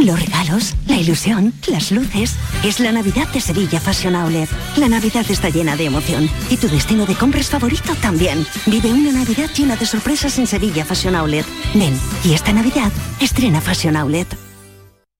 Los 0.00 0.18
regalos, 0.18 0.74
la 0.86 0.96
ilusión, 0.96 1.52
las 1.68 1.92
luces. 1.92 2.34
Es 2.64 2.80
la 2.80 2.90
Navidad 2.90 3.28
de 3.34 3.40
Sevilla 3.40 3.78
Fashion 3.78 4.16
Outlet. 4.16 4.48
La 4.78 4.88
Navidad 4.88 5.26
está 5.28 5.50
llena 5.50 5.76
de 5.76 5.84
emoción. 5.84 6.30
Y 6.48 6.56
tu 6.56 6.68
destino 6.68 7.04
de 7.04 7.14
compras 7.14 7.50
favorito 7.50 7.94
también. 8.00 8.46
Vive 8.64 8.90
una 8.90 9.12
Navidad 9.12 9.50
llena 9.54 9.76
de 9.76 9.84
sorpresas 9.84 10.38
en 10.38 10.46
Sevilla 10.46 10.86
Fashion 10.86 11.14
Outlet. 11.14 11.44
Ven, 11.74 11.92
y 12.24 12.32
esta 12.32 12.50
Navidad 12.54 12.90
estrena 13.20 13.60
Fashion 13.60 13.94
Outlet. 13.94 14.26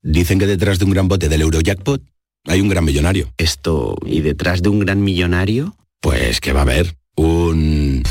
Dicen 0.02 0.38
que 0.38 0.46
detrás 0.46 0.78
de 0.78 0.86
un 0.86 0.92
gran 0.92 1.08
bote 1.08 1.28
del 1.28 1.42
Eurojackpot 1.42 2.02
hay 2.46 2.62
un 2.62 2.70
gran 2.70 2.84
millonario. 2.84 3.30
Esto, 3.36 3.96
¿y 4.06 4.22
detrás 4.22 4.62
de 4.62 4.70
un 4.70 4.78
gran 4.78 5.02
millonario? 5.02 5.76
Pues 6.00 6.40
que 6.40 6.54
va 6.54 6.60
a 6.60 6.62
haber 6.62 6.96
un... 7.16 8.02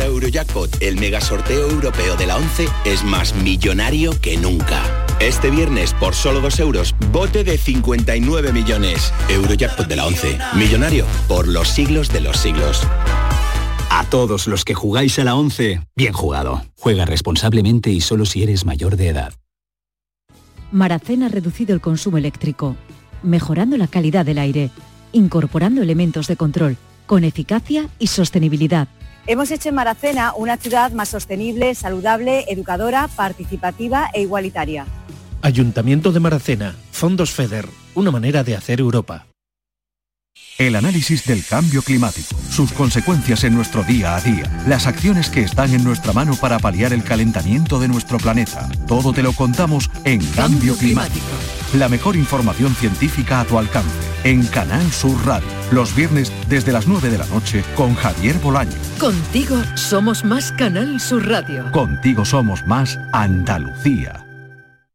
Ahora 0.00 0.14
Eurojackpot, 0.14 0.82
el 0.82 0.96
mega 0.98 1.20
sorteo 1.20 1.68
europeo 1.68 2.16
de 2.16 2.26
la 2.26 2.36
11, 2.38 2.68
es 2.86 3.04
más 3.04 3.34
millonario 3.34 4.18
que 4.22 4.38
nunca. 4.38 4.80
Este 5.20 5.50
viernes, 5.50 5.92
por 5.92 6.14
solo 6.14 6.40
2 6.40 6.58
euros, 6.60 6.94
bote 7.12 7.44
de 7.44 7.58
59 7.58 8.50
millones. 8.50 9.12
Eurojackpot 9.28 9.86
de 9.86 9.96
la 9.96 10.06
11, 10.06 10.38
millonario 10.54 11.04
por 11.28 11.46
los 11.46 11.68
siglos 11.68 12.10
de 12.10 12.22
los 12.22 12.38
siglos. 12.38 12.80
A 13.90 14.06
todos 14.08 14.46
los 14.46 14.64
que 14.64 14.72
jugáis 14.72 15.18
a 15.18 15.24
la 15.24 15.34
11, 15.34 15.82
bien 15.94 16.14
jugado. 16.14 16.62
Juega 16.78 17.04
responsablemente 17.04 17.90
y 17.90 18.00
solo 18.00 18.24
si 18.24 18.42
eres 18.42 18.64
mayor 18.64 18.96
de 18.96 19.08
edad. 19.08 19.34
Maracena 20.72 21.26
ha 21.26 21.28
reducido 21.28 21.74
el 21.74 21.82
consumo 21.82 22.16
eléctrico, 22.16 22.74
mejorando 23.22 23.76
la 23.76 23.86
calidad 23.86 24.24
del 24.24 24.38
aire, 24.38 24.70
incorporando 25.12 25.82
elementos 25.82 26.26
de 26.26 26.36
control, 26.36 26.78
con 27.04 27.24
eficacia 27.24 27.90
y 27.98 28.06
sostenibilidad. 28.06 28.88
Hemos 29.26 29.50
hecho 29.50 29.68
en 29.68 29.74
Maracena 29.74 30.32
una 30.34 30.56
ciudad 30.56 30.92
más 30.92 31.08
sostenible, 31.10 31.74
saludable, 31.74 32.46
educadora, 32.48 33.08
participativa 33.08 34.10
e 34.12 34.22
igualitaria. 34.22 34.86
Ayuntamiento 35.42 36.12
de 36.12 36.20
Maracena, 36.20 36.74
Fondos 36.90 37.30
FEDER, 37.30 37.66
una 37.94 38.10
manera 38.10 38.44
de 38.44 38.56
hacer 38.56 38.80
Europa. 38.80 39.26
El 40.58 40.76
análisis 40.76 41.24
del 41.26 41.44
cambio 41.44 41.82
climático, 41.82 42.36
sus 42.50 42.72
consecuencias 42.72 43.44
en 43.44 43.54
nuestro 43.54 43.82
día 43.82 44.16
a 44.16 44.20
día, 44.20 44.44
las 44.66 44.86
acciones 44.86 45.30
que 45.30 45.42
están 45.42 45.72
en 45.72 45.84
nuestra 45.84 46.12
mano 46.12 46.36
para 46.36 46.58
paliar 46.58 46.92
el 46.92 47.02
calentamiento 47.02 47.78
de 47.78 47.88
nuestro 47.88 48.18
planeta. 48.18 48.68
Todo 48.86 49.12
te 49.12 49.22
lo 49.22 49.32
contamos 49.32 49.90
en 50.04 50.24
Cambio 50.32 50.76
Climático. 50.76 51.59
La 51.74 51.88
mejor 51.88 52.16
información 52.16 52.74
científica 52.74 53.40
a 53.40 53.44
tu 53.44 53.56
alcance. 53.56 53.88
En 54.24 54.44
Canal 54.46 54.90
Sur 54.90 55.24
Radio. 55.24 55.48
Los 55.70 55.94
viernes 55.94 56.32
desde 56.48 56.72
las 56.72 56.88
9 56.88 57.10
de 57.10 57.18
la 57.18 57.26
noche 57.26 57.62
con 57.76 57.94
Javier 57.94 58.36
Bolaño. 58.38 58.72
Contigo 58.98 59.56
somos 59.76 60.24
más 60.24 60.50
Canal 60.52 61.00
Sur 61.00 61.28
Radio. 61.28 61.70
Contigo 61.70 62.24
somos 62.24 62.66
más 62.66 62.98
Andalucía. 63.12 64.29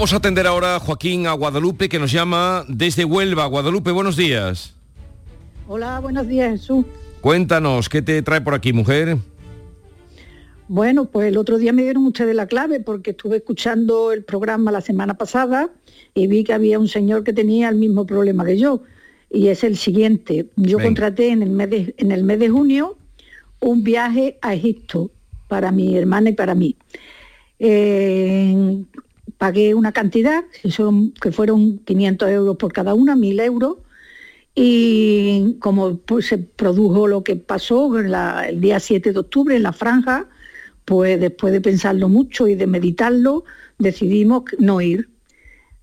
Vamos 0.00 0.14
a 0.14 0.16
atender 0.16 0.46
ahora, 0.46 0.80
Joaquín, 0.80 1.26
a 1.26 1.34
Guadalupe, 1.34 1.90
que 1.90 1.98
nos 1.98 2.10
llama 2.10 2.64
desde 2.68 3.04
Huelva. 3.04 3.44
Guadalupe, 3.44 3.90
buenos 3.90 4.16
días. 4.16 4.74
Hola, 5.68 6.00
buenos 6.00 6.26
días, 6.26 6.52
Jesús. 6.52 6.86
Cuéntanos, 7.20 7.90
¿qué 7.90 8.00
te 8.00 8.22
trae 8.22 8.40
por 8.40 8.54
aquí, 8.54 8.72
mujer? 8.72 9.18
Bueno, 10.68 11.04
pues 11.04 11.28
el 11.28 11.36
otro 11.36 11.58
día 11.58 11.74
me 11.74 11.82
dieron 11.82 12.06
ustedes 12.06 12.34
la 12.34 12.46
clave 12.46 12.80
porque 12.80 13.10
estuve 13.10 13.36
escuchando 13.36 14.10
el 14.10 14.24
programa 14.24 14.72
la 14.72 14.80
semana 14.80 15.18
pasada 15.18 15.68
y 16.14 16.28
vi 16.28 16.44
que 16.44 16.54
había 16.54 16.78
un 16.78 16.88
señor 16.88 17.22
que 17.22 17.34
tenía 17.34 17.68
el 17.68 17.76
mismo 17.76 18.06
problema 18.06 18.46
que 18.46 18.56
yo. 18.56 18.80
Y 19.28 19.48
es 19.48 19.64
el 19.64 19.76
siguiente. 19.76 20.46
Yo 20.56 20.78
contraté 20.78 21.28
en 21.28 21.42
el, 21.42 21.50
mes 21.50 21.68
de, 21.68 21.94
en 21.98 22.10
el 22.10 22.24
mes 22.24 22.38
de 22.38 22.48
junio 22.48 22.96
un 23.60 23.84
viaje 23.84 24.38
a 24.40 24.54
Egipto 24.54 25.10
para 25.46 25.70
mi 25.70 25.94
hermana 25.94 26.30
y 26.30 26.32
para 26.32 26.54
mí. 26.54 26.74
Eh, 27.58 28.82
pagué 29.40 29.74
una 29.74 29.92
cantidad, 29.92 30.44
que, 30.62 31.32
fueron 31.32 31.78
500 31.78 32.28
euros 32.28 32.56
por 32.58 32.74
cada 32.74 32.92
una, 32.92 33.16
1000 33.16 33.40
euros, 33.40 33.76
y 34.54 35.56
como 35.60 35.96
pues, 35.96 36.26
se 36.26 36.36
produjo 36.36 37.08
lo 37.08 37.24
que 37.24 37.36
pasó 37.36 37.98
el 37.98 38.60
día 38.60 38.78
7 38.78 39.14
de 39.14 39.18
octubre 39.18 39.56
en 39.56 39.62
la 39.62 39.72
franja, 39.72 40.28
pues 40.84 41.18
después 41.18 41.54
de 41.54 41.62
pensarlo 41.62 42.10
mucho 42.10 42.48
y 42.48 42.54
de 42.54 42.66
meditarlo, 42.66 43.44
decidimos 43.78 44.44
no 44.58 44.82
ir. 44.82 45.08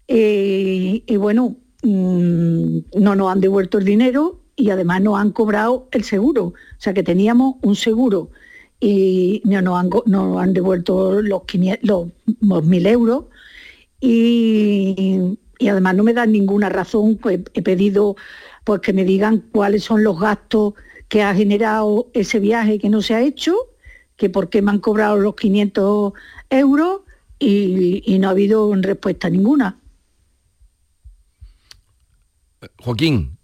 Eh, 0.08 1.02
y 1.04 1.18
bueno, 1.18 1.56
mm, 1.82 2.78
no 2.96 3.16
nos 3.16 3.32
han 3.32 3.42
devuelto 3.42 3.80
el 3.80 3.86
dinero 3.86 4.40
y 4.56 4.70
además 4.70 5.02
nos 5.02 5.18
han 5.18 5.32
cobrado 5.32 5.88
el 5.92 6.04
seguro. 6.04 6.44
O 6.44 6.54
sea 6.78 6.94
que 6.94 7.02
teníamos 7.02 7.56
un 7.64 7.76
seguro 7.76 8.30
y 8.80 9.42
han, 9.52 9.90
nos 10.06 10.38
han 10.38 10.54
devuelto 10.54 11.24
los, 11.24 11.46
500, 11.46 11.90
los, 11.90 12.08
1.000 12.42 12.88
euros 12.88 13.26
y, 14.00 15.38
además 15.62 15.96
no 15.96 16.04
me 16.04 16.14
dan 16.14 16.32
ninguna 16.32 16.70
razón, 16.70 17.18
pues 17.18 17.42
he 17.54 17.62
pedido 17.62 18.16
pues 18.64 18.82
que 18.82 18.94
me 18.94 19.06
digan 19.06 19.40
cuáles 19.52 19.84
son 19.84 20.04
los 20.04 20.20
gastos 20.20 20.74
que 21.08 21.24
ha 21.24 21.34
generado 21.34 22.10
ese 22.14 22.40
viaje 22.40 22.80
que 22.80 22.90
no 22.90 23.02
se 23.02 23.16
ha 23.16 23.22
hecho, 23.22 23.56
que 24.18 24.30
por 24.30 24.50
qué 24.50 24.62
me 24.62 24.72
han 24.72 24.80
cobrado 24.80 25.18
los 25.18 25.36
500 25.36 26.14
euros 26.50 27.02
y, 27.40 28.18
no 28.20 28.28
ha 28.28 28.32
habido 28.32 28.74
respuesta 28.76 29.30
ninguna. 29.30 29.80
Joaquín. 32.80 33.38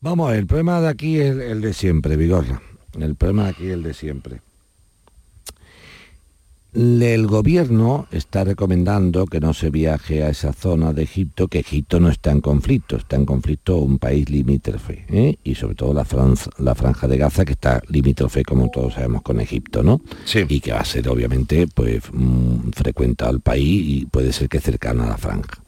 Vamos, 0.00 0.34
el 0.34 0.46
problema 0.46 0.80
de 0.80 0.88
aquí 0.88 1.20
es 1.20 1.36
el 1.36 1.60
de 1.60 1.72
siempre, 1.72 2.16
Vigorra. 2.16 2.60
El 2.98 3.14
problema 3.14 3.44
de 3.44 3.50
aquí 3.50 3.66
es 3.66 3.72
el 3.72 3.82
de 3.82 3.94
siempre. 3.94 4.40
El 6.74 7.28
gobierno 7.28 8.08
está 8.10 8.42
recomendando 8.42 9.26
que 9.26 9.38
no 9.38 9.54
se 9.54 9.70
viaje 9.70 10.24
a 10.24 10.30
esa 10.30 10.52
zona 10.52 10.92
de 10.92 11.04
Egipto, 11.04 11.46
que 11.46 11.60
Egipto 11.60 12.00
no 12.00 12.08
está 12.08 12.32
en 12.32 12.40
conflicto, 12.40 12.96
está 12.96 13.14
en 13.14 13.24
conflicto 13.24 13.76
un 13.76 14.00
país 14.00 14.28
limítrofe, 14.28 15.06
¿eh? 15.08 15.38
y 15.44 15.54
sobre 15.54 15.76
todo 15.76 15.94
la, 15.94 16.04
la 16.58 16.74
franja 16.74 17.06
de 17.06 17.16
Gaza, 17.16 17.44
que 17.44 17.52
está 17.52 17.80
limítrofe, 17.88 18.42
como 18.42 18.70
todos 18.70 18.94
sabemos, 18.94 19.22
con 19.22 19.40
Egipto, 19.40 19.84
¿no? 19.84 20.00
Y 20.48 20.58
que 20.58 20.72
va 20.72 20.80
a 20.80 20.84
ser, 20.84 21.08
obviamente, 21.08 21.68
pues 21.72 22.02
mm, 22.12 22.70
frecuentado 22.72 23.30
al 23.30 23.40
país 23.40 24.02
y 24.02 24.06
puede 24.06 24.32
ser 24.32 24.48
que 24.48 24.58
cercana 24.58 25.04
a 25.04 25.10
la 25.10 25.16
franja. 25.16 25.62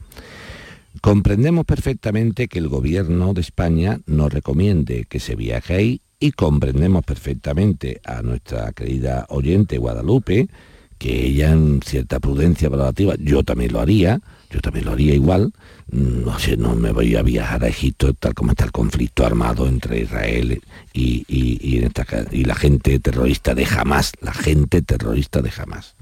Comprendemos 0.99 1.63
perfectamente 1.63 2.49
que 2.49 2.59
el 2.59 2.67
gobierno 2.67 3.33
de 3.33 3.39
España 3.39 4.01
nos 4.07 4.33
recomiende 4.33 5.05
que 5.05 5.21
se 5.21 5.37
viaje 5.37 5.73
ahí 5.73 6.01
y 6.19 6.31
comprendemos 6.31 7.05
perfectamente 7.05 8.01
a 8.03 8.21
nuestra 8.23 8.73
querida 8.73 9.25
oyente 9.29 9.77
Guadalupe, 9.77 10.49
que 10.97 11.27
ella 11.27 11.51
en 11.51 11.81
cierta 11.83 12.19
prudencia 12.19 12.69
valorativa, 12.69 13.15
yo 13.19 13.43
también 13.43 13.73
lo 13.73 13.79
haría, 13.79 14.19
yo 14.49 14.61
también 14.61 14.85
lo 14.85 14.93
haría 14.93 15.13
igual, 15.13 15.53
no 15.91 16.37
sé, 16.39 16.57
no 16.57 16.75
me 16.75 16.91
voy 16.91 17.15
a 17.15 17.21
viajar 17.21 17.63
a 17.63 17.67
Egipto 17.67 18.13
tal 18.13 18.33
como 18.33 18.51
está 18.51 18.65
el 18.65 18.71
conflicto 18.71 19.25
armado 19.25 19.67
entre 19.67 20.01
Israel 20.01 20.61
y, 20.93 21.25
y, 21.27 22.43
la 22.43 22.55
gente 22.55 22.99
terrorista 22.99 23.53
de 23.53 23.65
Hamas, 23.65 24.13
la 24.21 24.33
gente 24.33 24.81
terrorista 24.81 25.41
de 25.41 25.51
Hamas. 25.57 25.95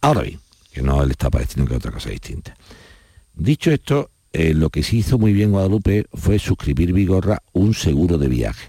Ahora 0.00 0.22
bien, 0.22 0.40
que 0.72 0.82
no 0.82 1.04
le 1.04 1.12
está 1.12 1.30
pareciendo 1.30 1.68
que 1.68 1.76
otra 1.76 1.90
cosa 1.90 2.10
distinta. 2.10 2.54
Dicho 3.34 3.70
esto, 3.70 4.10
eh, 4.32 4.54
lo 4.54 4.70
que 4.70 4.82
sí 4.82 4.98
hizo 4.98 5.18
muy 5.18 5.32
bien 5.32 5.50
Guadalupe 5.50 6.06
fue 6.12 6.38
suscribir 6.38 6.92
Vigorra 6.92 7.42
un 7.52 7.74
seguro 7.74 8.18
de 8.18 8.28
viaje. 8.28 8.68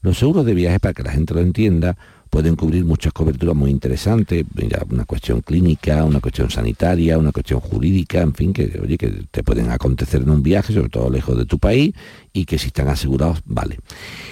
Los 0.00 0.18
seguros 0.18 0.46
de 0.46 0.54
viaje, 0.54 0.80
para 0.80 0.94
que 0.94 1.02
la 1.02 1.12
gente 1.12 1.34
lo 1.34 1.40
entienda, 1.40 1.96
pueden 2.32 2.56
cubrir 2.56 2.82
muchas 2.86 3.12
coberturas 3.12 3.54
muy 3.54 3.70
interesantes, 3.70 4.46
mira, 4.54 4.82
una 4.88 5.04
cuestión 5.04 5.42
clínica, 5.42 6.02
una 6.02 6.18
cuestión 6.18 6.48
sanitaria, 6.48 7.18
una 7.18 7.30
cuestión 7.30 7.60
jurídica, 7.60 8.22
en 8.22 8.32
fin, 8.32 8.54
que 8.54 8.80
oye, 8.82 8.96
que 8.96 9.26
te 9.30 9.42
pueden 9.42 9.70
acontecer 9.70 10.22
en 10.22 10.30
un 10.30 10.42
viaje, 10.42 10.72
sobre 10.72 10.88
todo 10.88 11.10
lejos 11.10 11.36
de 11.36 11.44
tu 11.44 11.58
país, 11.58 11.92
y 12.32 12.46
que 12.46 12.56
si 12.56 12.68
están 12.68 12.88
asegurados, 12.88 13.42
vale. 13.44 13.80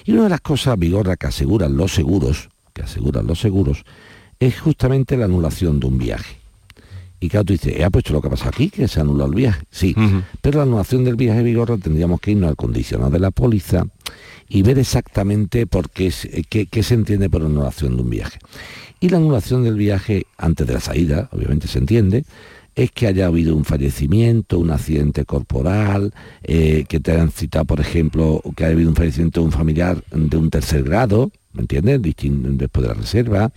Y 0.06 0.12
una 0.12 0.22
de 0.22 0.28
las 0.30 0.40
cosas, 0.40 0.78
Vigorra, 0.78 1.16
que 1.16 1.26
aseguran 1.26 1.76
los 1.76 1.92
seguros, 1.92 2.48
que 2.72 2.80
aseguran 2.80 3.26
los 3.26 3.38
seguros, 3.38 3.84
es 4.38 4.58
justamente 4.58 5.18
la 5.18 5.26
anulación 5.26 5.78
de 5.78 5.86
un 5.86 5.98
viaje. 5.98 6.39
Y 7.20 7.28
claro, 7.28 7.44
tú 7.44 7.52
dices, 7.52 7.82
¿ha 7.82 7.90
puesto 7.90 8.14
lo 8.14 8.22
que 8.22 8.28
ha 8.28 8.30
pasado 8.30 8.50
aquí? 8.54 8.70
Que 8.70 8.88
se 8.88 8.98
anuló 8.98 9.26
el 9.26 9.34
viaje. 9.34 9.62
Sí, 9.70 9.94
pero 10.40 10.58
la 10.58 10.62
anulación 10.64 11.04
del 11.04 11.16
viaje, 11.16 11.42
Vigorra, 11.42 11.76
tendríamos 11.76 12.18
que 12.20 12.30
irnos 12.30 12.48
al 12.48 12.56
condicionado 12.56 13.10
de 13.10 13.20
la 13.20 13.30
póliza 13.30 13.84
y 14.48 14.62
ver 14.62 14.78
exactamente 14.78 15.66
por 15.66 15.90
qué, 15.90 16.12
qué, 16.48 16.82
se 16.82 16.94
entiende 16.94 17.28
por 17.28 17.42
anulación 17.42 17.96
de 17.96 18.02
un 18.02 18.10
viaje. 18.10 18.38
Y 18.98 19.10
la 19.10 19.18
anulación 19.18 19.64
del 19.64 19.76
viaje 19.76 20.26
antes 20.38 20.66
de 20.66 20.74
la 20.74 20.80
salida, 20.80 21.28
obviamente 21.32 21.68
se 21.68 21.78
entiende, 21.78 22.24
es 22.74 22.90
que 22.90 23.06
haya 23.06 23.26
habido 23.26 23.54
un 23.54 23.64
fallecimiento, 23.64 24.58
un 24.58 24.70
accidente 24.70 25.24
corporal, 25.24 26.14
eh, 26.42 26.84
que 26.88 27.00
te 27.00 27.12
hayan 27.12 27.30
citado, 27.30 27.66
por 27.66 27.80
ejemplo, 27.80 28.42
que 28.56 28.64
haya 28.64 28.74
habido 28.74 28.88
un 28.88 28.96
fallecimiento 28.96 29.40
de 29.40 29.46
un 29.46 29.52
familiar 29.52 30.02
de 30.10 30.36
un 30.36 30.48
tercer 30.48 30.84
grado, 30.84 31.30
¿me 31.52 31.62
entiendes? 31.62 32.00
Después 32.02 32.82
de 32.82 32.88
la 32.88 32.94
reserva, 32.94 33.50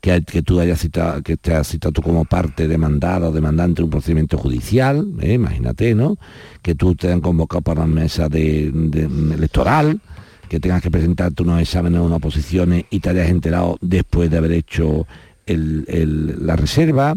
que, 0.00 0.22
que 0.22 0.42
tú 0.42 0.60
hayas 0.60 0.80
citado, 0.80 1.22
que 1.22 1.36
te 1.36 1.52
hayas 1.52 1.68
citado 1.68 1.92
tú 1.92 2.02
como 2.02 2.24
parte 2.24 2.68
demandada 2.68 3.28
o 3.28 3.32
demandante 3.32 3.80
de 3.80 3.84
un 3.84 3.90
procedimiento 3.90 4.38
judicial, 4.38 5.06
¿eh? 5.20 5.34
imagínate, 5.34 5.94
¿no? 5.94 6.18
Que 6.62 6.74
tú 6.74 6.94
te 6.94 7.10
han 7.10 7.20
convocado 7.20 7.62
para 7.62 7.84
una 7.84 7.94
mesa 7.94 8.28
electoral, 8.32 10.00
que 10.48 10.60
tengas 10.60 10.82
que 10.82 10.90
presentarte 10.90 11.42
unos 11.42 11.60
exámenes, 11.60 12.00
unas 12.00 12.16
oposiciones 12.18 12.84
y 12.90 13.00
te 13.00 13.10
hayas 13.10 13.28
enterado 13.28 13.76
después 13.80 14.30
de 14.30 14.38
haber 14.38 14.52
hecho 14.52 15.06
la 15.46 16.56
reserva, 16.56 17.14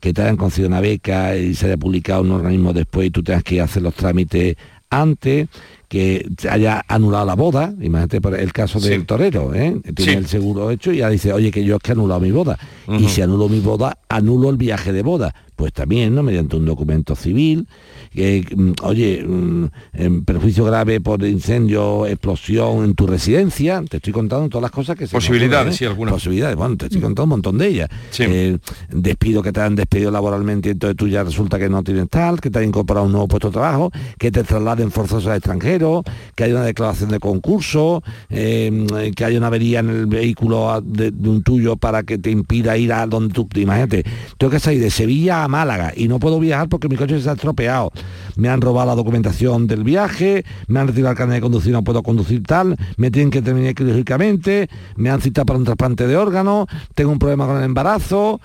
que 0.00 0.12
te 0.12 0.22
hayan 0.22 0.36
concedido 0.36 0.68
una 0.68 0.80
beca 0.80 1.36
y 1.36 1.54
se 1.54 1.66
haya 1.66 1.76
publicado 1.76 2.22
un 2.22 2.32
organismo 2.32 2.72
después 2.72 3.08
y 3.08 3.10
tú 3.10 3.22
tengas 3.22 3.42
que 3.44 3.60
hacer 3.60 3.82
los 3.82 3.94
trámites 3.94 4.56
antes, 4.90 5.48
que 5.92 6.26
haya 6.48 6.82
anulado 6.88 7.26
la 7.26 7.34
boda, 7.34 7.74
imagínate 7.78 8.22
por 8.22 8.34
el 8.34 8.50
caso 8.50 8.80
del 8.80 9.04
torero, 9.04 9.54
¿eh? 9.54 9.78
tiene 9.94 10.14
el 10.14 10.26
seguro 10.26 10.70
hecho 10.70 10.90
y 10.90 10.96
ya 10.96 11.10
dice, 11.10 11.34
oye, 11.34 11.50
que 11.50 11.62
yo 11.64 11.76
es 11.76 11.82
que 11.82 11.90
he 11.90 11.92
anulado 11.92 12.18
mi 12.18 12.30
boda. 12.30 12.58
Y 12.98 13.08
si 13.08 13.20
anulo 13.20 13.46
mi 13.46 13.60
boda, 13.60 13.98
anulo 14.08 14.48
el 14.48 14.56
viaje 14.56 14.90
de 14.94 15.02
boda. 15.02 15.34
Pues 15.56 15.72
también, 15.72 16.14
¿no? 16.14 16.22
Mediante 16.22 16.56
un 16.56 16.64
documento 16.64 17.14
civil, 17.14 17.66
Mm, 18.14 18.72
oye, 18.82 19.24
mm, 19.26 19.66
en 19.94 20.24
perjuicio 20.24 20.64
grave 20.64 21.00
por 21.00 21.24
incendio, 21.24 22.06
explosión 22.06 22.84
en 22.84 22.94
tu 22.94 23.06
residencia, 23.06 23.82
te 23.88 23.96
estoy 23.96 24.12
contando 24.12 24.48
todas 24.50 24.62
las 24.62 24.70
cosas 24.70 24.96
que 24.96 25.06
se 25.06 25.12
Posibilidades, 25.12 25.74
¿eh? 25.74 25.78
sí, 25.78 25.84
algunas. 25.86 26.14
Posibilidades, 26.14 26.56
bueno, 26.56 26.76
te 26.76 26.86
estoy 26.86 27.00
contando 27.00 27.24
un 27.24 27.28
montón 27.30 27.58
de 27.58 27.68
ellas. 27.68 27.88
Eh, 28.18 28.58
despido 28.90 29.42
que 29.42 29.52
te 29.52 29.60
han 29.60 29.74
despedido 29.74 30.10
laboralmente 30.10 30.68
y 30.68 30.72
entonces 30.72 30.96
tú 30.96 31.08
ya 31.08 31.24
resulta 31.24 31.58
que 31.58 31.70
no 31.70 31.82
tienes 31.82 32.08
tal, 32.10 32.40
que 32.40 32.50
te 32.50 32.58
han 32.58 32.66
incorporado 32.66 33.06
un 33.06 33.12
nuevo 33.12 33.28
puesto 33.28 33.48
de 33.48 33.52
trabajo, 33.52 33.90
que 34.18 34.30
te 34.30 34.44
trasladen 34.44 34.90
forzosos 34.90 35.28
al 35.28 35.38
extranjero, 35.38 36.02
que 36.34 36.44
haya 36.44 36.54
una 36.54 36.64
declaración 36.64 37.10
de 37.10 37.18
concurso, 37.18 38.02
eh, 38.28 39.12
que 39.16 39.24
haya 39.24 39.38
una 39.38 39.46
avería 39.46 39.80
en 39.80 39.88
el 39.88 40.06
vehículo 40.06 40.82
de, 40.82 41.12
un 41.28 41.42
tuyo 41.42 41.76
para 41.76 42.02
que 42.02 42.18
te 42.18 42.30
impida 42.30 42.76
ir 42.76 42.92
a 42.92 43.06
donde 43.06 43.32
tú, 43.32 43.48
imagínate, 43.54 44.04
tengo 44.36 44.50
que 44.50 44.60
salir 44.60 44.80
de 44.80 44.90
Sevilla 44.90 45.44
a 45.44 45.48
Málaga 45.52 45.92
y 45.94 46.08
no 46.08 46.18
puedo 46.18 46.40
viajar 46.40 46.68
porque 46.68 46.88
mi 46.88 46.96
coche 46.96 47.20
se 47.20 47.30
ha 47.30 47.34
estropeado 47.34 47.92
me 48.36 48.48
han 48.48 48.60
robado 48.60 48.88
la 48.88 48.94
documentación 48.94 49.66
del 49.66 49.84
viaje, 49.84 50.44
me 50.66 50.80
han 50.80 50.88
retirado 50.88 51.12
el 51.12 51.18
carnet 51.18 51.36
de 51.36 51.40
conducir, 51.40 51.72
no 51.72 51.82
puedo 51.82 52.02
conducir 52.02 52.42
tal, 52.42 52.76
me 52.96 53.10
tienen 53.10 53.30
que 53.30 53.42
terminar 53.42 53.74
quirúrgicamente, 53.74 54.68
me 54.96 55.10
han 55.10 55.20
citado 55.20 55.46
para 55.46 55.58
un 55.58 55.64
trasplante 55.64 56.06
de 56.06 56.16
órgano, 56.16 56.66
tengo 56.94 57.12
un 57.12 57.18
problema 57.18 57.46
con 57.46 57.58
el 57.58 57.64
embarazo. 57.64 58.40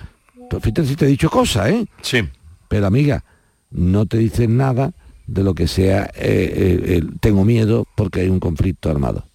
Pues 0.49 0.63
fíjate 0.63 0.85
si 0.85 0.95
te 0.95 1.05
he 1.05 1.09
dicho 1.09 1.29
cosas, 1.29 1.69
¿eh? 1.69 1.85
Sí. 2.01 2.27
Pero 2.67 2.87
amiga, 2.87 3.23
no 3.71 4.05
te 4.05 4.17
dicen 4.17 4.57
nada 4.57 4.93
de 5.25 5.43
lo 5.43 5.53
que 5.53 5.67
sea, 5.67 6.05
eh, 6.15 6.79
eh, 6.85 7.03
tengo 7.19 7.43
miedo 7.43 7.85
porque 7.95 8.21
hay 8.21 8.29
un 8.29 8.39
conflicto 8.39 8.89
armado. 8.89 9.25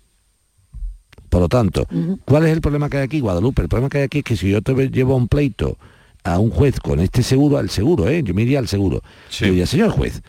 Por 1.29 1.41
lo 1.41 1.49
tanto, 1.49 1.87
¿cuál 2.27 2.45
es 2.45 2.53
el 2.53 2.61
problema 2.61 2.91
que 2.91 2.99
hay 2.99 3.05
aquí, 3.05 3.21
Guadalupe? 3.21 3.63
El 3.63 3.69
problema 3.69 3.89
que 3.89 3.99
hay 3.99 4.05
aquí 4.05 4.19
es 4.19 4.25
que 4.25 4.37
si 4.37 4.51
yo 4.51 4.61
te 4.61 4.75
llevo 4.91 5.17
un 5.17 5.29
pleito 5.29 5.79
a 6.25 6.39
un 6.39 6.51
juez 6.51 6.79
con 6.81 7.01
este 7.01 7.23
seguro, 7.23 7.59
al 7.59 7.71
seguro, 7.71 8.09
¿eh? 8.09 8.23
yo 8.23 8.35
me 8.35 8.43
iría 8.43 8.59
al 8.59 8.69
seguro. 8.69 9.03
Sí. 9.29 9.55
Yo 9.57 9.67
señor 9.67 9.91
juez, 9.91 10.23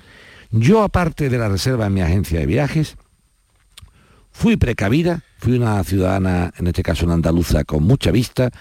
yo 0.51 0.83
aparte 0.83 1.29
de 1.29 1.37
la 1.37 1.49
reserva 1.49 1.87
en 1.87 1.93
mi 1.93 2.01
agencia 2.01 2.39
de 2.39 2.45
viajes, 2.45 2.95
fui 4.31 4.57
precavida, 4.57 5.23
fui 5.37 5.53
una 5.53 5.83
ciudadana, 5.83 6.51
en 6.57 6.67
este 6.67 6.83
caso 6.83 7.05
una 7.05 7.15
andaluza, 7.15 7.63
con 7.63 7.83
mucha 7.83 8.11
vista, 8.11 8.51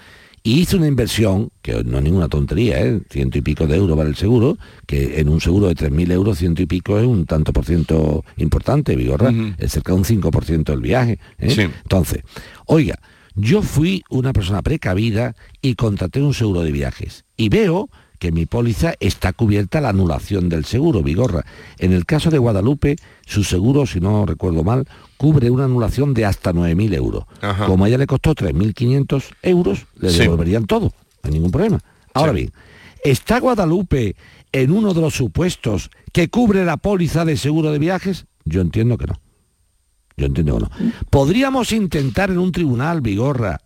y 0.45 0.59
hice 0.59 0.75
una 0.75 0.87
inversión, 0.87 1.51
que 1.61 1.83
no 1.85 1.99
es 1.99 2.03
ninguna 2.03 2.27
tontería, 2.27 2.81
¿eh? 2.81 2.99
ciento 3.09 3.37
y 3.37 3.41
pico 3.41 3.65
de 3.65 3.77
euros 3.77 3.95
para 3.95 4.09
el 4.09 4.15
seguro, 4.17 4.57
que 4.85 5.21
en 5.21 5.29
un 5.29 5.39
seguro 5.39 5.67
de 5.67 5.75
3.000 5.75 6.11
euros, 6.11 6.37
ciento 6.37 6.61
y 6.61 6.65
pico 6.65 6.99
es 6.99 7.05
un 7.05 7.25
tanto 7.25 7.53
por 7.53 7.63
ciento 7.63 8.25
importante, 8.35 8.97
Vigorra, 8.97 9.31
es 9.57 9.71
cerca 9.71 9.93
de 9.93 9.99
un 9.99 10.03
5% 10.03 10.65
del 10.65 10.81
viaje. 10.81 11.17
¿eh? 11.39 11.69
Entonces, 11.83 12.23
oiga, 12.65 12.99
yo 13.35 13.61
fui 13.61 14.03
una 14.09 14.33
persona 14.33 14.61
precavida 14.61 15.35
y 15.61 15.75
contraté 15.75 16.21
un 16.21 16.33
seguro 16.33 16.61
de 16.61 16.71
viajes. 16.71 17.25
Y 17.37 17.49
veo 17.49 17.89
que 18.23 18.31
mi 18.31 18.45
póliza 18.45 18.93
está 19.01 19.33
cubierta 19.33 19.81
la 19.81 19.89
anulación 19.89 20.47
del 20.47 20.63
seguro, 20.63 21.03
Vigorra. 21.03 21.43
En 21.77 21.91
el 21.91 22.05
caso 22.05 22.29
de 22.29 22.37
Guadalupe, 22.37 22.95
su 23.25 23.43
seguro, 23.43 23.85
si 23.85 23.99
no 23.99 24.25
recuerdo 24.25 24.63
mal, 24.63 24.87
cubre 25.17 25.49
una 25.49 25.65
anulación 25.65 26.13
de 26.13 26.23
hasta 26.23 26.53
9.000 26.53 26.95
euros. 26.95 27.25
Como 27.65 27.83
a 27.83 27.89
ella 27.89 27.97
le 27.97 28.07
costó 28.07 28.33
3.500 28.33 29.23
euros, 29.41 29.87
le 29.99 30.11
devolverían 30.11 30.67
todo, 30.67 30.85
no 30.85 30.91
hay 31.23 31.31
ningún 31.31 31.51
problema. 31.51 31.79
Ahora 32.13 32.31
bien, 32.31 32.53
¿está 33.03 33.41
Guadalupe 33.41 34.15
en 34.53 34.71
uno 34.71 34.93
de 34.93 35.01
los 35.01 35.15
supuestos 35.15 35.89
que 36.13 36.29
cubre 36.29 36.63
la 36.63 36.77
póliza 36.77 37.25
de 37.25 37.35
seguro 37.35 37.73
de 37.73 37.79
viajes? 37.79 38.25
Yo 38.45 38.61
entiendo 38.61 38.97
que 38.97 39.07
no. 39.07 39.22
Yo 40.17 40.27
entiendo 40.27 40.57
que 40.57 40.63
no. 40.63 40.69
Podríamos 41.09 41.71
intentar 41.71 42.29
en 42.29 42.37
un 42.37 42.51
tribunal, 42.51 43.01
Vigorra, 43.01 43.59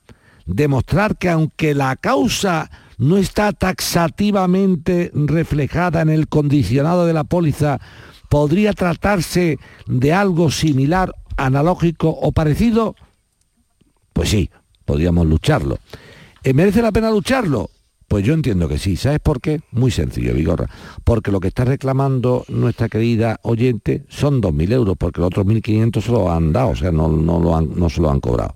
demostrar 0.46 1.18
que 1.18 1.30
aunque 1.30 1.74
la 1.74 1.96
causa 1.96 2.72
no 2.98 3.18
está 3.18 3.52
taxativamente 3.52 5.12
reflejada 5.14 6.02
en 6.02 6.10
el 6.10 6.28
condicionado 6.28 7.06
de 7.06 7.14
la 7.14 7.26
póliza, 7.26 7.80
podría 8.30 8.74
tratarse 8.74 9.60
de 9.86 10.14
algo 10.14 10.52
similar 10.52 11.14
analógico 11.38 12.10
o 12.10 12.32
parecido, 12.32 12.96
pues 14.14 14.30
sí, 14.30 14.50
podríamos 14.86 15.28
lucharlo. 15.28 15.78
¿Eh, 16.44 16.54
¿Merece 16.54 16.82
la 16.82 16.92
pena 16.92 17.12
lucharlo? 17.12 17.70
Pues 18.08 18.26
yo 18.26 18.34
entiendo 18.34 18.70
que 18.70 18.78
sí. 18.78 18.96
¿Sabes 18.96 19.20
por 19.20 19.42
qué? 19.42 19.60
Muy 19.72 19.92
sencillo, 19.92 20.34
Vigorra. 20.34 20.70
Porque 21.04 21.32
lo 21.32 21.40
que 21.40 21.50
está 21.50 21.66
reclamando 21.66 22.46
nuestra 22.48 22.88
querida 22.88 23.40
oyente 23.44 24.06
son 24.08 24.42
2.000 24.42 24.72
euros, 24.72 24.96
porque 24.98 25.20
los 25.20 25.28
otros 25.28 25.46
1.500 25.46 26.02
se 26.02 26.12
lo 26.12 26.32
han 26.32 26.54
dado, 26.54 26.70
o 26.70 26.76
sea, 26.76 26.92
no, 26.92 27.10
no, 27.10 27.40
lo 27.40 27.56
han, 27.56 27.70
no 27.76 27.90
se 27.90 28.02
lo 28.02 28.10
han 28.10 28.22
cobrado. 28.22 28.56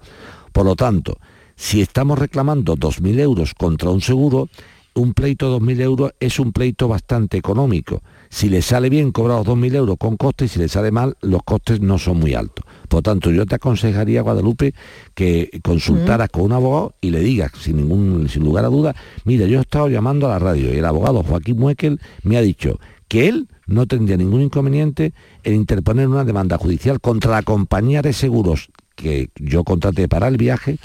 Por 0.54 0.66
lo 0.66 0.76
tanto, 0.76 1.18
si 1.56 1.82
estamos 1.82 2.18
reclamando 2.18 2.78
2.000 2.78 3.20
euros 3.20 3.54
contra 3.54 3.90
un 3.90 4.02
seguro, 4.02 4.50
un 4.94 5.14
pleito 5.14 5.52
de 5.52 5.66
2.000 5.66 5.82
euros 5.82 6.12
es 6.20 6.40
un 6.40 6.52
pleito 6.52 6.88
bastante 6.88 7.38
económico. 7.38 8.02
Si 8.30 8.50
le 8.50 8.62
sale 8.62 8.90
bien, 8.90 9.12
cobrar 9.12 9.38
los 9.40 9.48
2.000 9.48 9.76
euros 9.76 9.98
con 9.98 10.18
costes 10.18 10.52
y 10.52 10.54
si 10.54 10.60
le 10.60 10.68
sale 10.68 10.92
mal, 10.92 11.16
los 11.22 11.44
costes 11.44 11.82
no 11.82 11.98
son 11.98 12.20
muy 12.20 12.34
altos. 12.34 12.66
Por 12.88 13.02
tanto, 13.02 13.32
yo 13.32 13.46
te 13.46 13.56
aconsejaría, 13.56 14.22
Guadalupe, 14.22 14.74
que 15.14 15.50
consultaras 15.64 16.30
con 16.30 16.44
un 16.44 16.54
abogado 16.54 16.96
y 17.02 17.12
le 17.12 17.20
digas, 17.20 17.52
sin, 17.60 17.78
ningún, 17.78 18.28
sin 18.30 18.44
lugar 18.44 18.66
a 18.66 18.70
dudas, 18.70 18.96
mira, 19.26 19.46
yo 19.48 19.60
he 19.60 19.62
estado 19.62 19.90
llamando 19.90 20.28
a 20.28 20.32
la 20.32 20.40
radio 20.40 20.74
y 20.74 20.78
el 20.78 20.86
abogado 20.86 21.24
Joaquín 21.24 21.58
Muekel 21.58 22.00
me 22.24 22.38
ha 22.38 22.42
dicho 22.42 22.80
que 23.08 23.28
él 23.28 23.48
no 23.68 23.88
tendría 23.88 24.18
ningún 24.18 24.42
inconveniente 24.42 25.14
en 25.44 25.56
interponer 25.56 26.08
una 26.08 26.24
demanda 26.24 26.58
judicial 26.58 27.02
contra 27.02 27.32
la 27.32 27.44
compañía 27.44 28.02
de 28.02 28.14
seguros 28.14 28.70
que 28.96 29.30
yo 29.36 29.64
contraté 29.64 30.08
para 30.08 30.28
el 30.28 30.38
viaje, 30.38 30.78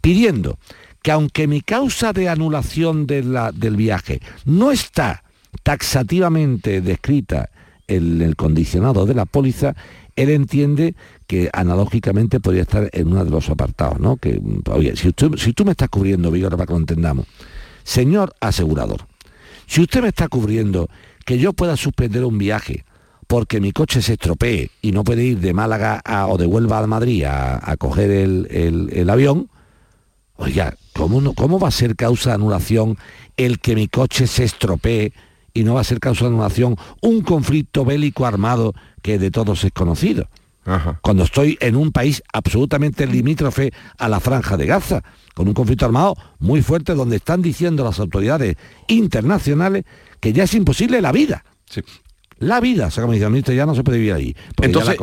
pidiendo 0.00 0.58
que 1.04 1.12
aunque 1.12 1.46
mi 1.46 1.60
causa 1.60 2.14
de 2.14 2.30
anulación 2.30 3.06
del 3.06 3.76
viaje 3.76 4.22
no 4.46 4.70
está 4.70 5.22
taxativamente 5.62 6.80
descrita 6.80 7.50
en 7.86 8.22
el 8.22 8.36
condicionado 8.36 9.04
de 9.04 9.12
la 9.12 9.26
póliza, 9.26 9.76
él 10.16 10.30
entiende 10.30 10.94
que 11.26 11.50
analógicamente 11.52 12.40
podría 12.40 12.62
estar 12.62 12.88
en 12.90 13.08
uno 13.08 13.22
de 13.22 13.30
los 13.30 13.50
apartados, 13.50 14.00
¿no? 14.00 14.16
Que, 14.16 14.40
oye, 14.70 14.96
si, 14.96 15.12
si 15.36 15.52
tú 15.52 15.66
me 15.66 15.72
estás 15.72 15.90
cubriendo, 15.90 16.30
Vigor, 16.30 16.52
para 16.52 16.64
que 16.64 16.72
lo 16.72 16.78
entendamos, 16.78 17.26
señor 17.82 18.34
asegurador, 18.40 19.06
si 19.66 19.82
usted 19.82 20.00
me 20.00 20.08
está 20.08 20.28
cubriendo 20.28 20.88
que 21.26 21.36
yo 21.36 21.52
pueda 21.52 21.76
suspender 21.76 22.24
un 22.24 22.38
viaje 22.38 22.86
porque 23.26 23.60
mi 23.60 23.72
coche 23.72 24.00
se 24.00 24.14
estropee 24.14 24.70
y 24.80 24.92
no 24.92 25.04
puede 25.04 25.22
ir 25.22 25.40
de 25.40 25.52
Málaga 25.52 26.00
o 26.30 26.38
de 26.38 26.46
Huelva 26.46 26.78
a 26.78 26.86
Madrid 26.86 27.24
a, 27.24 27.76
coger 27.76 28.10
el, 28.10 29.10
avión, 29.10 29.50
oiga, 30.36 30.78
¿cómo, 30.94 31.20
no, 31.20 31.34
¿cómo 31.34 31.58
va 31.58 31.68
a 31.68 31.72
ser 31.72 31.96
causa 31.96 32.30
de 32.30 32.36
anulación 32.36 32.96
el 33.36 33.58
que 33.58 33.74
mi 33.74 33.88
coche 33.88 34.26
se 34.26 34.44
estropee 34.44 35.12
y 35.52 35.64
no 35.64 35.74
va 35.74 35.82
a 35.82 35.84
ser 35.84 36.00
causa 36.00 36.24
de 36.24 36.30
anulación 36.30 36.76
un 37.02 37.20
conflicto 37.20 37.84
bélico 37.84 38.26
armado 38.26 38.74
que 39.02 39.18
de 39.18 39.30
todos 39.30 39.64
es 39.64 39.72
conocido? 39.72 40.28
Cuando 41.02 41.24
estoy 41.24 41.58
en 41.60 41.76
un 41.76 41.92
país 41.92 42.22
absolutamente 42.32 43.06
limítrofe 43.06 43.72
a 43.98 44.08
la 44.08 44.18
franja 44.18 44.56
de 44.56 44.64
Gaza, 44.64 45.02
con 45.34 45.46
un 45.46 45.52
conflicto 45.52 45.84
armado 45.84 46.16
muy 46.38 46.62
fuerte 46.62 46.94
donde 46.94 47.16
están 47.16 47.42
diciendo 47.42 47.84
las 47.84 48.00
autoridades 48.00 48.56
internacionales 48.88 49.84
que 50.20 50.32
ya 50.32 50.44
es 50.44 50.54
imposible 50.54 51.02
la 51.02 51.12
vida. 51.12 51.44
La 52.44 52.60
vida, 52.60 52.86
o 52.86 52.90
sea, 52.90 53.02
como 53.02 53.14
dice 53.14 53.54
ya 53.54 53.66
no 53.66 53.74
se 53.74 53.82
puede 53.82 53.98
vivir 53.98 54.12
ahí. 54.12 54.36
Entonces, 54.62 54.96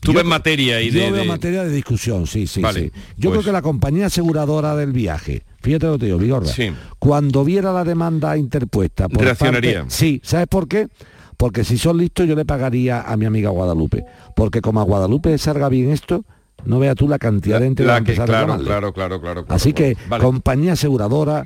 tú 0.00 0.12
ves 0.12 0.24
materia 0.24 0.80
y 0.80 0.90
de... 0.90 1.06
Yo 1.06 1.12
veo 1.12 1.24
materia 1.24 1.64
de 1.64 1.70
discusión, 1.70 2.26
sí, 2.26 2.46
sí, 2.46 2.62
sí. 2.74 2.92
Yo 3.16 3.30
creo 3.30 3.34
pues 3.34 3.46
que 3.46 3.52
la 3.52 3.62
compañía 3.62 4.06
aseguradora 4.06 4.76
del 4.76 4.92
viaje, 4.92 5.42
fíjate 5.60 5.86
lo 5.86 5.92
que 5.94 5.98
te 6.00 6.06
digo, 6.06 6.18
Vigorra, 6.18 6.50
cuando 6.98 7.44
viera 7.44 7.72
la 7.72 7.84
demanda 7.84 8.36
interpuesta... 8.36 9.08
Por 9.08 9.22
Reaccionaría. 9.22 9.84
sí, 9.88 10.20
¿sabes 10.24 10.46
por 10.48 10.68
qué? 10.68 10.88
Porque 11.36 11.64
si 11.64 11.76
son 11.76 11.98
listos 11.98 12.28
yo 12.28 12.36
le 12.36 12.44
pagaría 12.44 13.00
a 13.00 13.16
mi 13.16 13.26
amiga 13.26 13.50
Guadalupe. 13.50 14.04
Porque 14.36 14.60
como 14.60 14.80
a 14.80 14.84
Guadalupe 14.84 15.36
salga 15.38 15.68
bien 15.68 15.90
esto, 15.90 16.24
no 16.64 16.78
vea 16.78 16.94
tú 16.94 17.08
la 17.08 17.18
cantidad 17.18 17.58
de 17.58 17.66
gente 17.66 17.84
que, 17.84 18.04
que 18.04 18.14
claro, 18.14 18.58
claro, 18.58 18.92
claro, 18.92 19.20
claro, 19.20 19.44
Así 19.48 19.72
que 19.72 19.96
compañía 20.20 20.74
aseguradora, 20.74 21.44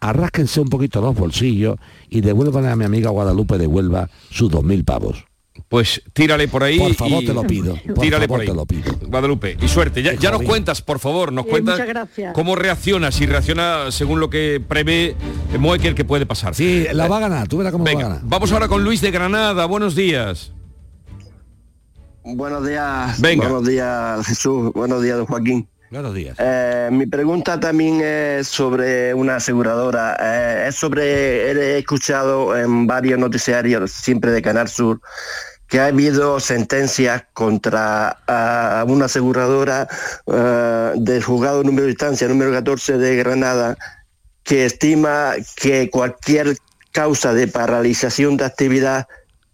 arrásquense 0.00 0.60
un 0.60 0.68
poquito 0.68 1.00
los 1.00 1.14
bolsillos 1.14 1.76
y 2.08 2.20
devuelvan 2.20 2.66
a 2.66 2.76
mi 2.76 2.84
amiga 2.84 3.10
Guadalupe 3.10 3.58
de 3.58 3.66
Huelva 3.66 4.08
sus 4.30 4.50
dos 4.50 4.64
mil 4.64 4.84
pavos. 4.84 5.24
Pues 5.68 6.02
tírale 6.12 6.48
por 6.48 6.62
ahí. 6.62 6.78
Por 6.78 6.94
favor, 6.94 7.24
te 7.24 7.34
lo 7.34 7.42
pido. 7.42 7.76
tírale 8.00 8.28
por 8.28 8.40
ahí. 8.40 8.46
Te 8.46 8.54
lo 8.54 8.64
pido. 8.64 8.92
Guadalupe, 9.06 9.56
y 9.60 9.68
suerte. 9.68 10.02
Ya, 10.02 10.30
nos 10.30 10.42
cuentas, 10.42 10.82
por 10.82 10.98
favor, 10.98 11.32
nos 11.32 11.46
cuentas 11.46 11.80
cómo 12.32 12.54
reacciona, 12.54 13.10
si 13.12 13.26
reacciona 13.26 13.90
según 13.90 14.20
lo 14.20 14.30
que 14.30 14.62
prevé 14.66 15.16
Moekel 15.58 15.94
que 15.94 16.04
puede 16.04 16.26
pasar. 16.26 16.54
Sí, 16.54 16.86
la 16.92 17.08
va 17.08 17.18
a 17.18 17.20
ganar, 17.20 17.48
tú 17.48 17.58
verás 17.58 17.72
cómo 17.72 17.84
va 17.84 17.90
a 17.90 17.94
ganar. 17.94 18.20
Vamos 18.22 18.52
ahora 18.52 18.68
con 18.68 18.84
Luis 18.84 19.00
de 19.00 19.10
Granada. 19.10 19.66
Buenos 19.66 19.94
días. 19.94 20.52
Buenos 22.24 22.66
días. 22.66 23.20
Buenos 23.20 23.66
días, 23.66 24.26
Jesús. 24.26 24.72
Buenos 24.74 25.02
días, 25.02 25.16
don 25.16 25.26
Joaquín. 25.26 25.68
Buenos 25.90 26.14
días. 26.14 26.36
Eh, 26.38 26.88
mi 26.92 27.06
pregunta 27.06 27.58
también 27.58 28.00
es 28.02 28.48
sobre 28.48 29.14
una 29.14 29.36
aseguradora. 29.36 30.16
Eh, 30.20 30.66
es 30.68 30.74
sobre, 30.74 31.50
he 31.50 31.78
escuchado 31.78 32.56
en 32.56 32.86
varios 32.86 33.18
noticiarios, 33.18 33.90
siempre 33.90 34.30
de 34.32 34.42
Canal 34.42 34.68
Sur, 34.68 35.00
que 35.66 35.80
ha 35.80 35.86
habido 35.86 36.40
sentencias 36.40 37.24
contra 37.32 38.18
una 38.86 39.04
aseguradora 39.04 39.86
uh, 40.24 40.92
del 40.96 41.22
juzgado 41.22 41.62
número 41.62 41.84
de 41.84 41.90
instancia, 41.90 42.26
número 42.26 42.50
14 42.52 42.96
de 42.96 43.16
Granada, 43.16 43.76
que 44.42 44.64
estima 44.64 45.34
que 45.56 45.90
cualquier 45.90 46.56
causa 46.90 47.34
de 47.34 47.48
paralización 47.48 48.38
de 48.38 48.46
actividad 48.46 49.06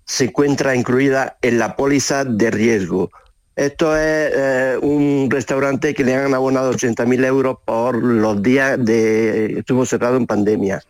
se 0.04 0.26
encuentra 0.26 0.76
incluida 0.76 1.36
en 1.42 1.58
la 1.58 1.74
póliza 1.74 2.24
de 2.24 2.50
riesgo. 2.50 3.10
Esto 3.56 3.96
es 3.96 4.32
eh, 4.34 4.78
un 4.82 5.28
restaurante 5.30 5.94
que 5.94 6.02
le 6.02 6.14
han 6.14 6.34
abonado 6.34 6.72
80.000 6.72 7.24
euros 7.24 7.58
por 7.64 8.02
los 8.02 8.42
días 8.42 8.84
de 8.84 9.58
estuvo 9.58 9.86
cerrado 9.86 10.16
en 10.16 10.26
pandemia. 10.26 10.82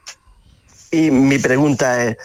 Y 0.91 1.11
mi 1.11 1.39
pregunta 1.39 2.05
es, 2.05 2.17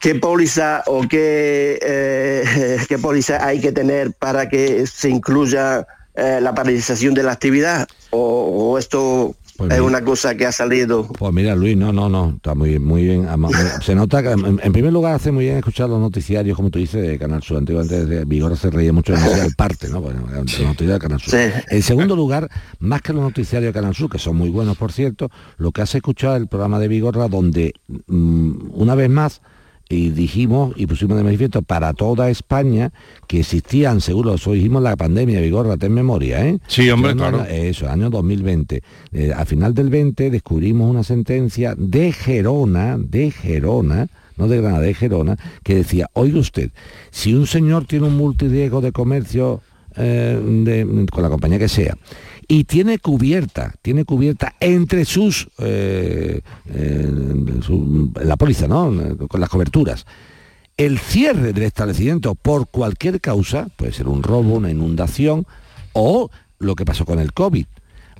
¿qué 0.00 0.16
póliza 0.16 0.82
o 0.86 1.02
qué, 1.06 1.78
eh, 1.80 2.78
qué 2.88 2.98
póliza 2.98 3.44
hay 3.46 3.60
que 3.60 3.70
tener 3.70 4.12
para 4.14 4.48
que 4.48 4.84
se 4.86 5.10
incluya 5.10 5.86
eh, 6.14 6.40
la 6.42 6.54
paralización 6.54 7.14
de 7.14 7.22
la 7.22 7.32
actividad? 7.32 7.86
¿O, 8.10 8.72
o 8.72 8.78
esto 8.78 9.36
pues 9.58 9.72
es 9.72 9.80
una 9.80 10.04
cosa 10.04 10.36
que 10.36 10.46
ha 10.46 10.52
salido. 10.52 11.08
Pues 11.08 11.32
mira, 11.32 11.56
Luis, 11.56 11.76
no, 11.76 11.92
no, 11.92 12.08
no, 12.08 12.34
está 12.36 12.54
muy, 12.54 12.78
muy 12.78 13.02
bien. 13.02 13.26
Se 13.82 13.92
nota 13.92 14.22
que, 14.22 14.30
en, 14.30 14.72
primer 14.72 14.92
lugar, 14.92 15.16
hace 15.16 15.32
muy 15.32 15.46
bien 15.46 15.56
escuchar 15.56 15.88
los 15.88 15.98
noticiarios, 15.98 16.56
como 16.56 16.70
tú 16.70 16.78
dices, 16.78 17.04
de 17.04 17.18
Canal 17.18 17.42
Sur. 17.42 17.56
Antiguamente 17.56 18.06
de 18.06 18.24
Vigor 18.24 18.56
se 18.56 18.70
reía 18.70 18.92
mucho 18.92 19.14
de 19.14 19.18
el 19.18 19.56
parte, 19.56 19.88
¿no? 19.88 20.00
Bueno, 20.00 20.28
de 20.28 20.98
Canal 21.00 21.20
Sur. 21.20 21.34
En 21.70 21.82
segundo 21.82 22.14
lugar, 22.14 22.48
más 22.78 23.02
que 23.02 23.12
los 23.12 23.20
noticiarios 23.20 23.74
de 23.74 23.80
Canal 23.80 23.96
Sur, 23.96 24.08
que 24.08 24.18
son 24.18 24.36
muy 24.36 24.48
buenos, 24.48 24.76
por 24.76 24.92
cierto, 24.92 25.28
lo 25.56 25.72
que 25.72 25.82
has 25.82 25.92
escuchado 25.92 26.36
es 26.36 26.42
el 26.42 26.46
programa 26.46 26.78
de 26.78 26.86
Vigorra, 26.86 27.26
donde 27.26 27.74
mm, 28.06 28.52
una 28.74 28.94
vez 28.94 29.10
más 29.10 29.42
y 29.88 30.10
dijimos 30.10 30.74
y 30.76 30.86
pusimos 30.86 31.16
de 31.16 31.24
manifiesto 31.24 31.62
para 31.62 31.92
toda 31.94 32.30
España 32.30 32.90
que 33.26 33.40
existían 33.40 34.00
seguros, 34.00 34.40
eso 34.40 34.52
dijimos 34.52 34.82
la 34.82 34.96
pandemia, 34.96 35.40
Vigorra, 35.40 35.76
ten 35.76 35.92
memoria, 35.92 36.46
¿eh? 36.46 36.58
Sí, 36.66 36.90
hombre, 36.90 37.14
claro. 37.16 37.44
Eso, 37.44 37.88
año 37.88 38.10
2020. 38.10 38.82
Eh, 39.12 39.32
a 39.34 39.44
final 39.44 39.74
del 39.74 39.88
20 39.88 40.30
descubrimos 40.30 40.90
una 40.90 41.02
sentencia 41.02 41.74
de 41.76 42.12
Gerona, 42.12 42.96
de 42.98 43.30
Gerona, 43.30 44.08
no 44.36 44.48
de 44.48 44.58
Granada, 44.58 44.82
de 44.82 44.94
Gerona, 44.94 45.36
que 45.62 45.76
decía, 45.76 46.08
oiga 46.12 46.38
usted, 46.38 46.70
si 47.10 47.34
un 47.34 47.46
señor 47.46 47.86
tiene 47.86 48.06
un 48.06 48.16
multiriego 48.16 48.80
de 48.80 48.92
comercio 48.92 49.62
eh, 49.96 50.86
con 51.10 51.22
la 51.22 51.28
compañía 51.28 51.58
que 51.58 51.68
sea, 51.68 51.96
y 52.48 52.64
tiene 52.64 52.98
cubierta, 52.98 53.74
tiene 53.82 54.06
cubierta 54.06 54.54
entre 54.58 55.04
sus, 55.04 55.48
eh, 55.58 56.40
eh, 56.70 57.08
la 58.22 58.36
póliza, 58.36 58.66
¿no? 58.66 58.90
Con 59.28 59.40
las 59.40 59.50
coberturas. 59.50 60.06
El 60.78 60.98
cierre 60.98 61.52
del 61.52 61.64
establecimiento 61.64 62.34
por 62.34 62.68
cualquier 62.68 63.20
causa, 63.20 63.68
puede 63.76 63.92
ser 63.92 64.08
un 64.08 64.22
robo, 64.22 64.54
una 64.54 64.70
inundación 64.70 65.46
o 65.92 66.30
lo 66.58 66.74
que 66.74 66.86
pasó 66.86 67.04
con 67.04 67.18
el 67.18 67.34
COVID. 67.34 67.66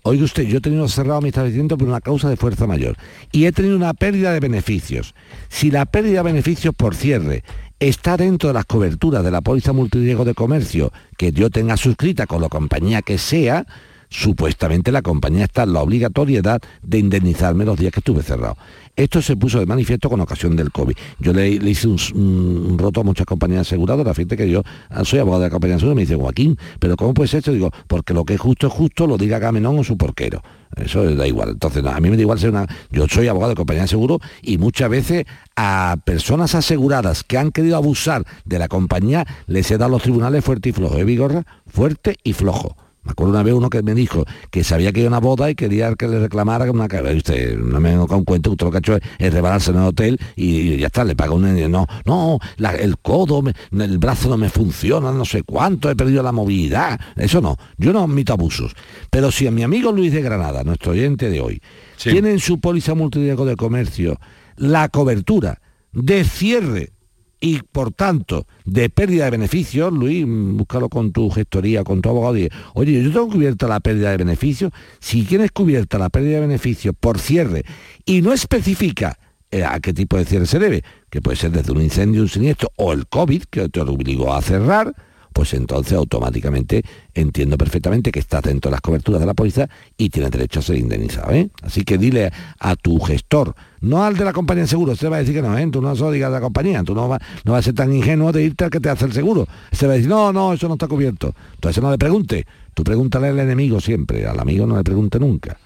Oiga 0.03 0.25
usted, 0.25 0.45
yo 0.45 0.59
he 0.59 0.61
tenido 0.61 0.87
cerrado 0.89 1.21
mi 1.21 1.29
establecimiento 1.29 1.79
por 1.79 1.89
una 1.89 2.01
causa 2.01 2.29
de 2.29 2.37
fuerza 2.37 2.67
mayor 2.67 2.97
y 3.33 3.47
he 3.47 3.53
tenido 3.53 3.77
una 3.77 3.95
pérdida 3.95 4.33
de 4.33 4.41
beneficios. 4.41 5.15
Si 5.49 5.71
la 5.71 5.87
pérdida 5.87 6.19
de 6.19 6.33
beneficios 6.33 6.75
por 6.75 6.95
cierre 6.95 7.45
está 7.81 8.17
dentro 8.17 8.49
de 8.49 8.55
las 8.55 8.65
coberturas 8.67 9.25
de 9.25 9.31
la 9.31 9.41
póliza 9.41 9.73
multiriego 9.73 10.25
de 10.25 10.35
comercio 10.35 10.93
que 11.17 11.33
yo 11.33 11.51
tenga 11.51 11.77
suscrita 11.77 12.27
con 12.27 12.43
la 12.43 12.49
compañía 12.49 13.03
que 13.03 13.19
sea, 13.19 13.67
supuestamente 14.09 14.93
la 14.93 15.03
compañía 15.03 15.45
está 15.45 15.65
en 15.65 15.73
la 15.73 15.83
obligatoriedad 15.83 16.61
de 16.83 16.99
indemnizarme 16.99 17.65
los 17.65 17.79
días 17.79 17.93
que 17.93 18.01
estuve 18.01 18.23
cerrado. 18.23 18.57
Esto 18.97 19.23
se 19.23 19.37
puso 19.37 19.61
de 19.61 19.67
manifiesto 19.67 20.11
con 20.11 20.21
ocasión 20.21 20.57
del 20.57 20.73
COVID. 20.73 20.97
Yo 21.21 21.33
le, 21.33 21.51
hice 21.51 21.87
un, 21.87 22.77
roto 22.79 23.03
a 23.03 23.05
muchas 23.05 23.27
compañías 23.27 23.61
aseguradoras, 23.61 24.17
fíjate 24.17 24.37
que 24.37 24.51
yo 24.51 24.63
soy 25.05 25.21
abogado 25.21 25.43
de 25.43 25.47
la 25.47 25.51
compañía 25.51 25.77
aseguradora, 25.77 25.95
me 25.95 26.03
dice, 26.03 26.17
Joaquín, 26.17 26.59
pero 26.81 26.97
¿cómo 26.97 27.15
puede 27.15 27.29
ser 27.29 27.39
esto? 27.39 27.53
Digo, 27.53 27.71
porque 27.87 28.13
lo 28.13 28.25
que 28.25 28.35
es 28.35 28.41
justo 28.41 28.67
es 28.67 28.73
justo, 28.73 29.07
lo 29.07 29.17
diga 29.17 29.39
Gamenón 29.39 29.79
o 29.79 29.85
su 29.85 29.97
porquero. 29.97 30.43
Eso 30.77 31.05
da 31.15 31.27
igual. 31.27 31.51
Entonces, 31.51 31.85
a 31.85 32.01
mí 32.01 32.11
me 32.11 32.17
da 32.17 32.23
igual 32.23 32.39
ser 32.39 32.51
una... 32.51 32.67
Yo 32.91 33.07
soy 33.09 33.29
abogado 33.29 33.51
de 33.51 33.57
compañía 33.57 33.83
de 33.83 33.89
seguro 33.89 34.21
y 34.43 34.59
muchas 34.59 34.91
veces 34.91 35.25
a 35.57 35.97
personas 36.05 36.55
aseguradas 36.55 37.25
que 37.25 37.39
han 37.39 37.53
querido 37.53 37.77
abusar 37.77 38.25
de 38.45 38.59
la 38.59 38.69
compañía 38.69 39.27
les 39.47 39.71
he 39.71 39.79
dado 39.79 39.93
los 39.93 40.03
tribunales 40.03 40.45
fuerte 40.45 40.71
y 40.71 40.73
flojo. 40.73 40.99
¿Eh, 40.99 41.05
Vigorra? 41.05 41.45
Fuerte 41.67 42.17
y 42.23 42.33
flojo. 42.33 42.77
Me 43.09 43.13
acuerdo 43.13 43.33
una 43.33 43.43
vez 43.43 43.55
uno 43.55 43.71
que 43.71 43.83
me 43.83 43.95
dijo 43.95 44.27
que 44.51 44.63
sabía 44.63 44.93
que 44.93 45.01
iba 45.01 45.07
a 45.07 45.13
una 45.13 45.21
boda 45.21 45.51
y 45.51 45.55
quería 45.55 45.95
que 45.95 46.07
le 46.07 46.21
reclamara 46.21 46.71
una 46.71 46.89
cara. 46.89 47.11
Usted 47.11 47.57
no 47.57 47.81
me 47.81 47.93
da 47.93 48.03
un 48.03 48.25
cuento, 48.25 48.51
usted 48.51 48.67
lo 48.67 48.71
que 48.71 48.77
ha 48.77 48.81
hecho 48.81 48.99
es, 49.19 49.33
rebalarse 49.33 49.71
en 49.71 49.79
el 49.79 49.85
hotel 49.85 50.21
y, 50.37 50.77
ya 50.77 50.89
está, 50.89 51.05
le 51.05 51.17
paga 51.17 51.33
un 51.33 51.71
no, 51.71 51.87
no, 52.05 52.39
el 52.59 52.99
codo, 52.99 53.43
el 53.73 53.99
brazo 53.99 54.29
no 54.29 54.37
me 54.37 54.51
funciona, 54.51 55.11
no 55.11 55.25
sé 55.25 55.43
cuánto, 55.43 55.89
he 55.89 55.97
perdido 55.97 56.23
la 56.23 56.33
movilidad. 56.33 57.01
Eso 57.17 57.41
no, 57.41 57.57
yo 57.79 57.95
no 57.95 58.03
admito 58.03 58.35
abusos. 58.35 58.75
Pero 59.09 59.33
si 59.33 59.47
a 59.47 59.51
mi 59.51 59.63
amigo 59.63 59.91
Luis 59.91 60.13
de 60.13 60.21
Granada, 60.21 60.63
nuestro 60.63 60.93
oyente 60.93 61.31
de 61.31 61.41
hoy, 61.41 61.63
tiene 61.97 62.33
en 62.33 62.41
su 62.41 62.61
póliza 62.61 62.95
multiriesgo 62.95 63.47
de 63.47 63.57
comercio 63.57 64.21
la 64.57 64.91
cobertura 64.91 65.63
de 65.93 66.25
cierre 66.25 66.93
y 67.41 67.61
por 67.61 67.93
tanto 67.93 68.47
de 68.65 68.91
pérdida 68.91 69.25
de 69.25 69.31
beneficios, 69.31 69.93
Luis, 69.93 70.25
búscalo 70.27 70.89
con 70.89 71.13
tu 71.13 71.31
gestoría, 71.31 71.85
con 71.85 72.03
tu 72.03 72.09
abogado, 72.09 72.39
y, 72.39 72.49
oye, 72.75 73.03
yo 73.03 73.13
tengo 73.13 73.29
cubierta 73.29 73.69
la 73.69 73.81
pérdida 73.81 74.11
de 74.11 74.17
beneficios, 74.17 74.73
si 74.99 75.23
tienes 75.23 75.51
cubierta 75.53 75.99
la 75.99 76.09
pérdida 76.09 76.37
de 76.37 76.47
beneficios 76.47 76.95
por 76.99 77.19
cierre 77.19 77.65
y 78.05 78.23
no 78.23 78.33
especifica 78.33 79.19
eh, 79.51 79.65
a 79.65 79.81
qué 79.81 79.95
tipo 79.95 80.17
de 80.17 80.25
cierre 80.25 80.47
se 80.47 80.59
debe, 80.59 80.83
que 81.11 81.23
puede 81.23 81.37
ser 81.37 81.53
desde 81.53 81.73
un 81.73 81.81
incendio, 81.81 82.23
un 82.23 82.29
siniestro 82.29 82.71
o 82.77 82.93
el 82.93 83.07
COVID, 83.07 83.45
que 83.51 83.69
te 83.69 83.81
obligó 83.81 84.35
a 84.35 84.43
cerrar, 84.43 84.95
pues 85.33 85.55
entonces 85.55 85.95
automáticamente 85.95 86.83
entiendo 87.15 87.57
perfectamente 87.57 88.11
que 88.11 88.19
está 88.19 88.41
dentro 88.41 88.71
de 88.71 88.73
las 88.73 88.81
coberturas 88.81 89.21
de 89.21 89.27
la 89.27 89.35
póliza 89.35 89.69
y 89.97 90.11
tiene 90.11 90.31
derecho 90.31 90.61
a 90.61 90.63
ser 90.63 90.77
indemnizado. 90.77 91.33
¿eh? 91.33 91.51
Así 91.63 91.85
que 91.85 91.99
dile 91.99 92.33
a 92.59 92.77
tu 92.77 92.99
gestor, 93.01 93.55
no 93.81 94.05
al 94.05 94.17
de 94.17 94.25
la 94.25 94.33
compañía 94.33 94.63
de 94.63 94.69
seguro, 94.69 94.97
se 94.97 95.09
va 95.09 95.17
a 95.17 95.21
decir 95.21 95.35
que 95.35 95.43
no, 95.43 95.57
¿eh? 95.57 95.69
tú 95.71 95.81
no 95.81 95.95
solo 95.97 96.13
digas 96.13 96.31
de 96.31 96.35
la 96.35 96.41
compañía, 96.41 96.83
tú 96.83 96.95
no 96.95 97.09
vas 97.09 97.21
no 97.45 97.53
va 97.53 97.59
a 97.59 97.63
ser 97.63 97.75
tan 97.75 97.93
ingenuo 97.93 98.33
de 98.33 98.43
irte 98.45 98.65
al 98.65 98.71
que 98.71 98.81
te 98.81 98.89
hace 98.89 99.05
el 99.05 99.13
seguro. 99.13 99.47
Se 99.73 99.87
va 99.87 99.93
a 99.93 99.97
decir, 99.97 100.11
no, 100.11 100.33
no, 100.33 100.53
eso 100.53 100.69
no 100.69 100.75
está 100.75 100.89
cubierto. 100.89 101.35
Entonces 101.55 101.83
no 101.83 101.91
le 101.91 101.99
pregunte, 101.99 102.47
tú 102.75 102.85
pregúntale 102.85 103.29
al 103.29 103.39
enemigo 103.39 103.81
siempre, 103.81 104.27
al 104.27 104.39
amigo 104.41 104.67
no 104.67 104.77
le 104.77 104.85
pregunte 104.85 105.19
nunca. 105.19 105.59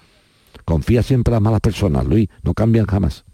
Confía 0.65 1.03
siempre 1.03 1.31
en 1.31 1.35
las 1.35 1.41
malas 1.41 1.61
personas, 1.61 2.05
Luis, 2.05 2.29
no 2.43 2.53
cambian 2.53 2.85
jamás 2.85 3.25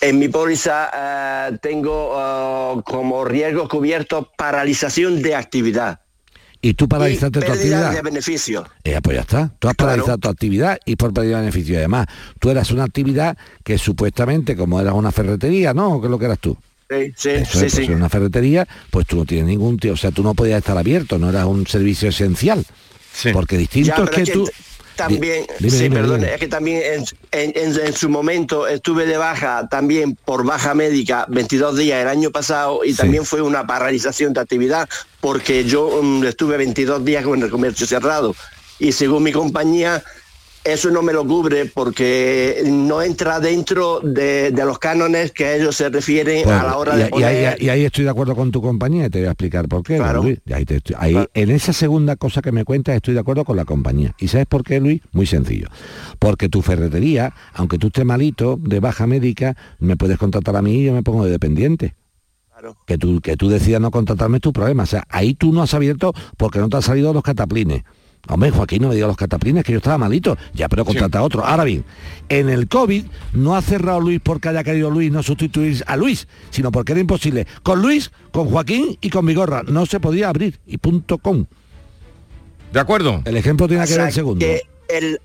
en 0.00 0.18
mi 0.18 0.28
póliza 0.28 0.90
eh, 0.94 1.58
tengo 1.60 2.16
eh, 2.78 2.82
como 2.84 3.24
riesgo 3.24 3.68
cubierto 3.68 4.30
paralización 4.36 5.22
de 5.22 5.34
actividad. 5.34 6.00
¿Y 6.62 6.74
tú 6.74 6.88
paralizaste 6.88 7.40
tu 7.40 7.52
actividad? 7.52 7.92
de 7.92 8.02
beneficio. 8.02 8.66
Eh, 8.82 8.98
pues 9.02 9.16
ya 9.16 9.20
está. 9.20 9.52
Tú 9.58 9.68
has 9.68 9.74
paralizado 9.74 10.18
tu 10.18 10.28
actividad 10.28 10.78
y 10.84 10.96
por 10.96 11.12
pérdida 11.12 11.36
de 11.36 11.42
beneficio. 11.42 11.76
Además, 11.76 12.06
tú 12.40 12.50
eras 12.50 12.70
una 12.70 12.84
actividad 12.84 13.36
que 13.62 13.78
supuestamente, 13.78 14.56
como 14.56 14.80
eras 14.80 14.94
una 14.94 15.12
ferretería, 15.12 15.74
¿no? 15.74 16.00
¿Qué 16.00 16.06
es 16.06 16.10
lo 16.10 16.18
que 16.18 16.24
eras 16.24 16.38
tú? 16.38 16.56
Sí, 16.88 17.12
sí, 17.16 17.30
sí, 17.44 17.58
pues, 17.58 17.72
sí. 17.72 17.90
una 17.90 18.08
ferretería, 18.08 18.66
pues 18.90 19.06
tú 19.06 19.16
no 19.16 19.24
tienes 19.24 19.46
ningún 19.46 19.76
tío, 19.76 19.92
o 19.92 19.96
sea, 19.96 20.12
tú 20.12 20.22
no 20.22 20.34
podías 20.34 20.58
estar 20.58 20.78
abierto, 20.78 21.18
no 21.18 21.30
eras 21.30 21.44
un 21.44 21.66
servicio 21.66 22.08
esencial. 22.08 22.64
Porque 23.32 23.56
distinto 23.56 24.04
es 24.04 24.10
que, 24.10 24.24
tú 24.24 24.48
también, 24.96 25.46
sí, 25.68 25.90
perdón, 25.90 26.24
es 26.24 26.38
que 26.38 26.48
también 26.48 27.04
en, 27.30 27.92
su 27.94 28.08
momento 28.08 28.66
estuve 28.66 29.06
de 29.06 29.16
baja 29.16 29.68
también 29.68 30.16
por 30.16 30.44
baja 30.44 30.74
médica 30.74 31.26
22 31.28 31.76
días 31.76 32.02
el 32.02 32.08
año 32.08 32.30
pasado 32.30 32.84
y 32.84 32.94
también 32.94 33.24
fue 33.24 33.42
una 33.42 33.66
paralización 33.66 34.32
de 34.32 34.40
actividad 34.40 34.88
porque 35.20 35.64
yo 35.64 36.00
mm, 36.02 36.24
estuve 36.24 36.56
22 36.56 37.04
días 37.04 37.24
con 37.24 37.42
el 37.42 37.50
comercio 37.50 37.86
cerrado. 37.86 38.34
Y 38.78 38.92
según 38.92 39.22
mi 39.22 39.32
compañía 39.32 40.02
eso 40.66 40.90
no 40.90 41.02
me 41.02 41.12
lo 41.12 41.26
cubre 41.26 41.66
porque 41.66 42.62
no 42.66 43.02
entra 43.02 43.40
dentro 43.40 44.00
de, 44.00 44.52
los 44.52 44.78
cánones 44.78 45.30
que 45.30 45.56
ellos 45.56 45.76
se 45.76 45.88
refieren 45.88 46.48
a 46.48 46.64
la 46.64 46.76
hora 46.76 46.96
de 46.96 47.06
poner... 47.06 47.62
y, 47.62 47.68
ahí, 47.68 47.84
estoy 47.84 48.04
de 48.04 48.10
acuerdo 48.10 48.34
con 48.34 48.50
tu 48.50 48.60
compañía 48.60 49.06
y 49.06 49.10
te 49.10 49.20
voy 49.20 49.28
a 49.28 49.30
explicar 49.30 49.68
por 49.68 49.82
qué, 49.82 49.98
Luis. 49.98 50.38
Ahí 50.98 51.16
En 51.34 51.50
esa 51.50 51.72
segunda 51.72 52.16
cosa 52.16 52.42
que 52.42 52.52
me 52.52 52.64
cuentas 52.64 52.96
estoy 52.96 53.14
de 53.14 53.20
acuerdo 53.20 53.44
con 53.44 53.56
la 53.56 53.64
compañía. 53.64 54.14
¿Y 54.18 54.28
sabes 54.28 54.46
por 54.46 54.64
qué, 54.64 54.80
Luis? 54.80 55.02
Muy 55.12 55.26
sencillo. 55.26 55.68
Porque 56.18 56.48
tu 56.48 56.62
ferretería, 56.62 57.32
aunque 57.54 57.78
tú 57.78 57.88
estés 57.88 58.04
malito, 58.04 58.58
de 58.60 58.80
baja 58.80 59.06
médica, 59.06 59.56
me 59.78 59.96
puedes 59.96 60.18
contratar 60.18 60.56
a 60.56 60.62
mí 60.62 60.80
y 60.80 60.84
yo 60.84 60.92
me 60.92 61.02
pongo 61.02 61.24
de 61.24 61.30
dependiente. 61.30 61.94
Que 62.86 62.98
tú, 62.98 63.20
que 63.20 63.36
tú 63.36 63.48
decidas 63.48 63.80
no 63.80 63.90
contratarme 63.90 64.38
es 64.38 64.42
tu 64.42 64.52
problema. 64.52 64.84
O 64.84 64.86
sea, 64.86 65.04
ahí 65.10 65.34
tú 65.34 65.52
no 65.52 65.62
has 65.62 65.74
abierto 65.74 66.14
porque 66.36 66.58
no 66.58 66.68
te 66.68 66.76
han 66.76 66.82
salido 66.82 67.12
los 67.12 67.22
cataplines. 67.22 67.84
Hombre, 68.28 68.50
Joaquín, 68.50 68.82
no 68.82 68.88
me 68.88 68.94
diga 68.94 69.06
los 69.06 69.16
cataplines, 69.16 69.64
que 69.64 69.72
yo 69.72 69.78
estaba 69.78 69.98
malito. 69.98 70.36
Ya, 70.54 70.68
pero 70.68 70.84
contrata 70.84 71.18
a 71.18 71.22
otro. 71.22 71.44
Ahora 71.44 71.64
bien, 71.64 71.84
en 72.28 72.48
el 72.48 72.68
COVID 72.68 73.04
no 73.34 73.56
ha 73.56 73.62
cerrado 73.62 74.00
Luis 74.00 74.20
porque 74.22 74.48
haya 74.48 74.64
querido 74.64 74.90
Luis 74.90 75.12
no 75.12 75.22
sustituir 75.22 75.82
a 75.86 75.96
Luis, 75.96 76.26
sino 76.50 76.72
porque 76.72 76.92
era 76.92 77.00
imposible. 77.00 77.46
Con 77.62 77.80
Luis, 77.82 78.10
con 78.32 78.48
Joaquín 78.50 78.98
y 79.00 79.10
con 79.10 79.24
mi 79.24 79.34
gorra. 79.34 79.62
No 79.62 79.86
se 79.86 80.00
podía 80.00 80.28
abrir. 80.28 80.58
Y 80.66 80.78
punto 80.78 81.18
com. 81.18 81.46
¿De 82.72 82.80
acuerdo? 82.80 83.22
El 83.24 83.36
ejemplo 83.36 83.68
tiene 83.68 83.84
que 83.86 83.92
ver 83.92 84.06
el 84.08 84.12
segundo. 84.12 84.44
en, 84.44 85.18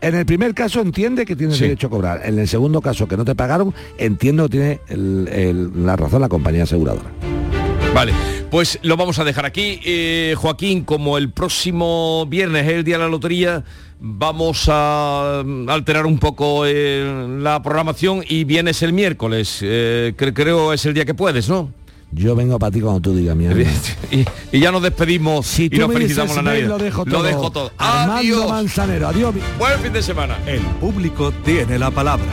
el 0.00 0.26
primer, 0.26 0.54
caso 0.54 0.80
entiende 0.80 1.24
que 1.24 1.36
tiene 1.36 1.56
derecho 1.56 1.88
a 1.88 1.90
cobrar. 1.90 2.20
En 2.24 2.38
el 2.38 2.48
segundo 2.48 2.80
caso 2.80 3.08
que 3.08 3.16
no 3.16 3.24
te 3.24 3.34
pagaron, 3.34 3.74
entiendo 3.98 4.48
que 4.48 4.80
tiene 4.86 5.70
la 5.74 5.96
razón 5.96 6.20
la 6.20 6.28
compañía 6.28 6.62
aseguradora. 6.62 7.10
Vale, 7.94 8.14
pues 8.50 8.78
lo 8.82 8.96
vamos 8.96 9.18
a 9.18 9.24
dejar 9.24 9.44
aquí. 9.44 9.78
Eh, 9.84 10.34
Joaquín, 10.36 10.84
como 10.84 11.18
el 11.18 11.30
próximo 11.30 12.24
viernes 12.26 12.66
es 12.66 12.72
el 12.72 12.84
día 12.84 12.96
de 12.96 13.04
la 13.04 13.10
lotería, 13.10 13.64
vamos 14.00 14.66
a 14.68 15.42
mm, 15.44 15.68
alterar 15.68 16.06
un 16.06 16.18
poco 16.18 16.64
eh, 16.66 17.38
la 17.40 17.62
programación 17.62 18.24
y 18.26 18.44
vienes 18.44 18.82
el 18.82 18.94
miércoles. 18.94 19.58
Eh, 19.60 20.14
creo 20.16 20.72
es 20.72 20.86
el 20.86 20.94
día 20.94 21.04
que 21.04 21.12
puedes, 21.12 21.50
¿no? 21.50 21.70
Yo 22.10 22.34
vengo 22.34 22.58
para 22.58 22.70
ti 22.70 22.80
cuando 22.80 23.00
tú 23.00 23.14
digas, 23.14 23.36
mi 23.36 23.46
y, 24.52 24.58
ya 24.58 24.72
nos 24.72 24.82
despedimos 24.82 25.46
si 25.46 25.66
y 25.66 25.78
nos 25.78 25.92
felicitamos 25.92 26.36
la 26.36 26.42
Navidad. 26.42 26.68
Lo 26.68 26.78
dejo 26.78 27.04
todo. 27.04 27.18
Lo 27.18 27.22
dejo 27.22 27.50
todo. 27.50 27.72
Adiós. 27.76 28.48
Manzanero, 28.48 29.08
adiós. 29.08 29.34
Buen 29.58 29.80
fin 29.80 29.92
de 29.92 30.02
semana. 30.02 30.38
El 30.46 30.60
público 30.60 31.32
tiene 31.44 31.78
la 31.78 31.90
palabra. 31.90 32.26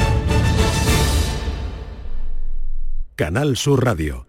Canal 3.15 3.57
Sur 3.57 3.83
Radio. 3.83 4.28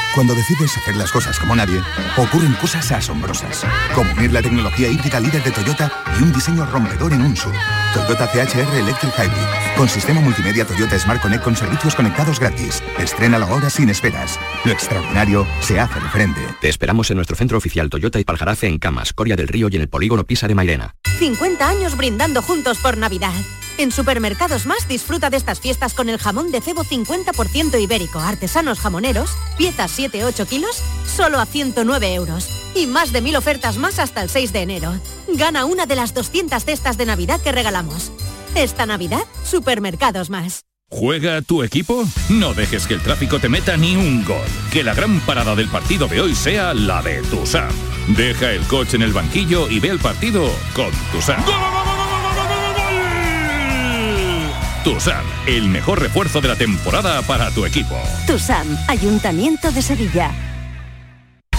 Cuando 0.13 0.35
decides 0.35 0.75
hacer 0.75 0.97
las 0.97 1.09
cosas 1.09 1.39
como 1.39 1.55
nadie, 1.55 1.81
ocurren 2.17 2.53
cosas 2.55 2.91
asombrosas, 2.91 3.65
como 3.95 4.11
unir 4.11 4.33
la 4.33 4.41
tecnología 4.41 4.89
híbrida 4.89 5.21
líder 5.21 5.41
de 5.41 5.51
Toyota 5.51 5.89
y 6.19 6.23
un 6.23 6.33
diseño 6.33 6.65
rompedor 6.65 7.13
en 7.13 7.21
un 7.21 7.37
SUV. 7.37 7.53
Toyota 7.93 8.27
CHR 8.27 8.75
Electric 8.75 9.13
Hybrid, 9.17 9.77
con 9.77 9.87
sistema 9.87 10.19
multimedia 10.19 10.65
Toyota 10.65 10.99
Smart 10.99 11.21
Connect 11.21 11.43
con 11.45 11.55
servicios 11.55 11.95
conectados 11.95 12.41
gratis. 12.41 12.83
Estrena 12.99 13.39
la 13.39 13.45
hora 13.45 13.69
sin 13.69 13.89
esperas. 13.89 14.37
Lo 14.65 14.73
extraordinario 14.73 15.47
se 15.61 15.79
hace 15.79 16.01
de 16.01 16.09
frente. 16.09 16.41
Te 16.59 16.67
esperamos 16.67 17.09
en 17.09 17.15
nuestro 17.15 17.37
centro 17.37 17.57
oficial 17.57 17.89
Toyota 17.89 18.19
y 18.19 18.25
Paljarafe 18.25 18.67
en 18.67 18.79
Camas, 18.79 19.13
Coria 19.13 19.37
del 19.37 19.47
Río 19.47 19.69
y 19.71 19.77
en 19.77 19.81
el 19.81 19.89
polígono 19.89 20.25
Pisa 20.25 20.45
de 20.49 20.55
Mairena. 20.55 20.95
50 21.19 21.69
años 21.69 21.95
brindando 21.95 22.41
juntos 22.41 22.79
por 22.79 22.97
Navidad. 22.97 23.33
En 23.77 23.91
Supermercados 23.91 24.65
Más 24.65 24.87
disfruta 24.87 25.29
de 25.29 25.37
estas 25.37 25.59
fiestas 25.59 25.93
con 25.93 26.09
el 26.09 26.17
jamón 26.17 26.51
de 26.51 26.61
cebo 26.61 26.83
50% 26.83 27.81
ibérico, 27.81 28.19
artesanos 28.19 28.79
jamoneros, 28.79 29.31
piezas 29.57 29.91
7-8 30.09 30.47
kilos, 30.47 30.81
solo 31.05 31.39
a 31.39 31.45
109 31.45 32.13
euros. 32.13 32.49
Y 32.75 32.87
más 32.87 33.11
de 33.11 33.21
mil 33.21 33.35
ofertas 33.35 33.77
más 33.77 33.99
hasta 33.99 34.21
el 34.21 34.29
6 34.29 34.53
de 34.53 34.61
enero. 34.61 34.93
Gana 35.27 35.65
una 35.65 35.85
de 35.85 35.95
las 35.95 36.13
200 36.13 36.63
cestas 36.63 36.97
de 36.97 37.05
Navidad 37.05 37.41
que 37.41 37.51
regalamos. 37.51 38.11
Esta 38.55 38.85
Navidad, 38.85 39.23
Supermercados 39.43 40.29
Más. 40.29 40.65
¿Juega 40.89 41.41
tu 41.41 41.63
equipo? 41.63 42.03
No 42.29 42.53
dejes 42.53 42.85
que 42.85 42.95
el 42.95 43.01
tráfico 43.01 43.39
te 43.39 43.47
meta 43.47 43.77
ni 43.77 43.95
un 43.95 44.25
gol. 44.25 44.45
Que 44.73 44.83
la 44.83 44.93
gran 44.93 45.21
parada 45.21 45.55
del 45.55 45.69
partido 45.69 46.07
de 46.07 46.19
hoy 46.19 46.35
sea 46.35 46.73
la 46.73 47.01
de 47.01 47.21
Tusam. 47.21 47.71
Deja 48.09 48.51
el 48.51 48.61
coche 48.63 48.97
en 48.97 49.03
el 49.03 49.13
banquillo 49.13 49.69
y 49.69 49.79
ve 49.79 49.87
el 49.87 49.99
partido 49.99 50.51
con 50.73 50.91
Tusam. 51.13 51.41
TUSAM, 54.83 55.23
el 55.45 55.69
mejor 55.69 56.01
refuerzo 56.01 56.41
de 56.41 56.47
la 56.47 56.55
temporada 56.55 57.21
para 57.21 57.51
tu 57.51 57.65
equipo. 57.65 57.95
TUSAM, 58.25 58.67
Ayuntamiento 58.87 59.71
de 59.71 59.81
Sevilla. 59.81 60.31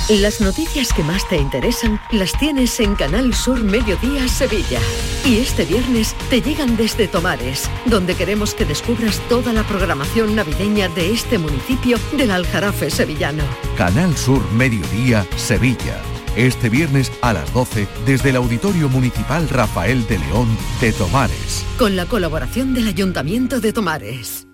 Las 0.08 0.40
noticias 0.40 0.92
que 0.92 1.04
más 1.04 1.28
te 1.28 1.36
interesan 1.36 2.00
las 2.10 2.32
tienes 2.32 2.80
en 2.80 2.96
Canal 2.96 3.32
Sur 3.32 3.62
Mediodía 3.62 4.26
Sevilla. 4.26 4.80
Y 5.24 5.38
este 5.38 5.64
viernes 5.64 6.16
te 6.28 6.42
llegan 6.42 6.76
desde 6.76 7.06
Tomares, 7.06 7.70
donde 7.86 8.16
queremos 8.16 8.54
que 8.54 8.64
descubras 8.64 9.20
toda 9.28 9.52
la 9.52 9.62
programación 9.62 10.34
navideña 10.34 10.88
de 10.88 11.12
este 11.12 11.38
municipio 11.38 11.98
del 12.16 12.32
Aljarafe 12.32 12.90
sevillano. 12.90 13.44
Canal 13.76 14.16
Sur 14.16 14.42
Mediodía 14.50 15.24
Sevilla. 15.36 16.02
Este 16.36 16.70
viernes 16.70 17.12
a 17.20 17.34
las 17.34 17.52
12 17.52 17.86
desde 18.06 18.30
el 18.30 18.36
Auditorio 18.36 18.88
Municipal 18.88 19.48
Rafael 19.50 20.06
de 20.06 20.18
León 20.18 20.48
de 20.80 20.92
Tomares. 20.92 21.64
Con 21.78 21.94
la 21.94 22.06
colaboración 22.06 22.72
del 22.72 22.88
Ayuntamiento 22.88 23.60
de 23.60 23.72
Tomares. 23.74 24.46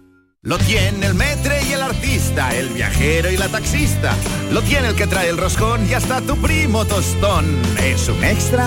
Lo 0.43 0.59
tiene 0.59 1.07
el 1.07 1.15
metre 1.15 1.63
y 1.69 1.73
el 1.73 1.83
artista, 1.83 2.57
el 2.57 2.69
viajero 2.71 3.31
y 3.31 3.37
la 3.37 3.49
taxista. 3.49 4.17
Lo 4.53 4.63
tiene 4.63 4.89
el 4.89 4.97
que 4.97 5.07
trae 5.07 5.29
el 5.29 5.39
roscón 5.39 5.89
y 5.89 5.95
hasta 5.95 6.21
tu 6.21 6.37
primo 6.37 6.85
tostón. 6.85 7.45
Es 7.79 8.09
un 8.09 8.25
extra 8.25 8.67